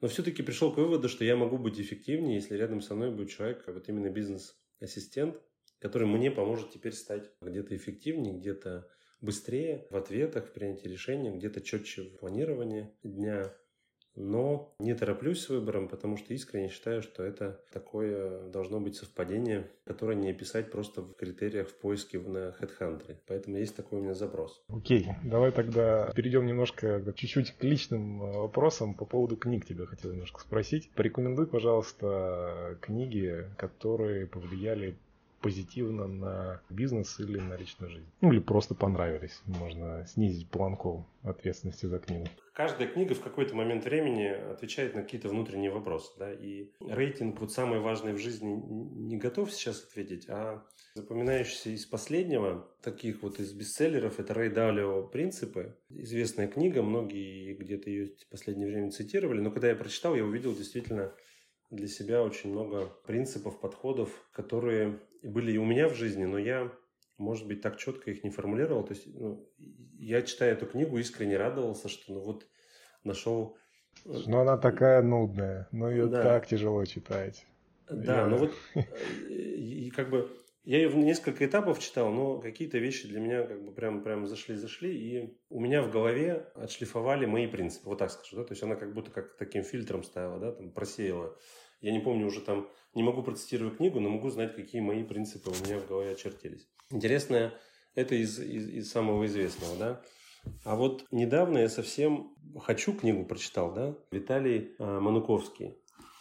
Но 0.00 0.08
все-таки 0.08 0.42
пришел 0.42 0.72
к 0.72 0.78
выводу, 0.78 1.08
что 1.08 1.24
я 1.24 1.36
могу 1.36 1.56
быть 1.56 1.80
эффективнее, 1.80 2.34
если 2.34 2.56
рядом 2.56 2.80
со 2.80 2.96
мной 2.96 3.12
будет 3.12 3.30
человек, 3.30 3.62
вот 3.68 3.88
именно 3.88 4.10
бизнес-ассистент, 4.10 5.40
который 5.78 6.08
мне 6.08 6.32
поможет 6.32 6.70
теперь 6.70 6.94
стать 6.94 7.30
где-то 7.40 7.76
эффективнее, 7.76 8.34
где-то 8.34 8.88
быстрее 9.20 9.86
в 9.90 9.96
ответах, 9.96 10.48
в 10.48 10.52
принятии 10.52 10.88
решений, 10.88 11.30
где-то 11.30 11.60
четче 11.60 12.02
в 12.02 12.18
планировании 12.18 12.90
дня, 13.04 13.54
но 14.14 14.74
не 14.78 14.94
тороплюсь 14.94 15.40
с 15.40 15.48
выбором, 15.48 15.88
потому 15.88 16.16
что 16.16 16.34
искренне 16.34 16.68
считаю, 16.68 17.02
что 17.02 17.22
это 17.22 17.60
такое 17.72 18.48
должно 18.48 18.80
быть 18.80 18.96
совпадение, 18.96 19.70
которое 19.84 20.16
не 20.16 20.30
описать 20.30 20.70
просто 20.70 21.02
в 21.02 21.14
критериях 21.14 21.68
в 21.68 21.74
поиске 21.74 22.18
на 22.18 22.54
HeadHunter. 22.60 23.16
Поэтому 23.26 23.56
есть 23.58 23.76
такой 23.76 24.00
у 24.00 24.02
меня 24.02 24.14
запрос. 24.14 24.62
Окей, 24.68 25.08
давай 25.24 25.52
тогда 25.52 26.10
перейдем 26.14 26.46
немножко, 26.46 27.02
чуть-чуть 27.16 27.52
к 27.52 27.64
личным 27.64 28.22
э, 28.22 28.32
вопросам 28.38 28.94
по 28.94 29.04
поводу 29.04 29.36
книг 29.36 29.66
тебя 29.66 29.86
хотел 29.86 30.12
немножко 30.12 30.40
спросить. 30.40 30.90
Порекомендуй, 30.94 31.46
пожалуйста, 31.46 32.78
книги, 32.80 33.48
которые 33.56 34.26
повлияли 34.26 34.98
позитивно 35.42 36.06
на 36.06 36.62
бизнес 36.70 37.18
или 37.20 37.38
на 37.38 37.56
личную 37.56 37.90
жизнь. 37.90 38.06
Ну 38.20 38.32
или 38.32 38.38
просто 38.38 38.74
понравились. 38.74 39.42
Можно 39.46 40.06
снизить 40.06 40.48
планку 40.48 41.06
ответственности 41.22 41.86
за 41.86 41.98
книгу. 41.98 42.26
Каждая 42.54 42.86
книга 42.86 43.14
в 43.14 43.20
какой-то 43.20 43.54
момент 43.54 43.84
времени 43.84 44.26
отвечает 44.26 44.94
на 44.94 45.02
какие-то 45.02 45.28
внутренние 45.28 45.70
вопросы. 45.70 46.12
Да? 46.18 46.32
И 46.32 46.70
рейтинг 46.80 47.40
вот 47.40 47.52
самый 47.52 47.80
важный 47.80 48.12
в 48.12 48.18
жизни 48.18 48.50
не 48.50 49.16
готов 49.16 49.50
сейчас 49.50 49.82
ответить, 49.82 50.28
а 50.28 50.62
запоминающийся 50.94 51.70
из 51.70 51.86
последнего, 51.86 52.68
таких 52.82 53.22
вот 53.22 53.40
из 53.40 53.52
бестселлеров, 53.52 54.20
это 54.20 54.34
Рэй 54.34 54.50
Далио 54.50 55.02
«Принципы». 55.04 55.76
Известная 55.88 56.46
книга, 56.46 56.82
многие 56.82 57.54
где-то 57.54 57.88
ее 57.88 58.06
в 58.06 58.28
последнее 58.30 58.68
время 58.68 58.90
цитировали, 58.90 59.40
но 59.40 59.50
когда 59.50 59.68
я 59.68 59.74
прочитал, 59.74 60.14
я 60.14 60.24
увидел 60.24 60.54
действительно 60.54 61.12
для 61.72 61.88
себя 61.88 62.22
очень 62.22 62.52
много 62.52 62.86
принципов, 63.06 63.58
подходов, 63.58 64.10
которые 64.32 65.00
были 65.22 65.52
и 65.52 65.58
у 65.58 65.64
меня 65.64 65.88
в 65.88 65.94
жизни, 65.94 66.24
но 66.24 66.38
я, 66.38 66.70
может 67.16 67.48
быть, 67.48 67.62
так 67.62 67.78
четко 67.78 68.10
их 68.10 68.22
не 68.24 68.30
формулировал. 68.30 68.84
То 68.84 68.92
есть 68.92 69.06
ну, 69.06 69.50
я, 69.98 70.22
читая 70.22 70.52
эту 70.52 70.66
книгу, 70.66 70.98
искренне 70.98 71.36
радовался, 71.36 71.88
что 71.88 72.12
ну 72.12 72.20
вот 72.20 72.46
нашел... 73.04 73.56
Э, 74.04 74.20
но 74.26 74.40
она 74.40 74.58
такая 74.58 75.02
нудная, 75.02 75.66
но 75.72 75.90
ее 75.90 76.06
да. 76.06 76.22
так 76.22 76.46
тяжело 76.46 76.84
читать. 76.84 77.46
Да, 77.88 78.20
я... 78.20 78.26
ну 78.26 78.36
вот 78.36 78.52
и, 79.28 79.86
и 79.86 79.90
как 79.90 80.10
бы 80.10 80.28
я 80.64 80.76
ее 80.76 80.88
в 80.88 80.96
несколько 80.96 81.44
этапов 81.44 81.80
читал, 81.80 82.12
но 82.12 82.38
какие-то 82.38 82.78
вещи 82.78 83.08
для 83.08 83.18
меня 83.18 83.44
как 83.44 83.64
бы 83.64 83.72
прям, 83.72 84.02
прям 84.02 84.26
зашли-зашли, 84.26 84.94
и 84.94 85.38
у 85.48 85.58
меня 85.58 85.82
в 85.82 85.90
голове 85.90 86.46
отшлифовали 86.54 87.26
мои 87.26 87.48
принципы, 87.48 87.88
вот 87.88 87.98
так 87.98 88.10
скажу, 88.12 88.36
да, 88.36 88.44
то 88.44 88.52
есть 88.52 88.62
она 88.62 88.76
как 88.76 88.94
будто 88.94 89.10
как 89.10 89.36
таким 89.36 89.64
фильтром 89.64 90.04
стояла, 90.04 90.38
да, 90.38 90.52
там 90.52 90.70
просеяла. 90.70 91.36
Я 91.82 91.92
не 91.92 92.00
помню 92.00 92.26
уже 92.26 92.40
там, 92.40 92.68
не 92.94 93.02
могу 93.02 93.22
процитировать 93.22 93.76
книгу, 93.76 94.00
но 94.00 94.08
могу 94.08 94.30
знать, 94.30 94.54
какие 94.56 94.80
мои 94.80 95.02
принципы 95.02 95.50
у 95.50 95.64
меня 95.66 95.78
в 95.78 95.86
голове 95.86 96.12
очертились. 96.12 96.66
Интересное, 96.90 97.52
это 97.94 98.14
из, 98.14 98.38
из, 98.38 98.68
из 98.68 98.90
самого 98.90 99.26
известного, 99.26 99.76
да. 99.76 100.02
А 100.64 100.76
вот 100.76 101.04
недавно 101.10 101.58
я 101.58 101.68
совсем 101.68 102.34
«Хочу» 102.60 102.92
книгу 102.94 103.24
прочитал, 103.24 103.72
да, 103.72 103.94
Виталий 104.10 104.74
э, 104.78 105.00
Мануковский. 105.00 105.76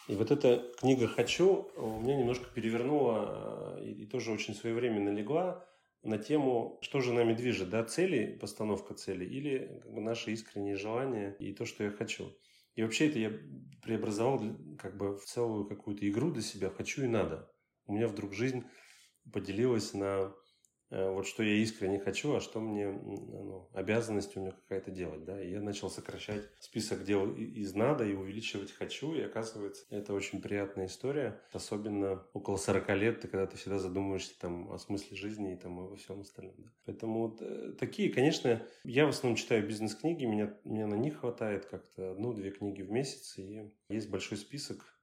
И 0.07 0.15
вот 0.15 0.31
эта 0.31 0.71
книга 0.79 1.07
«Хочу» 1.07 1.69
у 1.75 1.99
меня 1.99 2.15
немножко 2.15 2.45
перевернула 2.53 3.77
э, 3.77 3.85
и, 3.85 4.03
и 4.03 4.05
тоже 4.05 4.31
очень 4.31 4.53
своевременно 4.53 5.09
легла 5.09 5.65
на 6.03 6.17
тему, 6.17 6.79
что 6.81 7.01
же 7.01 7.13
нами 7.13 7.33
движет, 7.33 7.69
да, 7.69 7.83
цели, 7.83 8.37
постановка 8.39 8.93
цели 8.93 9.25
или 9.25 9.79
как 9.83 9.93
бы, 9.93 10.01
наши 10.01 10.31
искренние 10.31 10.75
желания 10.75 11.35
и 11.39 11.53
то, 11.53 11.65
что 11.65 11.83
я 11.83 11.91
хочу. 11.91 12.33
И 12.75 12.83
вообще 12.83 13.09
это 13.09 13.19
я 13.19 13.31
преобразовал 13.81 14.39
как 14.77 14.97
бы 14.97 15.17
в 15.17 15.25
целую 15.25 15.65
какую-то 15.65 16.07
игру 16.09 16.31
для 16.31 16.41
себя 16.41 16.69
«хочу 16.69 17.03
и 17.03 17.07
надо». 17.07 17.51
У 17.85 17.93
меня 17.93 18.07
вдруг 18.07 18.33
жизнь 18.33 18.63
поделилась 19.31 19.93
на 19.93 20.33
вот 20.91 21.25
что 21.25 21.41
я 21.41 21.55
искренне 21.55 21.99
хочу, 21.99 22.35
а 22.35 22.41
что 22.41 22.59
мне 22.59 22.87
ну, 22.87 23.69
обязанность 23.73 24.35
у 24.35 24.41
меня 24.41 24.51
какая-то 24.51 24.91
делать, 24.91 25.23
да, 25.23 25.41
и 25.41 25.51
я 25.51 25.61
начал 25.61 25.89
сокращать 25.89 26.43
список 26.59 27.03
дел 27.05 27.33
из 27.33 27.73
надо 27.73 28.05
и 28.05 28.13
увеличивать 28.13 28.71
хочу, 28.71 29.13
и 29.13 29.21
оказывается, 29.21 29.85
это 29.89 30.13
очень 30.13 30.41
приятная 30.41 30.87
история, 30.87 31.39
особенно 31.53 32.25
около 32.33 32.57
40 32.57 32.89
лет, 32.97 33.21
ты, 33.21 33.27
когда 33.27 33.47
ты 33.47 33.57
всегда 33.57 33.79
задумываешься 33.79 34.37
там 34.39 34.71
о 34.71 34.77
смысле 34.77 35.15
жизни 35.15 35.53
и 35.53 35.57
там 35.57 35.79
о 35.79 35.95
всем 35.95 36.21
остальном, 36.21 36.55
да. 36.57 36.71
Поэтому 36.85 37.27
вот, 37.27 37.41
э, 37.41 37.73
такие, 37.79 38.11
конечно, 38.11 38.61
я 38.83 39.05
в 39.05 39.09
основном 39.09 39.37
читаю 39.37 39.65
бизнес-книги, 39.65 40.25
меня, 40.25 40.57
меня 40.65 40.87
на 40.87 40.95
них 40.95 41.19
хватает 41.19 41.65
как-то 41.65 42.11
одну-две 42.11 42.51
книги 42.51 42.81
в 42.81 42.91
месяц, 42.91 43.37
и 43.37 43.71
есть 43.89 44.09
большой 44.09 44.37
список 44.37 44.99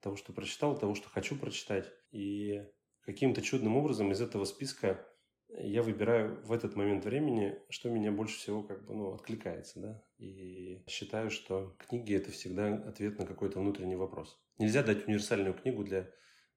того, 0.00 0.16
что 0.16 0.32
прочитал, 0.32 0.78
того, 0.78 0.94
что 0.94 1.08
хочу 1.08 1.36
прочитать, 1.36 1.90
и 2.10 2.62
каким-то 3.02 3.42
чудным 3.42 3.76
образом 3.76 4.12
из 4.12 4.20
этого 4.20 4.44
списка 4.44 5.06
я 5.58 5.82
выбираю 5.82 6.40
в 6.44 6.52
этот 6.52 6.76
момент 6.76 7.04
времени, 7.04 7.58
что 7.68 7.90
меня 7.90 8.12
больше 8.12 8.38
всего 8.38 8.62
как 8.62 8.84
бы, 8.86 8.94
ну, 8.94 9.12
откликается, 9.12 9.80
да, 9.80 10.02
и 10.18 10.82
считаю, 10.88 11.30
что 11.30 11.76
книги– 11.88 12.14
это 12.16 12.30
всегда 12.30 12.74
ответ 12.74 13.18
на 13.18 13.26
какой-то 13.26 13.60
внутренний 13.60 13.96
вопрос. 13.96 14.40
Нельзя 14.58 14.82
дать 14.82 15.06
универсальную 15.06 15.54
книгу 15.54 15.84
для, 15.84 16.10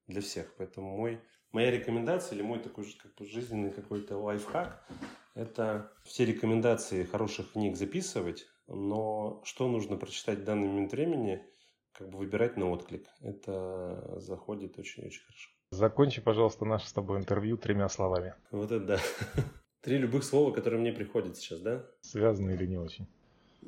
для 0.06 0.20
всех, 0.20 0.54
поэтому 0.56 0.96
мой, 0.96 1.20
моя 1.52 1.70
рекомендация 1.70 2.36
или 2.36 2.42
мой 2.42 2.58
такой 2.58 2.86
как 3.02 3.14
бы 3.14 3.26
жизненный 3.26 3.72
какой-то 3.72 4.16
лайфхак– 4.18 4.86
это 5.34 5.92
все 6.04 6.24
рекомендации 6.24 7.04
хороших 7.04 7.52
книг 7.52 7.76
записывать, 7.76 8.46
но 8.68 9.42
что 9.44 9.68
нужно 9.68 9.96
прочитать 9.96 10.38
в 10.40 10.44
данный 10.44 10.68
момент 10.68 10.92
времени, 10.92 11.44
как 11.92 12.10
бы 12.10 12.18
выбирать 12.18 12.56
на 12.56 12.70
отклик. 12.70 13.08
Это 13.20 14.18
заходит 14.20 14.78
очень-очень 14.78 15.22
хорошо. 15.22 15.50
Закончи, 15.74 16.20
пожалуйста, 16.20 16.64
наше 16.64 16.88
с 16.88 16.92
тобой 16.92 17.18
интервью 17.18 17.56
тремя 17.56 17.88
словами. 17.88 18.34
Вот 18.52 18.70
это 18.70 18.84
да. 18.84 18.98
Три 19.82 19.98
любых 19.98 20.22
слова, 20.22 20.52
которые 20.52 20.80
мне 20.80 20.92
приходят 20.92 21.36
сейчас, 21.36 21.60
да? 21.60 21.84
Связаны 22.00 22.52
или 22.52 22.64
не 22.64 22.78
очень? 22.78 23.06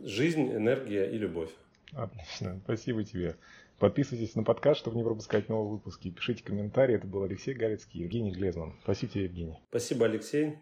Жизнь, 0.02 0.50
энергия 0.52 1.10
и 1.10 1.18
любовь. 1.18 1.50
Отлично, 1.92 2.60
спасибо 2.64 3.02
тебе. 3.02 3.36
Подписывайтесь 3.78 4.36
на 4.36 4.44
подкаст, 4.44 4.80
чтобы 4.80 4.96
не 4.96 5.04
пропускать 5.04 5.48
новые 5.48 5.72
выпуски. 5.72 6.10
Пишите 6.10 6.44
комментарии. 6.44 6.94
Это 6.94 7.06
был 7.06 7.24
Алексей 7.24 7.54
Галицкий, 7.54 8.02
Евгений 8.02 8.30
Глезман. 8.30 8.74
Спасибо 8.84 9.12
тебе, 9.12 9.24
Евгений. 9.24 9.58
Спасибо, 9.68 10.06
Алексей. 10.06 10.54